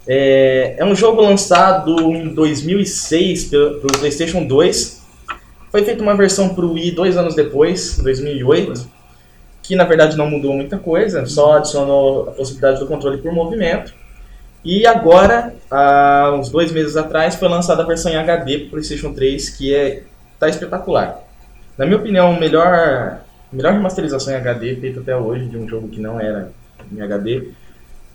É, 0.07 0.75
é 0.79 0.85
um 0.85 0.95
jogo 0.95 1.23
lançado 1.23 1.97
em 2.13 2.35
2006 2.35 3.45
pelo, 3.45 3.81
pelo 3.81 3.99
PlayStation 3.99 4.45
2. 4.45 5.03
Foi 5.71 5.85
feita 5.85 6.03
uma 6.03 6.15
versão 6.15 6.55
para 6.55 6.67
o 6.67 6.73
Wii 6.73 6.91
dois 6.91 7.17
anos 7.17 7.35
depois, 7.35 7.99
em 7.99 8.03
2008, 8.03 8.87
que 9.63 9.75
na 9.75 9.85
verdade 9.85 10.17
não 10.17 10.29
mudou 10.29 10.53
muita 10.53 10.77
coisa, 10.77 11.25
só 11.25 11.55
adicionou 11.55 12.29
a 12.29 12.33
possibilidade 12.33 12.81
do 12.81 12.87
controle 12.87 13.19
por 13.19 13.33
movimento. 13.33 13.95
E 14.65 14.87
agora, 14.87 15.55
há 15.71 16.33
uns 16.39 16.49
dois 16.49 16.71
meses 16.71 16.97
atrás, 16.97 17.35
foi 17.35 17.49
lançada 17.49 17.83
a 17.83 17.87
versão 17.87 18.13
em 18.13 18.17
HD 18.17 18.59
para 18.59 18.71
PlayStation 18.71 19.13
3, 19.13 19.51
que 19.51 19.75
é 19.75 20.03
tá 20.39 20.49
espetacular. 20.49 21.23
Na 21.77 21.85
minha 21.85 21.99
opinião, 21.99 22.35
a 22.35 22.39
melhor, 22.39 23.21
melhor 23.53 23.73
remasterização 23.73 24.33
em 24.33 24.37
HD 24.37 24.77
feita 24.77 25.01
até 25.01 25.17
hoje 25.17 25.47
de 25.47 25.57
um 25.57 25.69
jogo 25.69 25.89
que 25.89 26.01
não 26.01 26.21
era 26.21 26.53
em 26.93 27.01
HD. 27.01 27.49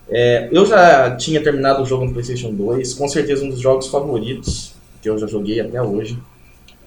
É, 0.10 0.48
eu 0.52 0.66
já 0.66 1.16
tinha 1.18 1.44
terminado 1.44 1.84
o 1.84 1.86
jogo 1.86 2.06
no 2.06 2.14
PlayStation 2.14 2.54
2, 2.54 2.94
com 2.94 3.08
certeza 3.10 3.44
um 3.44 3.50
dos 3.50 3.60
jogos 3.60 3.88
favoritos 3.88 4.74
que 5.02 5.10
eu 5.10 5.18
já 5.18 5.28
joguei 5.28 5.60
até 5.60 5.82
hoje. 5.82 6.18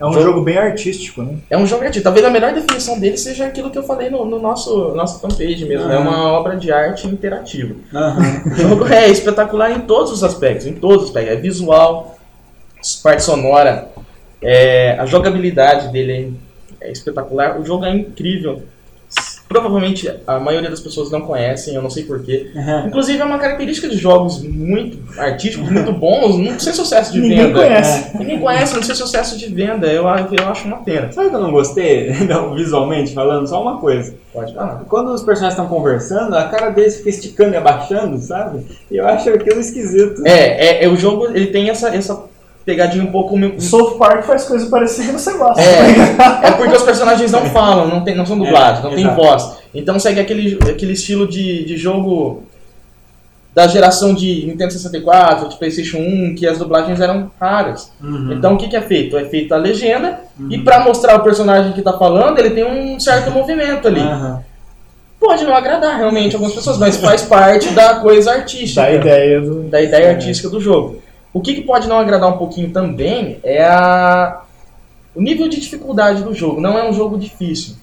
É 0.00 0.06
um 0.06 0.12
Jogo- 0.14 0.24
jogo 0.24 0.40
bem 0.42 0.56
artístico, 0.56 1.22
né? 1.22 1.34
É 1.50 1.58
um 1.58 1.66
jogo 1.66 1.82
artístico. 1.82 2.04
Talvez 2.04 2.24
a 2.24 2.30
melhor 2.30 2.54
definição 2.54 2.98
dele 2.98 3.18
seja 3.18 3.44
aquilo 3.44 3.70
que 3.70 3.76
eu 3.76 3.82
falei 3.82 4.08
no, 4.08 4.24
no 4.24 4.40
nosso 4.40 4.94
nossa 4.94 5.18
fanpage 5.20 5.66
mesmo. 5.66 5.90
É 5.90 5.96
Aham. 5.96 6.08
uma 6.08 6.32
obra 6.32 6.56
de 6.56 6.72
arte 6.72 7.06
interativa. 7.06 7.74
Aham. 7.94 8.42
O 8.46 8.54
jogo 8.54 8.86
é 8.86 9.08
espetacular 9.08 9.70
em 9.72 9.80
todos 9.80 10.10
os 10.10 10.24
aspectos, 10.24 10.66
em 10.66 10.72
todos 10.72 11.02
os 11.02 11.08
aspectos. 11.08 11.36
É 11.36 11.36
visual, 11.38 12.18
parte 13.02 13.22
sonora, 13.22 13.88
é, 14.40 14.96
a 14.98 15.04
jogabilidade 15.04 15.92
dele 15.92 16.34
é, 16.80 16.88
é 16.88 16.92
espetacular. 16.92 17.60
O 17.60 17.64
jogo 17.66 17.84
é 17.84 17.94
incrível. 17.94 18.62
Provavelmente 19.50 20.08
a 20.28 20.38
maioria 20.38 20.70
das 20.70 20.78
pessoas 20.78 21.10
não 21.10 21.22
conhecem, 21.22 21.74
eu 21.74 21.82
não 21.82 21.90
sei 21.90 22.04
porquê. 22.04 22.52
Inclusive 22.86 23.18
é 23.18 23.24
uma 23.24 23.36
característica 23.36 23.88
de 23.88 23.98
jogos 23.98 24.40
muito 24.44 24.96
artísticos, 25.18 25.68
muito 25.68 25.92
bons, 25.92 26.38
não 26.38 26.56
sei 26.60 26.72
sucesso 26.72 27.12
de 27.12 27.20
Ninguém 27.20 27.46
venda. 27.46 27.58
conhece. 27.58 28.16
Ninguém 28.16 28.38
conhece, 28.38 28.76
não 28.76 28.82
sei 28.84 28.94
sucesso 28.94 29.36
de 29.36 29.46
venda. 29.46 29.88
Eu, 29.88 30.04
eu 30.04 30.48
acho 30.48 30.68
uma 30.68 30.84
pena. 30.84 31.10
Sabe 31.10 31.26
o 31.26 31.30
que 31.30 31.36
eu 31.36 31.40
não 31.40 31.50
gostei, 31.50 32.12
não, 32.30 32.54
visualmente 32.54 33.12
falando? 33.12 33.48
Só 33.48 33.60
uma 33.60 33.80
coisa. 33.80 34.14
Pode 34.32 34.54
falar. 34.54 34.84
Quando 34.88 35.08
os 35.12 35.24
personagens 35.24 35.58
estão 35.58 35.66
conversando, 35.66 36.36
a 36.36 36.44
cara 36.44 36.70
deles 36.70 36.98
fica 36.98 37.08
esticando 37.08 37.54
e 37.54 37.56
abaixando, 37.56 38.18
sabe? 38.18 38.64
E 38.88 38.98
eu 38.98 39.06
acho 39.08 39.30
aquilo 39.30 39.58
esquisito. 39.58 40.24
É, 40.24 40.82
é, 40.82 40.84
é, 40.84 40.88
o 40.88 40.96
jogo 40.96 41.26
ele 41.26 41.48
tem 41.48 41.68
essa, 41.70 41.88
essa 41.88 42.29
pegadinha 42.70 43.02
um 43.02 43.10
pouco. 43.10 43.36
O 43.36 43.60
South 43.60 43.98
Park 43.98 44.24
faz 44.24 44.44
coisa 44.44 44.66
parecida 44.70 45.12
no 45.12 45.18
você 45.18 45.36
gosta. 45.36 45.60
É, 45.60 46.46
é 46.48 46.50
porque 46.52 46.76
os 46.76 46.82
personagens 46.82 47.32
não 47.32 47.44
falam, 47.46 47.88
não, 47.88 48.04
tem, 48.04 48.14
não 48.14 48.24
são 48.24 48.38
dublados, 48.38 48.80
É, 48.80 48.82
não 48.84 48.90
tem 48.90 49.00
exato. 49.04 49.16
voz. 49.20 49.56
Então 49.74 49.98
segue 49.98 50.20
aquele, 50.20 50.58
aquele 50.70 50.92
estilo 50.92 51.26
de, 51.26 51.64
de 51.64 51.76
jogo 51.76 52.44
da 53.52 53.66
geração 53.66 54.14
de 54.14 54.46
Nintendo 54.46 54.72
64, 54.72 55.48
de 55.48 55.56
PlayStation 55.56 55.98
1, 55.98 56.36
que 56.36 56.46
as 56.46 56.58
dublagens 56.58 57.00
eram 57.00 57.28
raras. 57.40 57.90
Uhum. 58.00 58.32
Então 58.32 58.54
o 58.54 58.56
que, 58.56 58.68
que 58.68 58.76
é 58.76 58.80
feito? 58.80 59.16
É 59.16 59.24
feita 59.24 59.56
a 59.56 59.58
legenda 59.58 60.20
e 60.48 60.58
pra 60.58 60.80
mostrar 60.84 61.16
o 61.16 61.24
personagem 61.24 61.72
que 61.72 61.82
tá 61.82 61.92
falando, 61.98 62.38
ele 62.38 62.50
tem 62.50 62.64
um 62.64 62.98
certo 63.00 63.32
movimento 63.32 63.88
ali. 63.88 64.00
Aham. 64.00 64.40
Pode 65.18 65.44
não 65.44 65.54
agradar 65.54 65.98
realmente 65.98 66.34
algumas 66.34 66.54
pessoas, 66.54 66.78
mas 66.78 66.96
faz 66.96 67.22
parte 67.22 67.68
da 67.74 67.96
coisa 67.96 68.32
artística 68.32 68.80
Da 68.80 68.90
ideia 68.90 69.40
do. 69.40 69.62
da 69.64 69.82
ideia 69.82 70.10
artística 70.10 70.48
do 70.48 70.58
jogo. 70.60 71.02
O 71.32 71.40
que, 71.40 71.54
que 71.54 71.62
pode 71.62 71.88
não 71.88 71.98
agradar 71.98 72.28
um 72.28 72.38
pouquinho 72.38 72.70
também 72.70 73.38
é 73.42 73.64
a... 73.64 74.42
o 75.14 75.22
nível 75.22 75.48
de 75.48 75.60
dificuldade 75.60 76.22
do 76.22 76.34
jogo. 76.34 76.60
Não 76.60 76.76
é 76.76 76.88
um 76.88 76.92
jogo 76.92 77.18
difícil. 77.18 77.76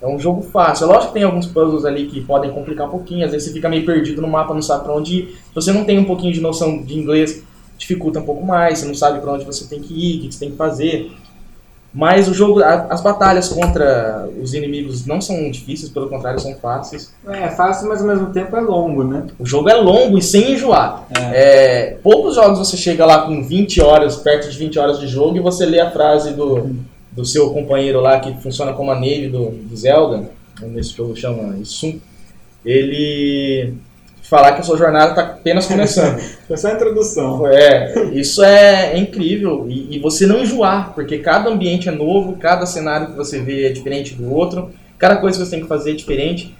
É 0.00 0.06
um 0.06 0.18
jogo 0.18 0.42
fácil. 0.42 0.84
É 0.84 0.86
lógico 0.86 1.08
que 1.08 1.14
tem 1.14 1.24
alguns 1.24 1.46
puzzles 1.46 1.84
ali 1.84 2.06
que 2.06 2.20
podem 2.20 2.52
complicar 2.52 2.86
um 2.86 2.90
pouquinho. 2.90 3.24
Às 3.24 3.32
vezes 3.32 3.48
você 3.48 3.54
fica 3.54 3.68
meio 3.68 3.84
perdido 3.84 4.22
no 4.22 4.28
mapa, 4.28 4.54
não 4.54 4.62
sabe 4.62 4.84
pra 4.84 4.94
onde 4.94 5.14
ir. 5.14 5.38
Se 5.48 5.54
você 5.54 5.72
não 5.72 5.84
tem 5.84 5.98
um 5.98 6.04
pouquinho 6.04 6.32
de 6.32 6.40
noção 6.40 6.82
de 6.82 6.96
inglês, 6.96 7.42
dificulta 7.76 8.20
um 8.20 8.24
pouco 8.24 8.44
mais. 8.44 8.78
Você 8.78 8.86
não 8.86 8.94
sabe 8.94 9.20
pra 9.20 9.32
onde 9.32 9.44
você 9.44 9.66
tem 9.66 9.80
que 9.80 9.92
ir, 9.92 10.18
o 10.18 10.20
que 10.22 10.32
você 10.32 10.40
tem 10.40 10.50
que 10.50 10.56
fazer. 10.56 11.12
Mas 11.92 12.28
o 12.28 12.34
jogo, 12.34 12.62
as 12.62 13.00
batalhas 13.00 13.48
contra 13.48 14.28
os 14.40 14.52
inimigos 14.52 15.06
não 15.06 15.20
são 15.20 15.50
difíceis, 15.50 15.90
pelo 15.90 16.08
contrário, 16.08 16.38
são 16.38 16.54
fáceis. 16.56 17.14
É 17.26 17.48
fácil, 17.48 17.88
mas 17.88 18.02
ao 18.02 18.06
mesmo 18.06 18.26
tempo 18.30 18.54
é 18.56 18.60
longo, 18.60 19.02
né? 19.02 19.26
O 19.38 19.46
jogo 19.46 19.70
é 19.70 19.74
longo 19.74 20.18
e 20.18 20.22
sem 20.22 20.52
enjoar. 20.52 21.06
É, 21.32 21.96
poucos 22.02 22.34
jogos 22.34 22.58
você 22.58 22.76
chega 22.76 23.06
lá 23.06 23.22
com 23.22 23.42
20 23.42 23.80
horas, 23.80 24.16
perto 24.16 24.50
de 24.50 24.58
20 24.58 24.78
horas 24.78 25.00
de 25.00 25.08
jogo, 25.08 25.38
e 25.38 25.40
você 25.40 25.64
lê 25.64 25.80
a 25.80 25.90
frase 25.90 26.34
do, 26.34 26.76
do 27.10 27.24
seu 27.24 27.50
companheiro 27.50 28.00
lá, 28.00 28.20
que 28.20 28.34
funciona 28.42 28.74
como 28.74 28.90
a 28.90 28.94
nave 28.94 29.28
do, 29.28 29.50
do 29.50 29.76
Zelda, 29.76 30.30
nesse 30.60 30.94
jogo 30.94 31.16
chama 31.16 31.56
Isum. 31.56 31.98
Ele 32.64 33.72
falar 34.28 34.52
que 34.52 34.60
a 34.60 34.64
sua 34.64 34.76
jornada 34.76 35.10
está 35.10 35.22
apenas 35.22 35.66
começando. 35.66 36.20
Foi 36.46 36.56
só 36.56 36.68
a 36.68 36.74
introdução. 36.74 37.46
É, 37.46 38.10
isso 38.12 38.42
é, 38.42 38.92
é 38.92 38.98
incrível. 38.98 39.66
E, 39.68 39.96
e 39.96 39.98
você 39.98 40.26
não 40.26 40.40
enjoar, 40.40 40.92
porque 40.94 41.18
cada 41.18 41.48
ambiente 41.50 41.88
é 41.88 41.92
novo, 41.92 42.36
cada 42.36 42.66
cenário 42.66 43.08
que 43.08 43.16
você 43.16 43.40
vê 43.40 43.66
é 43.66 43.70
diferente 43.72 44.14
do 44.14 44.32
outro, 44.32 44.70
cada 44.98 45.16
coisa 45.16 45.38
que 45.38 45.44
você 45.44 45.50
tem 45.50 45.60
que 45.62 45.68
fazer 45.68 45.92
é 45.92 45.94
diferente. 45.94 46.54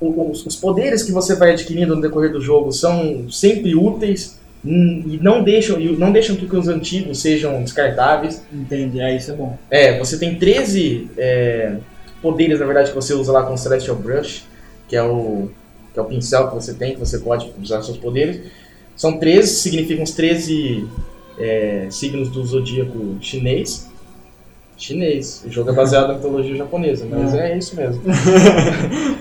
O- 0.00 0.30
Os, 0.30 0.46
os 0.46 0.56
poderes 0.56 1.02
que 1.02 1.12
você 1.12 1.34
vai 1.34 1.52
adquirindo 1.52 1.94
no 1.96 2.02
decorrer 2.02 2.32
do 2.32 2.40
jogo 2.40 2.72
são 2.72 3.26
sempre 3.30 3.74
úteis 3.74 4.38
hum, 4.64 5.02
e 5.06 5.18
não 5.22 5.42
deixam, 5.42 5.80
e 5.80 5.92
não 5.96 6.12
deixam 6.12 6.36
que 6.36 6.56
os 6.56 6.68
antigos 6.68 7.20
sejam 7.20 7.62
descartáveis. 7.62 8.42
Entendi, 8.52 9.00
é 9.00 9.16
isso 9.16 9.32
é 9.32 9.34
bom. 9.34 9.56
É, 9.70 9.98
você 9.98 10.18
tem 10.18 10.36
13 10.36 11.08
é, 11.18 11.72
poderes, 12.20 12.60
na 12.60 12.66
verdade, 12.66 12.90
que 12.90 12.94
você 12.94 13.14
usa 13.14 13.32
lá 13.32 13.42
com 13.44 13.54
o 13.54 13.58
Celestial 13.58 13.96
Brush, 13.96 14.44
que 14.88 14.94
é 14.96 15.02
o, 15.02 15.50
que 15.92 15.98
é 15.98 16.02
o 16.02 16.06
pincel 16.06 16.48
que 16.48 16.54
você 16.54 16.74
tem, 16.74 16.94
que 16.94 17.00
você 17.00 17.18
pode 17.18 17.52
usar 17.60 17.82
seus 17.82 17.98
poderes. 17.98 18.40
São 18.96 19.18
13, 19.18 19.48
significam 19.48 20.04
os 20.04 20.12
13 20.12 20.88
é, 21.38 21.86
signos 21.90 22.28
do 22.28 22.44
zodíaco 22.44 23.16
chinês. 23.20 23.90
Chinês. 24.76 25.44
O 25.46 25.50
jogo 25.50 25.70
é 25.70 25.72
baseado 25.72 26.08
na 26.08 26.14
mitologia 26.14 26.56
japonesa, 26.56 27.06
mas 27.08 27.34
é, 27.34 27.56
isso 27.56 27.76
mesmo. 27.76 28.02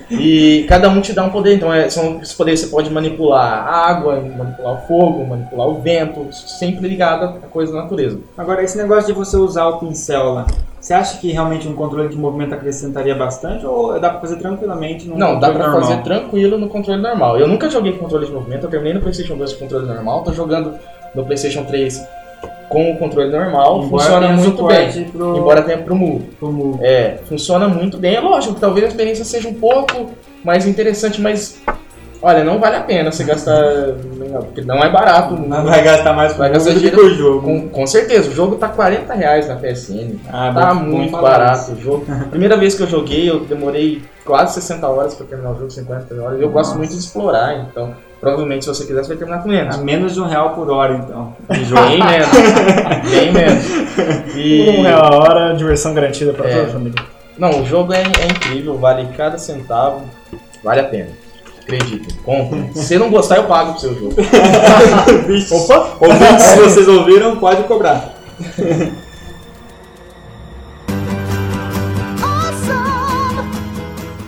e 0.09 0.65
cada 0.67 0.89
um 0.89 1.01
te 1.01 1.13
dá 1.13 1.23
um 1.23 1.29
poder, 1.29 1.55
então 1.55 1.71
é, 1.71 1.87
são 1.89 2.19
esses 2.19 2.33
poderes 2.33 2.61
você 2.61 2.67
pode 2.67 2.89
manipular 2.89 3.67
a 3.67 3.89
água, 3.89 4.19
manipular 4.21 4.73
o 4.73 4.87
fogo, 4.87 5.25
manipular 5.25 5.67
o 5.67 5.79
vento, 5.79 6.27
sempre 6.31 6.87
ligado 6.87 7.25
a 7.25 7.47
coisa 7.47 7.73
da 7.73 7.83
natureza. 7.83 8.19
Agora, 8.35 8.63
esse 8.63 8.77
negócio 8.77 9.07
de 9.07 9.13
você 9.13 9.37
usar 9.37 9.67
o 9.67 9.79
pincel 9.79 10.33
lá, 10.33 10.47
você 10.81 10.93
acha 10.95 11.19
que 11.19 11.31
realmente 11.31 11.67
um 11.67 11.73
controle 11.75 12.09
de 12.09 12.17
movimento 12.17 12.53
acrescentaria 12.55 13.13
bastante 13.15 13.65
ou 13.65 13.99
dá 13.99 14.09
pra 14.09 14.19
fazer 14.19 14.37
tranquilamente 14.37 15.07
num 15.07 15.15
Não, 15.17 15.39
dá 15.39 15.51
pra 15.51 15.67
normal? 15.67 15.81
fazer 15.89 16.01
tranquilo 16.01 16.57
no 16.57 16.67
controle 16.67 17.01
normal. 17.01 17.37
Eu 17.39 17.47
nunca 17.47 17.69
joguei 17.69 17.91
com 17.93 17.99
controle 17.99 18.25
de 18.25 18.31
movimento, 18.31 18.63
eu 18.65 18.69
terminei 18.69 18.93
no 18.95 18.99
PlayStation 18.99 19.37
2 19.37 19.53
com 19.53 19.59
controle 19.59 19.85
normal, 19.85 20.23
tô 20.23 20.33
jogando 20.33 20.73
no 21.13 21.23
PlayStation 21.23 21.63
3 21.65 22.03
com 22.67 22.91
o 22.93 22.97
controle 22.97 23.29
normal, 23.29 23.83
Embora 23.83 24.03
funciona 24.03 24.27
muito 24.33 24.65
bem. 24.65 25.03
pro- 25.11 25.37
Embora 25.37 25.61
tenha 25.61 25.77
pro 25.77 25.93
Move. 25.95 26.29
Como... 26.39 26.79
É, 26.81 27.17
funciona 27.25 27.67
muito 27.67 27.97
bem. 27.97 28.15
É 28.15 28.19
lógico 28.21 28.55
que 28.55 28.61
talvez 28.61 28.85
a 28.85 28.87
experiência 28.89 29.25
seja 29.25 29.49
um 29.49 29.53
pouco 29.55 30.11
mais 30.43 30.65
interessante, 30.65 31.19
mas 31.21 31.61
olha, 32.21 32.43
não 32.43 32.59
vale 32.59 32.75
a 32.77 32.81
pena 32.81 33.11
você 33.11 33.23
gastar. 33.23 33.61
Porque 34.45 34.61
não 34.61 34.77
é 34.83 34.89
barato. 34.89 35.35
Não 35.35 35.63
vai 35.65 35.83
gastar 35.83 36.13
mais 36.13 36.31
com 36.33 36.39
Vai 36.39 36.49
o 36.49 36.53
gastar 36.53 36.69
do 36.71 36.79
que 36.79 36.89
dinheiro 36.89 37.01
com 37.01 37.07
o 37.07 37.15
jogo. 37.15 37.41
Com, 37.41 37.69
com 37.69 37.87
certeza, 37.87 38.29
o 38.29 38.33
jogo 38.33 38.55
tá 38.55 38.67
40 38.69 39.13
reais 39.13 39.47
na 39.47 39.55
PSN. 39.55 40.15
Ah, 40.31 40.51
Tá 40.53 40.73
muito 40.73 41.11
falar 41.11 41.31
barato 41.39 41.71
o 41.73 41.81
jogo. 41.81 42.05
Primeira 42.29 42.55
vez 42.57 42.75
que 42.75 42.83
eu 42.83 42.87
joguei, 42.87 43.29
eu 43.29 43.41
demorei 43.41 44.01
quase 44.25 44.53
60 44.55 44.87
horas 44.87 45.15
pra 45.15 45.25
terminar 45.25 45.51
o 45.51 45.55
jogo, 45.55 45.69
50 45.71 46.21
horas. 46.21 46.39
Eu 46.39 46.49
gosto 46.49 46.77
muito 46.77 46.91
de 46.91 46.99
explorar, 46.99 47.55
então 47.55 47.93
provavelmente 48.21 48.63
se 48.65 48.69
você 48.69 48.85
quiser, 48.85 49.01
você 49.03 49.09
vai 49.09 49.17
terminar 49.17 49.41
com 49.41 49.49
menos. 49.49 49.75
A 49.75 49.79
menos 49.79 50.13
de 50.13 50.21
um 50.21 50.27
real 50.27 50.51
por 50.51 50.69
hora, 50.69 50.93
então. 50.95 51.35
Bem 51.49 51.99
menos. 51.99 52.29
Bem 53.09 53.33
menos. 53.33 54.35
E... 54.35 54.69
Um 54.77 54.83
real 54.83 55.03
a 55.03 55.15
hora, 55.17 55.53
diversão 55.55 55.93
garantida 55.93 56.31
pra 56.31 56.47
É. 56.47 56.53
toda 56.55 56.67
a 56.67 56.69
família. 56.71 57.03
Não, 57.37 57.61
o 57.61 57.65
jogo 57.65 57.91
é, 57.93 58.01
é 58.03 58.25
incrível, 58.31 58.77
vale 58.77 59.07
cada 59.17 59.37
centavo, 59.37 60.01
vale 60.63 60.79
a 60.81 60.83
pena. 60.83 61.09
Acredite, 61.61 62.13
compre. 62.19 62.69
Se 62.73 62.85
você 62.85 62.97
não 62.97 63.09
gostar, 63.09 63.37
eu 63.37 63.45
pago 63.45 63.73
pro 63.73 63.81
seu 63.81 63.95
jogo. 63.95 64.15
Opa! 65.51 65.97
Ouvintes, 65.99 66.45
se 66.45 66.59
vocês 66.59 66.87
ouviram, 66.87 67.37
pode 67.37 67.63
cobrar. 67.63 68.15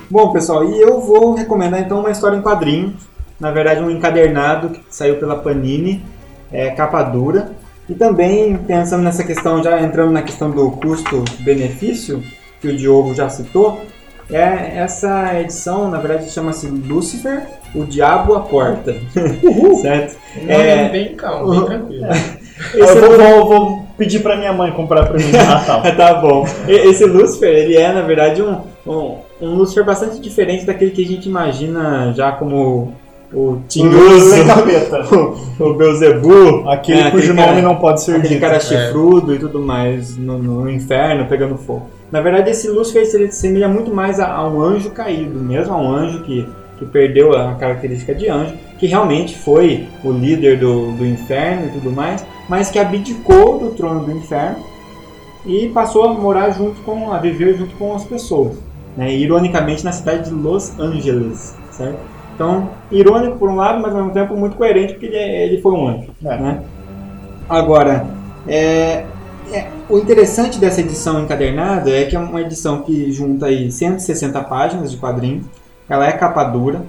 Bom, 0.10 0.32
pessoal, 0.32 0.64
e 0.64 0.80
eu 0.80 1.02
vou 1.02 1.34
recomendar 1.34 1.82
então 1.82 2.00
uma 2.00 2.12
história 2.12 2.38
em 2.38 2.42
quadrinho. 2.42 2.96
Na 3.40 3.50
verdade, 3.50 3.82
um 3.82 3.90
encadernado 3.90 4.70
que 4.70 4.82
saiu 4.90 5.16
pela 5.16 5.36
Panini, 5.38 6.06
é, 6.52 6.70
capa 6.70 7.02
dura. 7.02 7.52
E 7.90 7.96
também 7.96 8.56
pensando 8.56 9.04
nessa 9.04 9.24
questão, 9.24 9.64
já 9.64 9.82
entrando 9.82 10.12
na 10.12 10.22
questão 10.22 10.52
do 10.52 10.70
custo-benefício, 10.72 12.24
que 12.62 12.68
o 12.68 12.78
Diogo 12.78 13.14
já 13.14 13.28
citou, 13.28 13.82
é 14.32 14.78
essa 14.78 15.40
edição, 15.40 15.90
na 15.90 15.98
verdade, 15.98 16.30
chama-se 16.32 16.68
Lucifer, 16.68 17.44
o 17.76 17.84
Diabo 17.86 18.36
à 18.36 18.40
Porta. 18.42 18.96
certo? 19.82 20.18
É 20.48 20.90
bem 20.90 21.16
calmo, 21.16 21.52
bem 21.52 21.66
tranquilo. 21.66 22.06
Eu 22.76 22.88
vou, 22.88 23.18
vou- 23.18 23.48
vou 23.48 23.86
pedir 23.98 24.20
pra 24.22 24.38
minha 24.38 24.54
mãe 24.54 24.72
comprar 24.72 25.08
pra 25.08 25.18
mim 25.18 25.26
no 25.26 25.32
Natal. 25.38 25.82
tá 25.98 26.14
bom. 26.16 26.46
Esse 26.68 27.04
Lucifer, 27.06 27.50
ele 27.50 27.76
é, 27.76 27.92
na 27.92 28.02
verdade, 28.02 28.42
um, 28.44 28.62
um, 28.88 29.18
um 29.42 29.56
Lucifer 29.56 29.84
bastante 29.84 30.20
diferente 30.20 30.64
daquele 30.64 30.92
que 30.92 31.04
a 31.04 31.08
gente 31.08 31.28
imagina 31.28 32.14
já 32.16 32.32
como 32.32 32.94
o 33.34 33.58
tinhoso, 33.68 34.36
o, 35.60 35.64
o 35.70 35.74
Beelzebub, 35.74 36.68
Aquele 36.70 37.00
É, 37.02 37.12
cujo 37.12 37.24
aquele 37.32 37.38
cara- 37.38 37.52
nome 37.52 37.62
não 37.64 37.76
pode 37.78 38.04
ser 38.04 38.12
aquele 38.18 38.36
dito. 38.36 38.42
cara 38.42 38.60
chifrudo 38.60 39.34
e 39.34 39.40
tudo 39.40 39.60
mais 39.60 40.16
no, 40.16 40.38
no 40.38 40.70
inferno 40.70 41.26
pegando 41.26 41.58
fogo. 41.58 41.88
Na 42.14 42.22
verdade, 42.22 42.52
esse 42.52 42.70
Lúcifer 42.70 43.08
se 43.08 43.32
semelha 43.32 43.68
muito 43.68 43.92
mais 43.92 44.20
a, 44.20 44.32
a 44.32 44.48
um 44.48 44.62
anjo 44.62 44.92
caído, 44.92 45.40
mesmo 45.40 45.74
a 45.74 45.82
um 45.82 45.92
anjo 45.92 46.22
que, 46.22 46.48
que 46.78 46.86
perdeu 46.86 47.36
a 47.36 47.56
característica 47.56 48.14
de 48.14 48.30
anjo, 48.30 48.54
que 48.78 48.86
realmente 48.86 49.36
foi 49.36 49.88
o 50.04 50.12
líder 50.12 50.60
do, 50.60 50.92
do 50.92 51.04
inferno 51.04 51.66
e 51.66 51.72
tudo 51.72 51.92
mais, 51.92 52.24
mas 52.48 52.70
que 52.70 52.78
abdicou 52.78 53.58
do 53.58 53.72
trono 53.72 54.06
do 54.06 54.12
inferno 54.12 54.58
e 55.44 55.70
passou 55.70 56.04
a 56.04 56.14
morar 56.14 56.52
junto 56.52 56.80
com, 56.82 57.12
a 57.12 57.18
viver 57.18 57.58
junto 57.58 57.76
com 57.78 57.96
as 57.96 58.04
pessoas. 58.04 58.60
Né? 58.96 59.12
Ironicamente, 59.12 59.84
na 59.84 59.92
cidade 59.92 60.30
de 60.30 60.36
Los 60.36 60.80
Angeles, 60.80 61.58
certo? 61.72 61.98
Então, 62.36 62.70
irônico 62.92 63.40
por 63.40 63.50
um 63.50 63.56
lado, 63.56 63.82
mas 63.82 63.92
ao 63.92 63.98
mesmo 63.98 64.14
tempo 64.14 64.38
muito 64.38 64.56
coerente, 64.56 64.94
porque 64.94 65.08
ele, 65.08 65.18
é- 65.18 65.48
ele 65.48 65.62
foi 65.64 65.74
um 65.74 65.88
anjo. 65.88 66.12
É. 66.24 66.38
Né? 66.38 66.62
Agora, 67.50 68.06
é, 68.48 69.04
é, 69.52 69.70
o 69.90 69.98
interessante 69.98 70.60
dessa 70.60 70.82
edição 70.82 71.22
encadernada 71.22 71.90
é 71.90 72.06
que 72.06 72.16
é 72.16 72.20
uma 72.20 72.42
edição 72.42 72.82
que 72.82 73.12
junta 73.12 73.48
aí 73.48 73.72
160 73.72 74.42
páginas 74.44 74.92
de 74.92 74.98
quadrinho, 74.98 75.44
ela 75.90 76.08
é 76.08 76.12
capa 76.12 76.44
dura, 76.44 76.86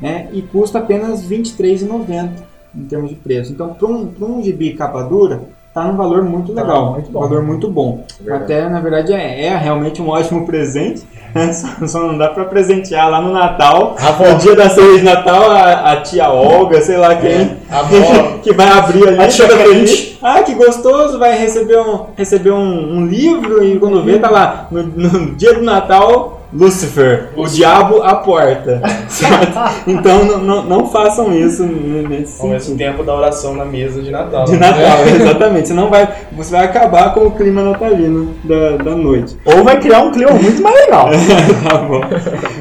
né, 0.00 0.28
e 0.32 0.42
custa 0.42 0.78
apenas 0.78 1.28
R$ 1.28 1.38
23,90 1.38 2.30
em 2.74 2.84
termos 2.84 3.10
de 3.10 3.16
preço. 3.16 3.52
Então, 3.52 3.74
para 3.74 3.86
um, 3.86 4.12
um 4.20 4.42
gibi 4.42 4.74
capa 4.74 5.02
dura, 5.02 5.42
tá 5.74 5.84
num 5.84 5.96
valor 5.96 6.22
muito 6.22 6.52
Tá 6.52 6.62
legal, 6.62 6.92
muito 6.92 7.08
um 7.08 7.12
bom. 7.12 7.20
valor 7.20 7.42
muito 7.42 7.70
bom. 7.70 8.04
Verdade. 8.20 8.44
Até, 8.44 8.68
na 8.68 8.80
verdade, 8.80 9.12
é, 9.12 9.46
é 9.46 9.56
realmente 9.56 10.02
um 10.02 10.08
ótimo 10.08 10.44
presente, 10.46 11.02
né, 11.34 11.50
só, 11.54 11.86
só 11.86 11.98
não 12.00 12.18
dá 12.18 12.28
para 12.28 12.44
presentear 12.44 13.08
lá 13.10 13.20
no 13.20 13.32
Natal, 13.32 13.96
no 14.20 14.38
dia 14.38 14.54
da 14.54 14.68
ceia 14.68 14.98
de 14.98 15.04
Natal, 15.04 15.50
a, 15.50 15.92
a 15.92 15.96
tia 16.02 16.28
Olga, 16.30 16.80
sei 16.82 16.96
lá 16.98 17.14
quem, 17.16 17.56
avó, 17.70 18.38
que 18.42 18.52
vai 18.52 18.68
abrir 18.68 19.08
ali 19.08 19.18
A 19.18 19.28
tia 19.28 19.48
feliz. 19.48 20.18
Ah, 20.22 20.42
que 20.42 20.54
gostoso, 20.54 21.18
vai 21.18 21.36
receber 21.38 21.78
um, 21.78 22.06
receber 22.16 22.52
um, 22.52 22.96
um 22.98 23.06
livro 23.06 23.64
e 23.64 23.78
quando 23.78 24.02
vê 24.04 24.18
tá 24.18 24.28
lá, 24.30 24.66
no, 24.70 24.82
no 24.82 25.34
dia 25.34 25.54
do 25.54 25.62
Natal, 25.62 26.41
Lucifer, 26.52 27.30
o 27.34 27.46
diabo 27.46 28.02
à 28.02 28.16
porta. 28.16 28.82
certo? 29.08 29.52
Então 29.86 30.24
não, 30.24 30.38
não, 30.38 30.62
não 30.64 30.86
façam 30.86 31.32
isso 31.32 31.64
nesse 31.64 32.40
ao 32.40 32.48
mesmo 32.48 32.60
sentido. 32.60 32.78
tempo 32.78 33.02
da 33.02 33.14
oração 33.14 33.54
na 33.54 33.64
mesa 33.64 34.02
de 34.02 34.10
Natal. 34.10 34.44
De 34.44 34.52
né? 34.52 34.58
Natal, 34.58 35.06
exatamente. 35.08 35.68
Você 35.68 35.74
não 35.74 35.88
vai, 35.88 36.08
você 36.32 36.50
vai 36.50 36.64
acabar 36.64 37.14
com 37.14 37.20
o 37.20 37.30
clima 37.30 37.62
natalino 37.62 38.34
da, 38.44 38.76
da 38.76 38.94
noite. 38.94 39.36
Ou 39.44 39.64
vai 39.64 39.80
criar 39.80 40.02
um 40.02 40.12
clima 40.12 40.32
muito 40.32 40.62
mais 40.62 40.76
legal. 40.76 41.08
tá 41.68 41.78
bom. 41.78 42.00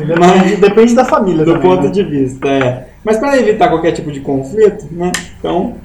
Depende, 0.08 0.56
depende 0.56 0.96
da 0.96 1.06
família 1.06 1.44
do 1.44 1.54
também, 1.54 1.70
ponto 1.70 1.84
né? 1.84 1.90
de 1.90 2.04
vista, 2.04 2.48
é. 2.48 2.88
Mas 3.04 3.18
para 3.18 3.38
evitar 3.38 3.70
qualquer 3.70 3.92
tipo 3.92 4.12
de 4.12 4.22
conflito, 4.22 4.86
né? 4.92 5.12
Então, 5.38 5.76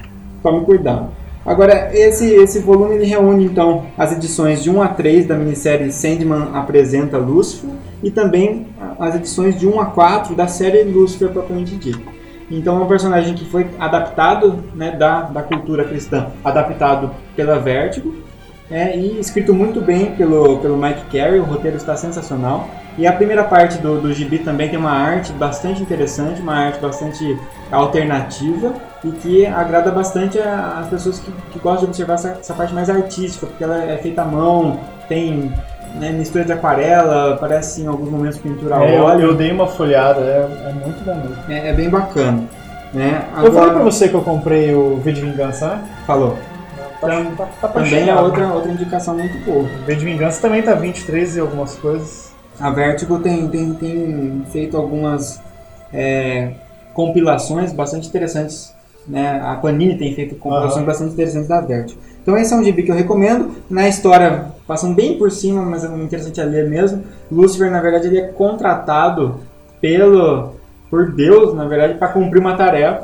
tome 0.41 0.63
cuidado. 0.65 1.09
Agora, 1.45 1.89
esse, 1.93 2.33
esse 2.33 2.59
volume 2.59 2.95
ele 2.95 3.05
reúne 3.05 3.45
então 3.45 3.85
as 3.97 4.11
edições 4.11 4.61
de 4.61 4.69
1 4.69 4.81
a 4.81 4.87
3 4.89 5.25
da 5.25 5.35
minissérie 5.35 5.91
Sandman 5.91 6.49
apresenta 6.53 7.17
Lúcifer 7.17 7.69
e 8.03 8.11
também 8.11 8.67
as 8.99 9.15
edições 9.15 9.59
de 9.59 9.67
1 9.67 9.79
a 9.79 9.85
4 9.87 10.35
da 10.35 10.47
série 10.47 10.83
Lúcifer 10.83 11.29
propriamente 11.29 11.75
dita. 11.75 12.17
Então 12.49 12.79
é 12.79 12.83
um 12.83 12.87
personagem 12.87 13.33
que 13.33 13.45
foi 13.45 13.67
adaptado 13.77 14.63
né, 14.73 14.91
da, 14.91 15.23
da 15.23 15.43
cultura 15.43 15.83
cristã, 15.83 16.27
adaptado 16.43 17.11
pela 17.35 17.59
Vertigo 17.59 18.27
é, 18.69 18.97
e 18.97 19.19
escrito 19.19 19.53
muito 19.53 19.79
bem 19.79 20.13
pelo, 20.15 20.57
pelo 20.59 20.77
Mike 20.77 21.05
Carey, 21.05 21.39
o 21.39 21.43
roteiro 21.43 21.77
está 21.77 21.95
sensacional. 21.95 22.69
E 22.97 23.05
a 23.05 23.13
primeira 23.13 23.43
parte 23.43 23.77
do, 23.77 24.01
do 24.01 24.11
gibi 24.11 24.39
também 24.39 24.69
tem 24.69 24.77
uma 24.77 24.91
arte 24.91 25.31
bastante 25.33 25.81
interessante, 25.81 26.41
uma 26.41 26.55
arte 26.55 26.79
bastante 26.79 27.37
alternativa 27.71 28.73
e 29.03 29.11
que 29.11 29.45
agrada 29.45 29.91
bastante 29.91 30.39
as 30.39 30.87
pessoas 30.87 31.19
que, 31.19 31.31
que 31.51 31.59
gostam 31.59 31.83
de 31.83 31.89
observar 31.91 32.15
essa, 32.15 32.29
essa 32.39 32.53
parte 32.53 32.73
mais 32.73 32.89
artística, 32.89 33.45
porque 33.45 33.63
ela 33.63 33.83
é 33.83 33.97
feita 33.97 34.23
à 34.23 34.25
mão, 34.25 34.79
tem 35.07 35.53
né, 35.99 36.11
mistura 36.11 36.45
de 36.45 36.53
aquarela, 36.53 37.37
parece 37.37 37.81
em 37.81 37.87
alguns 37.87 38.09
momentos 38.09 38.37
pintura 38.37 38.77
a 38.77 38.83
É, 38.85 38.97
eu, 38.97 39.03
óleo, 39.03 39.21
eu 39.27 39.35
dei 39.35 39.51
uma 39.51 39.67
folhada, 39.67 40.21
é, 40.21 40.69
é 40.69 40.73
muito 40.73 41.03
bom 41.03 41.21
é, 41.49 41.69
é 41.69 41.73
bem 41.73 41.89
bacana. 41.89 42.43
Né? 42.93 43.25
Eu 43.43 43.51
falei 43.51 43.51
pra 43.51 43.61
Agora, 43.69 43.83
você 43.83 44.07
que 44.07 44.15
eu 44.15 44.21
comprei 44.21 44.73
o 44.73 44.97
V 44.97 45.11
de 45.11 45.21
Vingança, 45.21 45.67
né? 45.67 45.83
falou. 46.05 46.37
Tá, 47.01 47.07
tá, 47.37 47.45
tá 47.61 47.67
pra 47.67 47.83
Também 47.83 48.01
é 48.01 48.05
chegar. 48.05 48.23
outra, 48.23 48.47
outra 48.47 48.71
indicação 48.71 49.15
muito 49.15 49.37
boa. 49.45 49.65
V 49.85 49.95
de 49.95 50.05
Vingança 50.05 50.41
também 50.41 50.63
tá 50.63 50.73
23 50.73 51.35
e 51.35 51.39
algumas 51.39 51.75
coisas. 51.75 52.31
A 52.59 52.71
Vertigo 52.71 53.19
tem, 53.19 53.47
tem, 53.49 53.73
tem 53.73 54.43
feito 54.51 54.75
algumas 54.77 55.39
é, 55.93 56.51
compilações 56.93 57.71
bastante 57.71 58.07
interessantes. 58.07 58.73
Né? 59.07 59.39
A 59.43 59.55
Panini 59.55 59.97
tem 59.97 60.13
feito 60.15 60.35
compilações 60.35 60.77
Aham. 60.77 60.85
bastante 60.85 61.13
interessantes 61.13 61.47
da 61.47 61.61
Vertigo. 61.61 62.01
Então 62.27 62.37
esse 62.37 62.53
é 62.53 62.57
um 62.57 62.63
gibi 62.63 62.83
que 62.83 62.91
eu 62.91 62.95
recomendo. 62.95 63.51
Na 63.69 63.87
história, 63.87 64.47
passando 64.67 64.93
bem 64.93 65.17
por 65.17 65.31
cima, 65.31 65.61
mas 65.61 65.85
é 65.85 65.87
interessante 65.87 66.41
a 66.41 66.43
ler 66.43 66.67
mesmo. 66.69 67.01
Lúcifer, 67.31 67.71
na 67.71 67.79
verdade, 67.79 68.07
ele 68.07 68.19
é 68.19 68.27
contratado 68.27 69.39
pelo 69.79 70.55
por 70.89 71.09
Deus, 71.13 71.53
na 71.53 71.65
verdade, 71.65 71.93
para 71.93 72.09
cumprir 72.09 72.41
uma 72.41 72.57
tarefa 72.57 73.03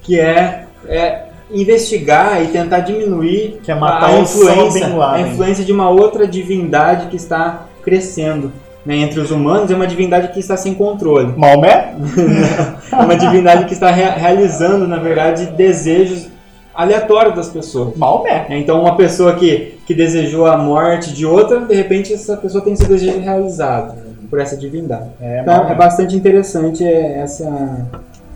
que 0.00 0.18
é, 0.18 0.64
é 0.88 1.24
investigar 1.50 2.42
e 2.42 2.46
tentar 2.48 2.80
diminuir 2.80 3.60
Que 3.62 3.70
é 3.70 3.74
matar 3.74 4.08
a 4.10 4.18
Osama 4.20 4.22
influência, 4.62 4.86
Bin 4.88 5.00
a 5.00 5.20
influência 5.20 5.64
de 5.64 5.72
uma 5.72 5.90
outra 5.90 6.26
divindade 6.26 7.08
que 7.08 7.16
está 7.16 7.66
crescendo. 7.82 8.50
né, 8.86 8.96
entre 8.96 9.20
os 9.20 9.30
humanos 9.30 9.70
é 9.70 9.74
uma 9.74 9.86
divindade 9.86 10.28
que 10.28 10.40
está 10.40 10.56
sem 10.56 10.72
controle. 10.72 11.34
Maomé? 11.36 11.94
É 12.92 12.96
uma 12.96 13.16
divindade 13.16 13.64
que 13.66 13.74
está 13.74 13.90
rea- 13.90 14.12
realizando, 14.12 14.86
na 14.88 14.96
verdade, 14.96 15.46
desejos 15.46 16.28
aleatórios 16.74 17.34
das 17.34 17.48
pessoas. 17.48 17.96
Maomé. 17.96 18.46
É, 18.48 18.58
Então, 18.58 18.80
uma 18.80 18.96
pessoa 18.96 19.34
que, 19.34 19.78
que 19.86 19.94
desejou 19.94 20.46
a 20.46 20.56
morte 20.56 21.12
de 21.12 21.24
outra, 21.24 21.60
de 21.60 21.74
repente, 21.74 22.12
essa 22.12 22.36
pessoa 22.36 22.62
tem 22.64 22.74
seu 22.76 22.88
desejo 22.88 23.18
realizado 23.20 23.94
por 24.28 24.40
essa 24.40 24.56
divindade. 24.56 25.08
É, 25.20 25.40
Então, 25.40 25.68
é 25.68 25.74
bastante 25.74 26.16
interessante 26.16 26.84
é, 26.84 27.18
essa. 27.18 27.86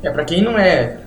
É, 0.02 0.10
pra 0.10 0.24
quem 0.24 0.42
não 0.42 0.58
é. 0.58 0.98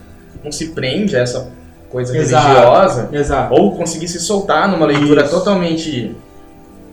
não 0.44 0.52
se 0.52 0.70
prende 0.70 1.16
a 1.16 1.20
essa 1.22 1.50
coisa 1.90 2.18
Exato. 2.18 2.48
religiosa, 2.48 3.10
Exato. 3.12 3.54
ou 3.54 3.76
conseguir 3.76 4.08
se 4.08 4.20
soltar 4.20 4.68
numa 4.70 4.86
leitura 4.86 5.24
Isso. 5.24 5.32
totalmente. 5.38 6.16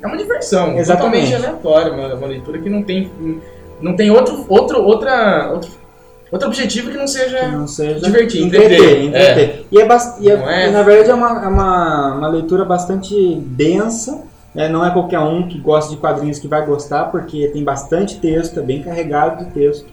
É 0.02 0.06
uma 0.06 0.16
diversão, 0.16 0.76
Exatamente. 0.78 1.26
totalmente 1.30 1.34
aleatória, 1.34 1.92
uma, 1.92 2.14
uma 2.14 2.26
leitura 2.26 2.58
que 2.58 2.68
não 2.68 2.82
tem. 2.82 3.10
Não 3.80 3.94
tem 3.94 4.10
outro, 4.10 4.44
outro, 4.48 4.82
outra, 4.82 5.50
outro, 5.52 5.70
outro 6.30 6.48
objetivo 6.48 6.90
que 6.90 6.96
não 6.96 7.04
Que 7.04 7.10
seja. 7.10 7.48
não 7.48 7.66
seja 7.66 8.00
Divertir, 8.00 8.44
entreter, 8.46 8.72
entreter. 8.78 9.04
entreter. 9.04 9.66
E, 9.70 9.78
é 9.80 9.84
bas- 9.86 10.16
e 10.20 10.30
é- 10.30 10.36
Não 10.36 10.48
é? 10.50 10.68
e, 10.68 10.70
na 10.72 10.82
verdade 10.82 11.10
é 11.10 11.14
uma, 11.14 11.44
é 11.44 11.48
uma, 11.48 12.14
uma 12.14 12.28
leitura 12.28 12.64
bastante 12.64 13.34
densa. 13.46 14.22
né? 14.54 14.68
Não 14.68 14.84
é 14.84 14.90
qualquer 14.90 15.20
um 15.20 15.46
que 15.48 15.58
gosta 15.58 15.90
de 15.90 15.96
quadrinhos 15.98 16.38
que 16.38 16.48
vai 16.48 16.64
gostar, 16.64 17.04
porque 17.06 17.48
tem 17.48 17.62
bastante 17.62 18.18
texto, 18.18 18.58
é 18.58 18.62
bem 18.62 18.82
carregado 18.82 19.44
de 19.44 19.50
texto. 19.52 19.86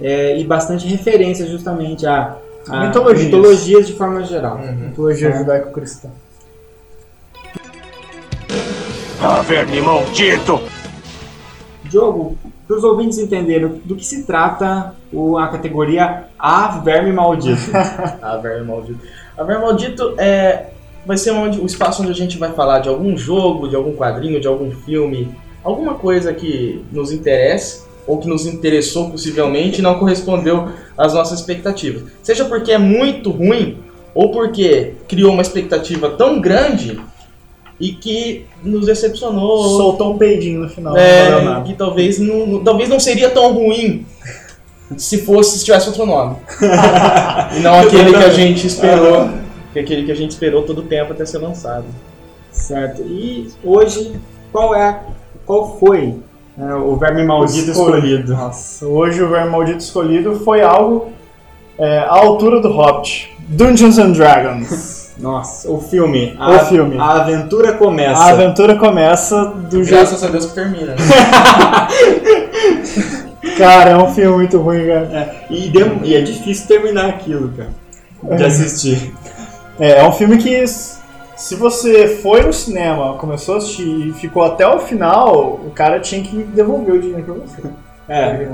É, 0.00 0.38
e 0.38 0.44
bastante 0.44 0.86
referência 0.86 1.46
justamente 1.46 2.06
a, 2.06 2.36
a 2.68 2.86
Mitologias. 2.86 3.24
mitologias 3.24 3.86
de 3.86 3.94
forma 3.94 4.22
geral. 4.24 4.58
Uhum. 4.58 4.72
Mitologia 4.88 5.28
É. 5.30 5.38
judaico-cristã. 5.38 6.10
Ah, 9.22 9.40
verme 9.42 9.80
maldito! 9.80 10.60
Diogo, 11.84 12.36
para 12.66 12.76
os 12.76 12.84
ouvintes 12.84 13.18
entenderem 13.18 13.80
do 13.84 13.94
que 13.94 14.04
se 14.04 14.24
trata 14.24 14.94
o- 15.12 15.38
a 15.38 15.48
categoria 15.48 16.24
A 16.38 16.78
Verme 16.78 17.12
Maldito. 17.12 17.70
A 18.22 18.36
Verme 18.36 18.66
Maldito. 18.66 18.98
A 19.38 19.44
Verme 19.44 19.62
Maldito 19.64 20.14
é, 20.18 20.66
vai 21.04 21.16
ser 21.16 21.30
onde, 21.30 21.60
o 21.60 21.66
espaço 21.66 22.02
onde 22.02 22.10
a 22.10 22.14
gente 22.14 22.38
vai 22.38 22.52
falar 22.52 22.80
de 22.80 22.88
algum 22.88 23.16
jogo, 23.16 23.68
de 23.68 23.76
algum 23.76 23.94
quadrinho, 23.94 24.40
de 24.40 24.48
algum 24.48 24.70
filme, 24.70 25.32
alguma 25.62 25.94
coisa 25.94 26.32
que 26.32 26.84
nos 26.92 27.12
interesse 27.12 27.84
ou 28.06 28.18
que 28.18 28.28
nos 28.28 28.46
interessou 28.46 29.10
possivelmente 29.10 29.80
e 29.80 29.82
não 29.82 29.98
correspondeu 29.98 30.68
às 30.96 31.12
nossas 31.14 31.40
expectativas. 31.40 32.04
Seja 32.22 32.44
porque 32.44 32.72
é 32.72 32.78
muito 32.78 33.30
ruim 33.30 33.78
ou 34.14 34.30
porque 34.30 34.94
criou 35.08 35.32
uma 35.32 35.42
expectativa 35.42 36.10
tão 36.10 36.40
grande 36.40 36.98
e 37.78 37.92
que 37.92 38.46
nos 38.62 38.86
decepcionou. 38.86 39.62
Soltou 39.76 40.14
um 40.14 40.18
peidinho 40.18 40.60
no 40.60 40.68
final. 40.68 40.96
É, 40.96 41.62
que 41.64 41.74
talvez 41.74 42.18
não, 42.18 42.46
não- 42.46 42.64
talvez 42.64 42.88
não 42.88 42.98
seria 42.98 43.30
tão 43.30 43.52
ruim 43.52 44.06
se 44.96 45.18
fosse 45.18 45.58
se 45.58 45.64
tivesse 45.64 45.88
outro 45.88 46.06
nome. 46.06 46.36
e 47.56 47.60
não 47.60 47.74
aquele 47.80 48.10
que 48.10 48.24
a 48.24 48.30
gente 48.30 48.66
esperou, 48.66 49.28
que 49.72 49.78
aquele 49.78 50.04
que 50.04 50.12
a 50.12 50.16
gente 50.16 50.30
esperou 50.30 50.62
todo 50.62 50.78
o 50.78 50.84
tempo 50.84 51.12
até 51.12 51.26
ser 51.26 51.38
lançado. 51.38 51.84
Certo. 52.52 53.02
E 53.02 53.48
hoje, 53.62 54.18
qual 54.50 54.74
é, 54.74 55.00
qual 55.44 55.78
foi 55.78 56.14
né, 56.56 56.74
o 56.74 56.96
verme 56.96 57.22
maldito 57.24 57.70
escolhido? 57.70 58.32
Nossa, 58.32 58.86
hoje 58.86 59.22
o 59.22 59.28
Verme 59.28 59.50
Maldito 59.50 59.78
escolhido 59.80 60.40
foi 60.40 60.62
algo 60.62 61.10
é, 61.78 61.98
à 61.98 62.14
altura 62.14 62.60
do 62.60 62.72
Hobbit. 62.72 63.30
Dungeons 63.48 63.98
and 63.98 64.12
Dragons. 64.12 65.04
Nossa, 65.18 65.70
o 65.70 65.80
filme. 65.80 66.36
O 66.38 66.42
A, 66.42 66.58
filme. 66.60 66.98
A 66.98 67.22
aventura 67.22 67.72
começa. 67.72 68.22
A 68.22 68.28
aventura 68.30 68.76
começa 68.76 69.46
do 69.46 69.82
jeito. 69.82 69.98
Graças 69.98 70.22
a 70.22 70.28
Deus 70.28 70.46
que 70.46 70.54
termina. 70.54 70.94
né? 70.94 70.96
Cara, 73.56 73.90
é 73.90 73.96
um 73.96 74.12
filme 74.12 74.36
muito 74.36 74.58
ruim, 74.58 74.86
cara. 74.86 75.08
É, 75.12 75.46
e, 75.48 75.72
e 76.04 76.14
é 76.14 76.20
difícil 76.20 76.66
terminar 76.66 77.08
aquilo, 77.08 77.50
cara. 77.52 77.70
De 78.36 78.44
assistir. 78.44 79.14
É, 79.80 80.00
é 80.00 80.06
um 80.06 80.12
filme 80.12 80.36
que, 80.36 80.66
se 80.66 81.54
você 81.54 82.18
foi 82.22 82.42
no 82.42 82.52
cinema, 82.52 83.14
começou 83.14 83.54
a 83.54 83.58
assistir 83.58 84.08
e 84.08 84.12
ficou 84.12 84.42
até 84.42 84.66
o 84.66 84.80
final, 84.80 85.60
o 85.64 85.70
cara 85.74 86.00
tinha 86.00 86.22
que 86.22 86.36
devolver 86.42 86.96
o 86.96 87.00
dinheiro 87.00 87.22
pra 87.22 87.34
você. 87.34 87.62
É. 88.08 88.48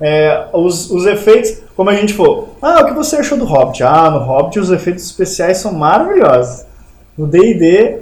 É, 0.00 0.46
os, 0.52 0.90
os 0.90 1.06
efeitos, 1.06 1.62
como 1.76 1.90
a 1.90 1.94
gente 1.94 2.14
falou, 2.14 2.56
ah, 2.60 2.82
o 2.82 2.86
que 2.86 2.94
você 2.94 3.16
achou 3.16 3.38
do 3.38 3.44
Hobbit? 3.44 3.82
Ah, 3.82 4.10
no 4.10 4.18
Hobbit 4.18 4.58
os 4.58 4.70
efeitos 4.70 5.04
especiais 5.04 5.58
são 5.58 5.72
maravilhosos. 5.72 6.64
No 7.16 7.26
D&D, 7.26 7.98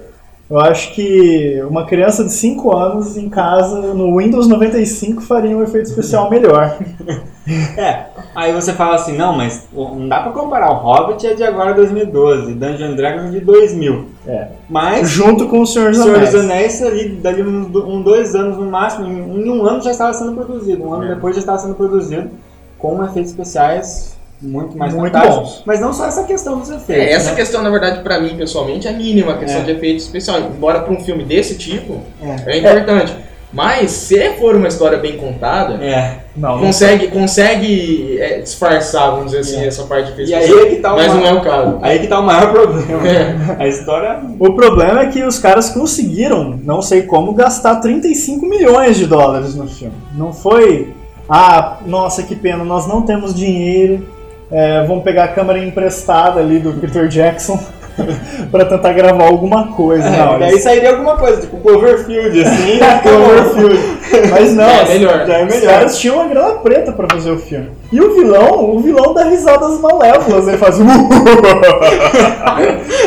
eu 0.52 0.60
acho 0.60 0.92
que 0.92 1.62
uma 1.66 1.86
criança 1.86 2.22
de 2.24 2.30
5 2.32 2.76
anos 2.76 3.16
em 3.16 3.30
casa, 3.30 3.94
no 3.94 4.18
Windows 4.18 4.46
95, 4.46 5.22
faria 5.22 5.56
um 5.56 5.62
efeito 5.62 5.88
especial 5.88 6.28
melhor. 6.28 6.76
É, 7.76 8.04
aí 8.36 8.52
você 8.52 8.72
fala 8.72 8.94
assim, 8.94 9.16
não, 9.16 9.36
mas 9.36 9.66
não 9.72 10.06
dá 10.06 10.20
pra 10.20 10.30
comparar. 10.30 10.70
O 10.70 10.74
Hobbit 10.76 11.26
é 11.26 11.34
de 11.34 11.42
agora 11.42 11.74
2012, 11.74 12.54
Dungeon 12.54 12.94
Dragons 12.94 13.30
é 13.34 13.40
de 13.40 13.40
2000. 13.40 14.04
É. 14.28 14.46
Mas 14.70 15.10
Junto 15.10 15.48
com 15.48 15.60
o 15.62 15.66
Senhor 15.66 15.90
dos 15.90 16.00
Senhor 16.00 16.14
Anéis. 16.14 16.30
dos 16.30 16.40
Anéis, 16.44 16.82
ali, 16.84 17.08
dali 17.16 17.42
uns 17.42 17.66
um, 17.74 18.00
dois 18.00 18.36
anos 18.36 18.56
no 18.58 18.70
máximo, 18.70 19.08
em, 19.08 19.42
em 19.42 19.50
um 19.50 19.66
ano 19.66 19.82
já 19.82 19.90
estava 19.90 20.14
sendo 20.14 20.34
produzido. 20.34 20.84
Um 20.84 20.94
ano 20.94 21.04
É. 21.06 21.14
depois 21.16 21.34
já 21.34 21.40
estava 21.40 21.58
sendo 21.58 21.74
produzido, 21.74 22.30
com 22.78 23.02
efeitos 23.02 23.32
especiais 23.32 24.11
muito 24.42 24.76
mais 24.76 24.92
Muito 24.92 25.18
bons. 25.18 25.62
Mas 25.64 25.80
não 25.80 25.92
só 25.92 26.06
essa 26.06 26.24
questão 26.24 26.58
dos 26.58 26.68
efeitos. 26.70 27.06
É, 27.06 27.12
essa 27.12 27.30
né? 27.30 27.36
questão, 27.36 27.62
na 27.62 27.70
verdade, 27.70 28.00
pra 28.02 28.20
mim, 28.20 28.36
pessoalmente, 28.36 28.88
é 28.88 28.92
mínima, 28.92 29.32
a 29.32 29.38
questão 29.38 29.60
É. 29.60 29.64
de 29.64 29.70
efeito 29.70 29.98
especial. 30.00 30.38
Embora 30.40 30.80
pra 30.80 30.92
um 30.92 31.00
filme 31.00 31.24
desse 31.24 31.56
tipo, 31.56 32.00
É. 32.20 32.52
é 32.54 32.58
importante. 32.58 33.14
Mas, 33.54 33.90
se 33.90 34.30
for 34.38 34.56
uma 34.56 34.66
história 34.66 34.96
bem 34.98 35.18
contada, 35.18 35.74
É. 35.84 36.20
Não, 36.34 36.52
não 36.56 36.60
consegue, 36.60 37.08
consegue 37.08 38.16
é, 38.18 38.40
disfarçar, 38.40 39.10
vamos 39.10 39.26
dizer 39.26 39.40
assim, 39.40 39.62
É. 39.62 39.66
essa 39.66 39.82
parte 39.84 40.06
de 40.06 40.12
efeito 40.12 40.30
E 40.30 40.34
aí 40.34 40.50
é 40.50 40.80
tá 40.80 40.94
o 40.94 40.96
Mas 40.96 41.08
não 41.08 41.18
é 41.20 41.20
maior, 41.24 41.36
o 41.36 41.40
caso. 41.42 41.78
aí 41.82 41.98
que 41.98 42.06
tá 42.06 42.18
o 42.18 42.22
maior 42.22 42.50
problema. 42.50 43.06
É. 43.06 43.56
A 43.58 43.68
história 43.68 44.20
O 44.40 44.54
problema 44.54 45.00
é 45.02 45.06
que 45.08 45.22
os 45.22 45.38
caras 45.38 45.68
conseguiram, 45.68 46.58
não 46.64 46.80
sei 46.80 47.02
como, 47.02 47.34
gastar 47.34 47.76
35 47.76 48.46
milhões 48.46 48.96
de 48.96 49.04
dólares 49.06 49.54
no 49.54 49.68
filme. 49.68 49.94
Não 50.16 50.32
foi, 50.32 50.94
ah, 51.28 51.76
nossa, 51.84 52.22
que 52.22 52.34
pena, 52.34 52.64
nós 52.64 52.86
não 52.88 53.02
temos 53.02 53.34
dinheiro, 53.34 54.06
é, 54.52 54.84
vamos 54.86 55.02
pegar 55.02 55.24
a 55.24 55.28
câmera 55.28 55.58
emprestada 55.58 56.40
ali 56.40 56.58
do 56.58 56.72
Peter 56.74 57.08
Jackson 57.08 57.58
pra 58.50 58.64
tentar 58.64 58.92
gravar 58.92 59.24
alguma 59.24 59.68
coisa. 59.72 60.08
não, 60.08 60.34
É, 60.36 60.38
daí 60.38 60.50
eles- 60.52 60.62
sairia 60.62 60.90
alguma 60.90 61.16
coisa, 61.16 61.40
tipo 61.40 61.56
Cloverfield, 61.58 62.42
assim, 62.42 62.78
Cloverfield. 63.02 63.80
Mas 64.30 64.54
não, 64.54 64.64
É, 64.64 64.84
melhor. 64.88 65.26
já 65.26 65.34
é 65.38 65.44
melhor. 65.44 65.58
Os 65.58 65.64
caras 65.66 65.98
tinham 65.98 66.16
uma 66.16 66.26
grana 66.28 66.54
preta 66.54 66.92
pra 66.92 67.06
fazer 67.10 67.30
o 67.32 67.38
filme. 67.38 67.70
E 67.90 68.00
o 68.00 68.14
vilão, 68.14 68.74
o 68.76 68.80
vilão 68.80 69.12
dá 69.14 69.24
risadas 69.24 69.78
malévolas, 69.80 70.48
ele 70.48 70.56
faz 70.58 70.76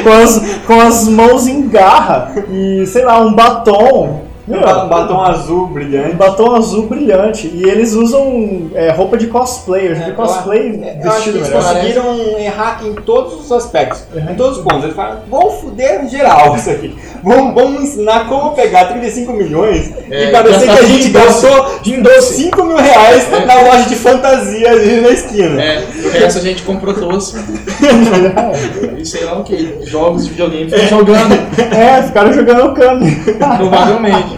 com, 0.04 0.10
as, 0.12 0.40
com 0.68 0.80
as 0.82 1.08
mãos 1.08 1.48
em 1.48 1.68
garra 1.68 2.32
e, 2.52 2.86
sei 2.88 3.04
lá, 3.06 3.20
um 3.22 3.34
batom. 3.34 4.25
Meu, 4.48 4.60
um 4.60 4.88
batom 4.88 5.22
azul 5.22 5.64
um 5.64 5.74
brilhante. 5.74 6.16
batom 6.16 6.56
azul 6.56 6.86
brilhante. 6.86 7.48
E 7.48 7.64
eles 7.68 7.94
usam 7.94 8.70
é, 8.76 8.92
roupa 8.92 9.18
de 9.18 9.26
cosplay. 9.28 9.88
Eu 9.92 9.96
já 9.96 10.06
vi 10.06 10.12
cosplay 10.12 10.80
É, 10.84 11.00
Eu 11.04 11.12
acho 11.12 11.24
que 11.24 11.32
vestido 11.32 11.38
eles 11.38 11.50
melhor. 11.50 11.64
conseguiram 11.64 12.40
errar 12.40 12.82
em 12.86 12.94
todos 12.94 13.34
os 13.44 13.52
aspectos, 13.52 14.04
Uhum. 14.14 14.32
em 14.32 14.36
todos 14.36 14.58
os 14.60 14.64
pontos. 14.64 14.84
Eles 14.84 14.96
falaram, 14.96 15.22
vão 15.30 15.50
fuder 15.50 16.08
geral 16.08 16.56
isso 16.56 16.70
aqui. 16.70 16.96
Vamos, 17.24 17.56
vamos 17.56 17.82
ensinar 17.84 18.28
como 18.30 18.52
pegar 18.52 18.86
35 18.86 19.34
milhões 19.34 19.92
É, 20.12 20.26
e 20.26 20.32
parecer 20.32 20.66
que 20.66 20.78
a 20.80 20.84
gente 20.84 21.10
gastou 21.10 21.66
Em 21.86 22.02
doce. 22.04 22.36
5 22.44 22.64
mil 22.66 22.78
reais 22.78 23.28
na 23.48 23.62
loja 23.62 23.90
de 23.90 23.96
fantasia 23.96 24.70
ali 24.70 25.02
na 25.02 25.10
esquina. 25.10 25.60
É, 25.62 25.84
o 26.06 26.10
resto 26.12 26.38
a 26.38 26.42
gente 26.42 26.62
comprou 26.62 26.94
doce. 26.94 27.36
e 28.98 29.06
sei 29.06 29.24
lá 29.26 29.40
o 29.40 29.44
que. 29.44 29.80
Jogos 29.86 30.26
de 30.26 30.30
videogame 30.32 30.70
jogando, 30.88 31.34
É, 31.74 32.04
ficaram 32.04 32.32
jogando 32.34 32.66
o 32.68 32.74
Kami. 32.76 33.16
provavelmente. 33.58 34.35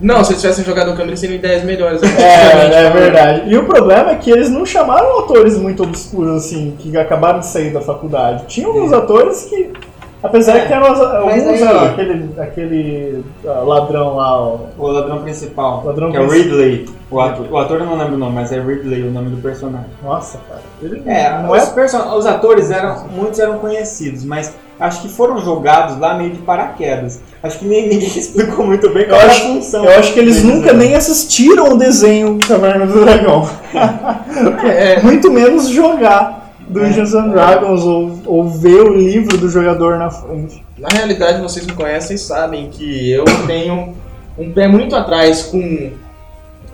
Não, 0.00 0.22
se 0.22 0.30
eles 0.32 0.42
tivessem 0.42 0.64
jogado 0.64 0.92
o 0.92 0.96
câmera, 0.96 1.16
seriam 1.16 1.36
ideias 1.38 1.64
melhores. 1.64 2.00
É, 2.02 2.06
objetivamente 2.06 2.74
é 2.74 2.82
falando. 2.88 2.92
verdade. 3.02 3.42
E 3.50 3.56
o 3.56 3.64
problema 3.64 4.10
é 4.12 4.14
que 4.14 4.30
eles 4.30 4.48
não 4.48 4.64
chamaram 4.64 5.18
atores 5.20 5.58
muito 5.58 5.82
obscuros, 5.82 6.44
assim, 6.44 6.76
que 6.78 6.96
acabaram 6.96 7.40
de 7.40 7.46
sair 7.46 7.72
da 7.72 7.80
faculdade. 7.80 8.44
Tinha 8.46 8.66
alguns 8.68 8.92
atores 8.92 9.44
que 9.44 9.72
Apesar 10.20 10.60
que 10.62 10.66
tem 10.66 10.76
umas- 10.78 11.00
alguns, 11.00 11.62
aquele, 11.62 12.30
aquele 12.40 13.24
ladrão 13.44 14.16
lá, 14.16 14.36
ó, 14.40 14.56
O 14.76 14.86
ladrão 14.88 15.22
principal, 15.22 15.84
Ladrão 15.86 16.10
que 16.10 16.16
é 16.16 16.20
o 16.20 16.26
principal. 16.26 16.58
Ridley. 16.58 16.88
O 17.08 17.20
ator, 17.20 17.46
o 17.48 17.56
ator 17.56 17.78
eu 17.80 17.86
não 17.86 17.96
lembro 17.96 18.14
o 18.16 18.18
nome, 18.18 18.34
mas 18.34 18.50
é 18.50 18.58
Ridley 18.60 19.04
o 19.04 19.12
nome 19.12 19.30
do 19.30 19.40
personagem. 19.40 19.86
nossa, 20.02 20.38
cara. 20.48 20.60
Ele 20.82 21.02
É, 21.06 21.40
não 21.40 21.52
os, 21.52 21.62
é 21.62 21.66
person- 21.72 22.16
os 22.16 22.26
atores 22.26 22.68
eram, 22.72 23.04
muitos 23.14 23.38
eram 23.38 23.58
conhecidos, 23.60 24.24
mas 24.24 24.52
acho 24.80 25.02
que 25.02 25.08
foram 25.08 25.38
jogados 25.42 25.98
lá 25.98 26.14
meio 26.14 26.30
de 26.30 26.38
paraquedas. 26.38 27.20
Acho 27.42 27.58
que 27.58 27.64
nem, 27.66 27.82
ninguém 27.88 28.08
explicou 28.08 28.64
muito 28.66 28.88
bem 28.90 29.02
Eu 29.04 29.08
qual 29.10 29.20
era 29.20 29.30
a 29.30 29.34
acho, 29.34 29.42
função. 29.46 29.84
eu 29.84 29.98
acho 29.98 30.12
que 30.12 30.20
eles 30.20 30.36
deles, 30.42 30.54
nunca 30.54 30.72
né? 30.72 30.86
nem 30.86 30.94
assistiram 30.94 31.72
o 31.72 31.76
desenho 31.78 32.38
Caverna 32.46 32.86
do 32.86 33.00
Dragão. 33.00 33.48
É, 34.64 35.00
Muito 35.02 35.30
menos 35.30 35.68
jogar 35.68 36.52
Dungeons 36.68 37.14
É. 37.14 37.18
and 37.18 37.28
Dragons 37.30 37.82
ou, 37.82 38.18
ou 38.26 38.48
ver 38.48 38.80
o 38.82 38.94
livro 38.94 39.36
do 39.36 39.48
jogador 39.48 39.98
na 39.98 40.10
frente. 40.10 40.64
Na 40.78 40.88
realidade, 40.88 41.40
vocês 41.42 41.66
me 41.66 41.72
conhecem 41.72 42.14
e 42.16 42.18
sabem 42.18 42.68
que 42.70 43.10
eu 43.10 43.24
tenho 43.46 43.94
um 44.38 44.52
pé 44.52 44.68
muito 44.68 44.94
atrás 44.94 45.42
com 45.44 45.90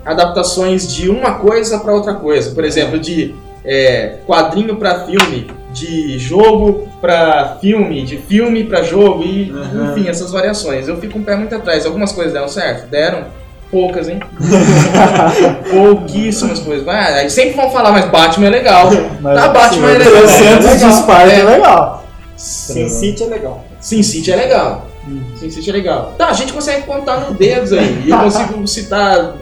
adaptações 0.05 0.93
de 0.93 1.09
uma 1.09 1.35
coisa 1.35 1.79
para 1.79 1.93
outra 1.93 2.13
coisa. 2.13 2.51
Por 2.51 2.63
exemplo, 2.63 2.99
de 2.99 3.33
é, 3.63 4.17
quadrinho 4.27 4.75
para 4.75 5.05
filme, 5.05 5.47
de 5.73 6.19
jogo 6.19 6.87
para 7.05 7.57
filme, 7.61 8.01
de 8.03 8.17
filme 8.17 8.63
para 8.63 8.81
jogo 8.81 9.23
e, 9.23 9.51
Uhum. 9.51 9.91
enfim, 9.91 10.09
essas 10.09 10.31
variações. 10.31 10.87
Eu 10.87 10.97
fico 10.97 11.19
um 11.19 11.23
pé 11.23 11.35
muito 11.35 11.53
atrás. 11.53 11.85
Algumas 11.85 12.11
coisas 12.11 12.33
deram 12.33 12.47
certo? 12.47 12.89
Deram. 12.89 13.25
Poucas, 13.69 14.07
hein? 14.09 14.19
Pouquíssimas 15.69 16.59
coisas. 16.59 16.87
Ah, 16.87 17.15
aí 17.17 17.29
sempre 17.29 17.55
vão 17.55 17.69
falar, 17.71 17.91
mas 17.91 18.05
Batman 18.05 18.47
é 18.47 18.49
legal. 18.49 18.89
Mas, 19.21 19.39
tá, 19.39 19.47
Batman 19.49 19.91
é 19.91 19.97
assim, 19.97 20.03
legal. 20.09 20.23
300 20.23 20.79
de. 20.79 20.93
Sparta 20.95 21.31
é 21.33 21.39
É. 21.39 21.43
legal. 21.43 22.05
Sin 22.37 22.89
City 22.89 23.23
é 23.23 23.27
legal. 23.27 23.63
Sin 23.79 24.03
City 24.03 24.31
é 24.31 24.35
legal. 24.35 24.87
Sin 25.35 25.49
City 25.51 25.69
é 25.69 25.73
legal. 25.73 26.13
Tá, 26.17 26.27
a 26.29 26.33
gente 26.33 26.53
consegue 26.53 26.83
contar 26.83 27.19
nos 27.21 27.37
dedos 27.37 27.71
aí. 27.73 28.03
E 28.05 28.09
eu 28.09 28.17
consigo 28.19 28.67
citar 28.67 29.35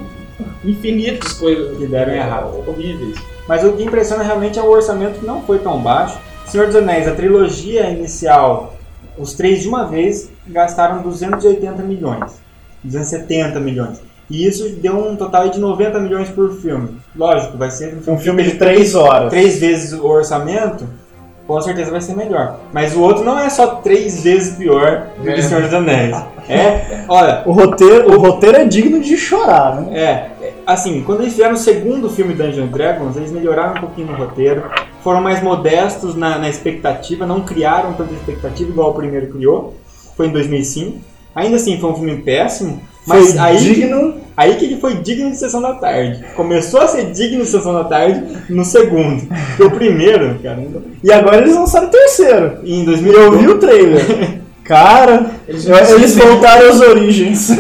infinitas 0.63 1.33
coisas 1.33 1.77
Que 1.77 1.85
deram 1.87 2.13
errado. 2.13 2.63
horríveis. 2.67 3.17
Mas 3.47 3.63
o 3.63 3.73
que 3.73 3.83
impressiona 3.83 4.23
realmente 4.23 4.57
é 4.57 4.61
o 4.61 4.69
orçamento 4.69 5.19
que 5.19 5.25
não 5.25 5.41
foi 5.41 5.59
tão 5.59 5.79
baixo. 5.79 6.17
Senhor 6.47 6.67
dos 6.67 6.75
Anéis, 6.75 7.07
a 7.07 7.11
trilogia 7.11 7.89
inicial, 7.89 8.73
os 9.17 9.33
três 9.33 9.61
de 9.61 9.67
uma 9.67 9.85
vez, 9.85 10.29
gastaram 10.47 11.01
280 11.01 11.81
milhões. 11.83 12.33
270 12.83 13.59
milhões. 13.59 14.01
E 14.29 14.45
isso 14.47 14.69
deu 14.81 14.97
um 14.97 15.15
total 15.15 15.49
de 15.49 15.59
90 15.59 15.99
milhões 15.99 16.29
por 16.29 16.51
filme. 16.53 16.97
Lógico, 17.15 17.57
vai 17.57 17.69
ser 17.71 17.97
Um 18.07 18.17
filme 18.17 18.43
de 18.43 18.51
3 18.55 18.95
horas. 18.95 19.29
três 19.29 19.59
vezes 19.59 19.93
o 19.93 20.05
orçamento, 20.05 20.85
com 21.45 21.61
certeza 21.61 21.91
vai 21.91 22.01
ser 22.01 22.15
melhor. 22.15 22.59
Mas 22.71 22.95
o 22.95 23.01
outro 23.01 23.23
não 23.23 23.37
é 23.37 23.49
só 23.49 23.75
três 23.75 24.23
vezes 24.23 24.55
pior 24.55 25.07
do 25.21 25.29
É. 25.29 25.33
que 25.33 25.41
Senhor 25.41 25.63
dos 25.63 25.73
Anéis. 25.73 26.15
É, 26.49 27.05
olha, 27.07 27.43
O 27.45 27.51
roteiro, 27.51 28.13
o 28.13 28.17
roteiro 28.19 28.57
é 28.57 28.65
digno 28.65 28.99
de 29.01 29.17
chorar, 29.17 29.81
né? 29.81 29.97
é, 29.97 30.29
assim, 30.65 31.01
quando 31.03 31.21
eles 31.21 31.33
fizeram 31.33 31.53
o 31.53 31.57
segundo 31.57 32.09
filme 32.09 32.33
Dungeons 32.33 32.69
Dragons, 32.71 33.15
eles 33.15 33.31
melhoraram 33.31 33.75
um 33.75 33.79
pouquinho 33.81 34.07
no 34.07 34.17
roteiro, 34.17 34.63
foram 35.03 35.21
mais 35.21 35.41
modestos 35.43 36.15
na, 36.15 36.37
na 36.37 36.49
expectativa, 36.49 37.25
não 37.25 37.41
criaram 37.41 37.93
tanta 37.93 38.13
expectativa 38.13 38.69
igual 38.69 38.91
o 38.91 38.93
primeiro 38.93 39.27
criou, 39.27 39.75
foi 40.15 40.27
em 40.27 40.31
2005. 40.31 40.97
Ainda 41.35 41.55
assim, 41.55 41.79
foi 41.79 41.89
um 41.89 41.95
filme 41.95 42.17
péssimo, 42.17 42.79
mas 43.07 43.31
Foi 43.31 43.39
aí, 43.39 43.57
digno. 43.57 44.15
aí 44.37 44.55
que 44.55 44.65
ele 44.65 44.77
foi 44.79 44.95
digno 44.97 45.31
de 45.31 45.37
Sessão 45.37 45.61
da 45.61 45.73
Tarde. 45.73 46.23
Começou 46.35 46.79
a 46.81 46.87
ser 46.87 47.11
digno 47.11 47.43
de 47.43 47.49
Sessão 47.49 47.73
da 47.73 47.83
Tarde 47.85 48.23
no 48.49 48.63
segundo. 48.63 49.23
O 49.59 49.71
primeiro, 49.71 50.37
cara, 50.43 50.63
E 51.03 51.11
agora 51.11 51.37
eles 51.37 51.55
lançaram 51.55 51.87
o 51.87 51.91
terceiro. 51.91 52.59
em 52.63 52.83
E 52.83 52.85
2000 52.85 53.13
eu 53.13 53.37
vi 53.39 53.47
o 53.47 53.57
trailer. 53.57 54.41
Cara, 54.63 55.31
Eles 55.45 55.67
eles 55.67 56.15
voltaram 56.15 56.69
às 56.69 56.79
origens. 56.79 57.49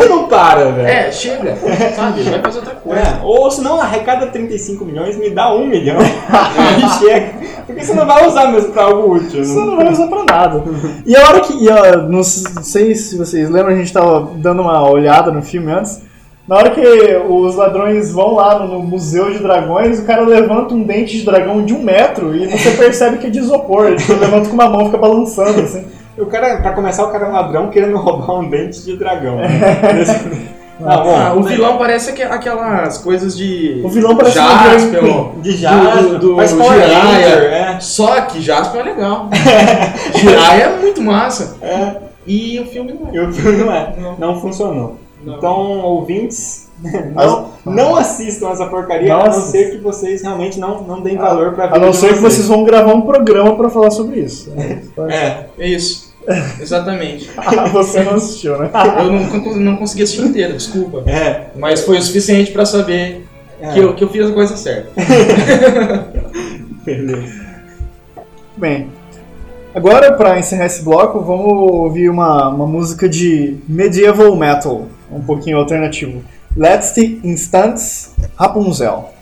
Ele 0.00 0.08
não 0.08 0.26
para, 0.26 0.72
velho. 0.72 0.88
É, 0.88 1.12
chega. 1.12 1.56
Sabe? 1.94 2.22
Vai 2.22 2.40
fazer 2.40 2.58
outra 2.58 2.74
coisa. 2.74 3.00
É, 3.00 3.20
ou 3.22 3.48
se 3.48 3.60
não, 3.60 3.80
arrecada 3.80 4.26
35 4.26 4.84
milhões, 4.84 5.16
me 5.16 5.30
dá 5.30 5.54
1 5.54 5.66
milhão. 5.68 5.98
e 6.02 6.98
chega. 6.98 7.30
Porque 7.64 7.84
você 7.84 7.94
não 7.94 8.06
vai 8.06 8.26
usar 8.26 8.50
mesmo 8.50 8.72
pra 8.72 8.84
algo 8.84 9.14
útil. 9.14 9.44
Você 9.44 9.54
Né? 9.54 9.64
não 9.66 9.76
vai 9.76 9.92
usar 9.92 10.08
pra 10.08 10.24
nada. 10.24 10.64
E 11.06 11.14
a 11.14 11.28
hora 11.28 11.40
que. 11.40 11.62
E 11.62 11.70
a, 11.70 11.96
não 11.98 12.24
sei 12.24 12.94
se 12.96 13.16
vocês 13.16 13.48
lembram, 13.48 13.74
a 13.74 13.78
gente 13.78 13.92
tava 13.92 14.30
dando 14.36 14.62
uma 14.62 14.88
olhada 14.90 15.30
no 15.30 15.42
filme 15.42 15.70
antes. 15.70 16.02
Na 16.48 16.56
hora 16.56 16.70
que 16.70 16.80
os 17.28 17.54
ladrões 17.54 18.10
vão 18.10 18.34
lá 18.34 18.58
no, 18.58 18.82
Museu 18.82 19.30
de 19.30 19.38
Dragões, 19.38 20.00
o 20.00 20.04
cara 20.04 20.22
levanta 20.22 20.74
um 20.74 20.82
dente 20.82 21.18
de 21.18 21.24
dragão 21.24 21.64
de 21.64 21.72
um 21.72 21.80
metro 21.80 22.34
e 22.34 22.48
você 22.50 22.72
percebe 22.72 23.18
que 23.18 23.28
é 23.28 23.30
de 23.30 23.38
isopor. 23.38 23.86
Ele 23.86 23.96
levanta 24.18 24.48
com 24.48 24.54
uma 24.54 24.68
mão 24.68 24.82
e 24.82 24.84
fica 24.86 24.98
balançando 24.98 25.60
assim. 25.60 25.84
O 26.18 26.26
cara, 26.26 26.58
pra 26.58 26.72
começar, 26.72 27.04
o 27.04 27.10
cara 27.10 27.26
é 27.26 27.28
um 27.28 27.32
ladrão 27.32 27.70
querendo 27.70 27.96
roubar 27.98 28.40
um 28.40 28.48
dente 28.48 28.82
de 28.84 28.96
dragão. 28.96 29.36
Né? 29.36 29.48
ah, 30.84 30.96
bom. 30.98 31.16
Ah, 31.16 31.34
o 31.34 31.42
vilão 31.42 31.78
parece 31.78 32.10
aque- 32.10 32.22
aquelas 32.22 32.98
coisas 32.98 33.36
de. 33.36 33.80
O 33.84 33.88
vilão 33.88 34.16
parece 34.16 34.36
Jaspion, 34.36 35.32
drag 35.32 35.40
De 35.42 35.52
Jasper, 35.56 36.02
do, 36.02 36.18
do, 36.18 36.36
do 36.36 36.56
Power 36.58 36.72
Jiraiya. 36.82 37.26
É. 37.28 37.80
Só 37.80 38.20
que 38.22 38.42
Jasper 38.42 38.80
é 38.80 38.84
legal. 38.84 39.30
Jiraiya 40.14 40.64
é 40.64 40.78
muito 40.78 41.00
massa. 41.00 41.56
É. 41.62 41.96
E 42.26 42.60
o 42.60 42.66
filme 42.66 42.92
não 42.92 43.08
é. 43.08 43.14
E 43.14 43.20
o 43.20 43.32
filme 43.32 43.58
não 43.58 43.72
é. 43.72 43.94
Não 44.18 44.40
funcionou. 44.40 44.98
Então, 45.26 45.80
ouvintes, 45.80 46.68
não, 47.14 47.50
não 47.64 47.96
assistam 47.96 48.50
essa 48.50 48.66
porcaria, 48.66 49.08
Não 49.08 49.22
a 49.22 49.26
não 49.26 49.32
ser 49.32 49.70
que 49.70 49.78
vocês 49.78 50.22
realmente 50.22 50.58
não, 50.58 50.82
não 50.82 51.00
deem 51.00 51.16
valor 51.16 51.52
pra 51.52 51.64
A 51.64 51.66
vida 51.68 51.78
não 51.80 51.90
de 51.90 51.96
ser 51.96 52.14
que 52.14 52.20
vocês 52.20 52.46
vão 52.48 52.64
gravar 52.64 52.92
um 52.92 53.02
programa 53.02 53.56
pra 53.56 53.70
falar 53.70 53.90
sobre 53.90 54.20
isso. 54.20 54.52
É, 55.08 55.46
É 55.58 55.68
isso. 55.68 56.12
Exatamente. 56.60 57.30
Ah, 57.36 57.66
você 57.66 58.02
não 58.02 58.14
assistiu, 58.14 58.58
né? 58.58 58.70
Eu 58.98 59.12
não, 59.12 59.20
não, 59.20 59.56
não 59.56 59.76
consegui 59.76 60.02
assistir 60.02 60.22
inteiro, 60.24 60.54
desculpa. 60.54 61.02
é. 61.10 61.46
Mas 61.56 61.84
foi 61.84 61.98
o 61.98 62.02
suficiente 62.02 62.52
pra 62.52 62.64
saber 62.64 63.26
é. 63.60 63.72
que, 63.72 63.78
eu, 63.78 63.94
que 63.94 64.04
eu 64.04 64.08
fiz 64.08 64.28
a 64.28 64.32
coisa 64.32 64.56
certa. 64.56 64.90
Beleza. 66.84 67.42
Bem, 68.56 68.88
agora 69.74 70.12
para 70.12 70.38
encerrar 70.38 70.66
esse 70.66 70.82
bloco, 70.82 71.20
vamos 71.20 71.52
ouvir 71.72 72.08
uma, 72.08 72.48
uma 72.48 72.66
música 72.66 73.08
de 73.08 73.56
medieval 73.68 74.34
metal, 74.36 74.86
um 75.10 75.22
pouquinho 75.22 75.58
alternativo. 75.58 76.22
Let's 76.54 76.92
Take 76.92 77.24
Instants 77.24 78.14
Rapunzel. 78.38 79.14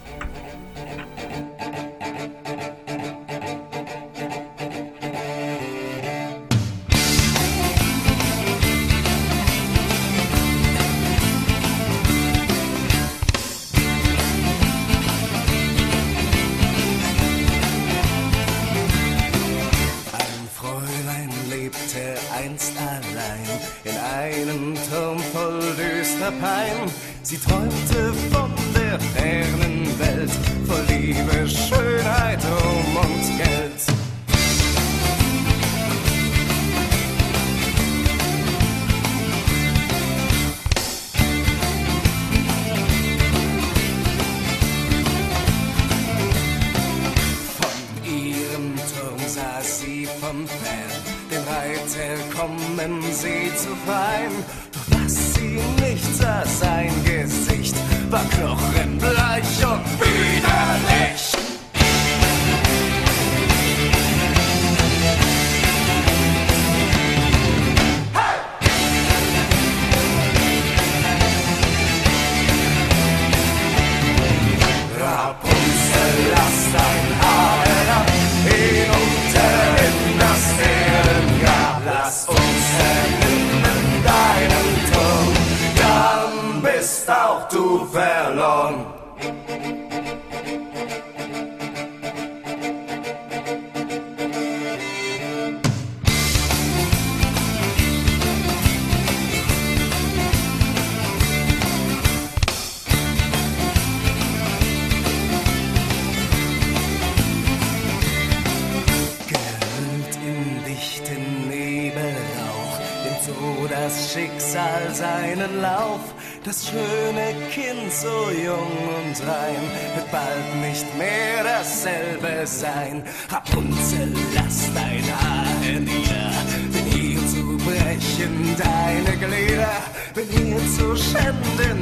Dasselbe 122.41 122.47
sein. 122.47 123.03
Rapunzel, 123.29 124.13
lass 124.35 124.73
dein 124.75 125.05
Haar 125.21 125.81
nieder, 125.81 126.33
bin 126.73 126.85
hier 126.93 127.21
zu 127.27 127.57
brechen 127.59 128.57
deine 128.57 129.17
Glieder, 129.17 129.83
bin 130.15 130.27
hier 130.29 130.59
zu 130.77 130.97
schänden 130.97 131.80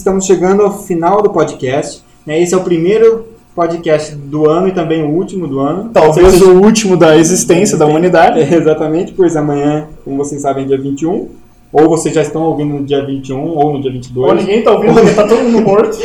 estamos 0.00 0.24
chegando 0.24 0.62
ao 0.62 0.82
final 0.82 1.22
do 1.22 1.30
podcast. 1.30 2.02
né? 2.26 2.40
Esse 2.40 2.54
é 2.54 2.56
o 2.56 2.62
primeiro 2.62 3.26
podcast 3.54 4.14
do 4.14 4.48
ano 4.48 4.68
e 4.68 4.72
também 4.72 5.02
o 5.02 5.10
último 5.10 5.46
do 5.46 5.60
ano. 5.60 5.90
Talvez 5.92 6.40
o 6.40 6.52
último 6.60 6.96
da 6.96 7.16
existência 7.16 7.76
da 7.76 7.86
humanidade. 7.86 8.40
É, 8.40 8.54
exatamente, 8.56 9.12
pois 9.12 9.36
amanhã, 9.36 9.88
como 10.04 10.16
vocês 10.16 10.40
sabem, 10.40 10.64
é 10.64 10.68
dia 10.68 10.80
21. 10.80 11.28
Ou 11.72 11.88
vocês 11.88 12.12
já 12.12 12.22
estão 12.22 12.42
ouvindo 12.42 12.74
no 12.74 12.84
dia 12.84 13.04
21 13.06 13.38
ou 13.38 13.74
no 13.74 13.80
dia 13.80 13.92
22. 13.92 14.28
Ou 14.28 14.34
ninguém 14.34 14.62
tá 14.62 14.72
ouvindo 14.72 14.94
porque 14.94 15.14
tá 15.14 15.28
todo 15.28 15.42
mundo 15.44 15.60
morto. 15.60 15.96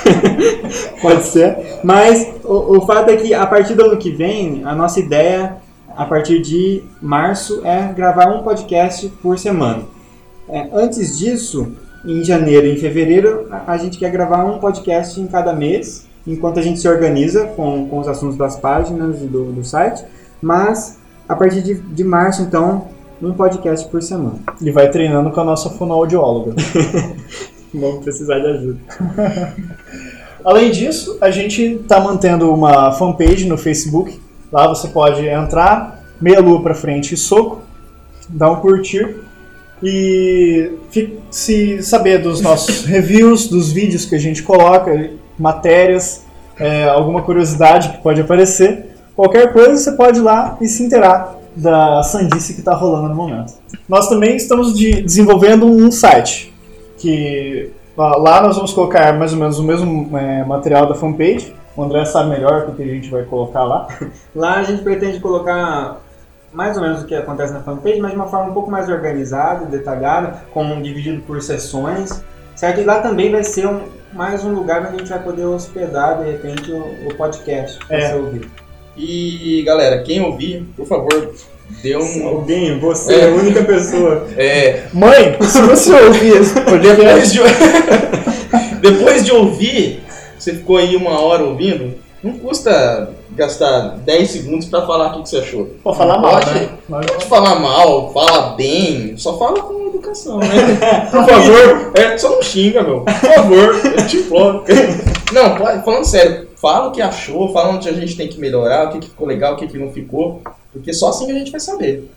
Pode 1.00 1.22
ser. 1.26 1.56
Mas 1.84 2.26
o, 2.42 2.78
o 2.78 2.80
fato 2.86 3.10
é 3.10 3.16
que 3.16 3.32
a 3.32 3.46
partir 3.46 3.74
do 3.74 3.84
ano 3.84 3.96
que 3.96 4.10
vem, 4.10 4.62
a 4.64 4.74
nossa 4.74 4.98
ideia, 4.98 5.58
a 5.96 6.04
partir 6.04 6.40
de 6.40 6.82
março, 7.00 7.60
é 7.64 7.92
gravar 7.92 8.34
um 8.34 8.42
podcast 8.42 9.08
por 9.22 9.38
semana. 9.38 9.82
É, 10.48 10.68
antes 10.72 11.16
disso, 11.16 11.68
em 12.04 12.24
janeiro 12.24 12.66
e 12.66 12.74
em 12.74 12.76
fevereiro, 12.76 13.46
a, 13.66 13.76
gente 13.76 13.98
quer 13.98 14.10
gravar 14.10 14.44
um 14.44 14.58
podcast 14.58 15.20
em 15.20 15.26
cada 15.26 15.52
mês, 15.52 16.06
enquanto 16.26 16.58
a 16.58 16.62
gente 16.62 16.80
se 16.80 16.88
organiza 16.88 17.46
com, 17.46 17.86
com 17.88 17.98
os 17.98 18.08
assuntos 18.08 18.36
das 18.36 18.56
páginas 18.56 19.22
e 19.22 19.26
do, 19.26 19.52
do 19.52 19.64
site. 19.64 20.04
Mas 20.40 20.98
a 21.28 21.36
partir 21.36 21.62
de, 21.62 21.74
de 21.74 22.02
março, 22.02 22.42
então, 22.42 22.88
um 23.22 23.32
podcast 23.32 23.86
por 23.88 24.02
semana. 24.02 24.38
E 24.60 24.70
vai 24.70 24.90
treinando 24.90 25.30
com 25.30 25.40
a 25.40 25.44
nossa 25.44 25.70
fonoaudióloga. 25.70 26.54
Vamos 27.72 28.02
precisar 28.02 28.38
de 28.38 28.46
ajuda. 28.46 28.80
Além 30.44 30.70
disso, 30.70 31.18
a 31.20 31.30
gente 31.30 31.62
está 31.62 32.00
mantendo 32.00 32.52
uma 32.52 32.92
fanpage 32.92 33.46
no 33.46 33.58
Facebook. 33.58 34.20
Lá 34.50 34.66
você 34.66 34.88
pode 34.88 35.24
entrar, 35.26 36.02
meia 36.20 36.40
lua 36.40 36.62
para 36.62 36.74
frente 36.74 37.14
e 37.14 37.16
soco, 37.16 37.60
dar 38.28 38.50
um 38.50 38.56
curtir 38.56 39.16
e 39.82 40.72
se 41.30 41.82
saber 41.82 42.18
dos 42.18 42.40
nossos 42.40 42.84
reviews, 42.86 43.48
dos 43.48 43.72
vídeos 43.72 44.04
que 44.04 44.14
a 44.14 44.18
gente 44.18 44.42
coloca, 44.42 45.10
matérias, 45.38 46.24
é, 46.58 46.84
alguma 46.88 47.22
curiosidade 47.22 47.90
que 47.90 47.98
pode 47.98 48.20
aparecer. 48.20 48.86
Qualquer 49.16 49.52
coisa 49.52 49.76
você 49.76 49.92
pode 49.92 50.18
ir 50.18 50.22
lá 50.22 50.56
e 50.60 50.66
se 50.68 50.82
inteirar 50.82 51.36
da 51.56 52.02
sandice 52.02 52.54
que 52.54 52.60
está 52.60 52.74
rolando 52.74 53.08
no 53.08 53.14
momento. 53.14 53.54
Nós 53.88 54.08
também 54.08 54.36
estamos 54.36 54.74
de- 54.74 55.02
desenvolvendo 55.02 55.66
um 55.66 55.90
site 55.90 56.52
que 56.98 57.70
lá 57.96 58.42
nós 58.42 58.56
vamos 58.56 58.72
colocar 58.72 59.18
mais 59.18 59.32
ou 59.32 59.38
menos 59.38 59.58
o 59.58 59.64
mesmo 59.64 60.16
é, 60.16 60.44
material 60.44 60.86
da 60.86 60.94
fanpage. 60.94 61.54
O 61.76 61.82
André 61.82 62.04
sabe 62.04 62.30
melhor 62.30 62.68
o 62.68 62.74
que 62.74 62.82
a 62.82 62.86
gente 62.86 63.10
vai 63.10 63.22
colocar 63.24 63.64
lá. 63.64 63.88
Lá 64.34 64.56
a 64.56 64.62
gente 64.62 64.82
pretende 64.82 65.18
colocar 65.20 66.00
mais 66.52 66.76
ou 66.76 66.82
menos 66.82 67.02
o 67.02 67.06
que 67.06 67.14
acontece 67.14 67.52
na 67.52 67.60
fanpage, 67.60 68.00
mas 68.00 68.10
de 68.10 68.16
uma 68.16 68.26
forma 68.28 68.50
um 68.50 68.54
pouco 68.54 68.70
mais 68.70 68.88
organizada, 68.88 69.66
detalhada, 69.66 70.42
com 70.52 70.80
dividido 70.82 71.22
por 71.22 71.40
sessões, 71.42 72.22
certo? 72.56 72.80
E 72.80 72.84
lá 72.84 73.00
também 73.00 73.30
vai 73.30 73.44
ser 73.44 73.66
um- 73.66 73.82
mais 74.12 74.44
um 74.44 74.52
lugar 74.52 74.80
onde 74.82 74.94
a 74.96 74.98
gente 74.98 75.08
vai 75.08 75.22
poder 75.22 75.44
hospedar, 75.44 76.18
de 76.18 76.30
repente, 76.32 76.72
o, 76.72 77.08
o 77.08 77.14
podcast 77.16 77.78
para 77.86 77.96
É. 77.96 78.08
ser 78.08 78.16
ouvido. 78.16 78.48
E 78.96 79.62
galera, 79.64 80.02
quem 80.02 80.20
ouvir, 80.20 80.66
por 80.76 80.84
favor, 80.86 81.32
dê 81.82 81.96
um. 81.96 82.26
Alguém, 82.26 82.78
você 82.80 83.14
É. 83.14 83.20
é 83.20 83.28
a 83.30 83.34
única 83.34 83.62
pessoa. 83.62 84.26
É, 84.36 84.82
Mãe, 84.92 85.36
se 85.42 85.62
você 85.62 85.92
ouvir 85.92 86.36
esse 86.36 86.54
depois 86.54 87.32
de, 87.32 87.40
depois 88.82 89.24
de 89.24 89.32
ouvir, 89.32 90.02
você 90.38 90.54
ficou 90.54 90.76
aí 90.76 90.96
uma 90.96 91.20
hora 91.20 91.44
ouvindo, 91.44 91.94
não 92.22 92.38
custa 92.38 93.10
gastar 93.30 93.96
10 93.98 94.30
segundos 94.30 94.66
pra 94.66 94.86
falar 94.86 95.16
o 95.16 95.22
que 95.22 95.28
você 95.28 95.38
achou. 95.38 95.66
pode 95.82 95.96
falar 95.96 96.14
Não 96.14 96.22
mal, 96.22 96.32
pode, 96.32 96.54
né? 96.54 96.68
Pode 96.88 97.26
falar 97.26 97.60
mal, 97.60 98.12
fala 98.12 98.54
bem, 98.56 99.16
só 99.16 99.38
fala 99.38 99.62
com 99.62 99.88
educação, 99.88 100.38
né? 100.38 100.46
Por 101.10 101.24
favor, 101.26 101.92
é, 101.94 102.18
só 102.18 102.30
não 102.30 102.42
xinga, 102.42 102.82
meu. 102.82 103.04
Por 103.04 103.14
favor, 103.14 103.80
eu 103.84 104.06
te 104.06 104.16
imploro. 104.18 104.64
Não, 105.32 105.56
falando 105.84 106.04
sério, 106.04 106.48
fala 106.56 106.88
o 106.88 106.90
que 106.90 107.00
achou, 107.00 107.52
fala 107.52 107.74
onde 107.74 107.88
a 107.88 107.92
gente 107.92 108.16
tem 108.16 108.26
que 108.26 108.40
melhorar, 108.40 108.88
o 108.88 108.90
que, 108.90 108.98
que 108.98 109.10
ficou 109.10 109.28
legal, 109.28 109.54
o 109.54 109.56
que, 109.56 109.68
que 109.68 109.78
não 109.78 109.92
ficou, 109.92 110.42
porque 110.72 110.92
só 110.92 111.10
assim 111.10 111.30
a 111.30 111.34
gente 111.34 111.52
vai 111.52 111.60
saber. 111.60 112.10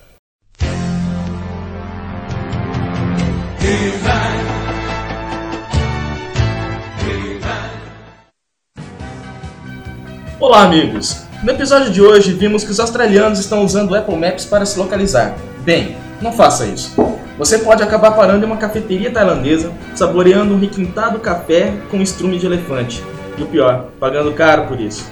Olá, 10.43 10.63
amigos! 10.63 11.23
No 11.41 11.51
episódio 11.51 11.89
de 11.89 12.01
hoje, 12.01 12.33
vimos 12.33 12.65
que 12.65 12.71
os 12.71 12.77
australianos 12.77 13.39
estão 13.39 13.63
usando 13.63 13.91
o 13.91 13.95
Apple 13.95 14.17
Maps 14.17 14.43
para 14.43 14.65
se 14.65 14.77
localizar. 14.77 15.37
Bem, 15.63 15.95
não 16.21 16.33
faça 16.33 16.65
isso. 16.65 16.93
Você 17.37 17.59
pode 17.59 17.81
acabar 17.81 18.11
parando 18.11 18.43
em 18.43 18.47
uma 18.47 18.57
cafeteria 18.57 19.09
tailandesa, 19.09 19.71
saboreando 19.95 20.53
um 20.53 20.59
requintado 20.59 21.17
café 21.19 21.71
com 21.89 22.01
estrume 22.01 22.37
de 22.37 22.45
elefante. 22.45 23.01
E 23.37 23.43
o 23.43 23.45
pior, 23.45 23.87
pagando 24.01 24.33
caro 24.33 24.67
por 24.67 24.81
isso. 24.81 25.09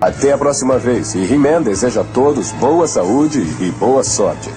Até 0.00 0.32
a 0.32 0.38
próxima 0.38 0.76
vez. 0.76 1.14
E 1.14 1.22
He-Man 1.32 1.62
deseja 1.62 2.00
a 2.00 2.04
todos 2.12 2.50
boa 2.50 2.88
saúde 2.88 3.40
e 3.60 3.70
boa 3.70 4.02
sorte. 4.02 4.50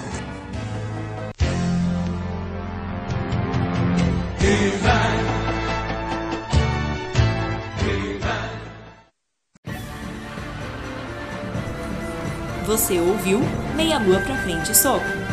Você 12.92 13.00
ouviu 13.00 13.40
Meia 13.74 13.98
Lua 13.98 14.20
pra 14.20 14.36
Frente 14.36 14.76
Soco. 14.76 15.31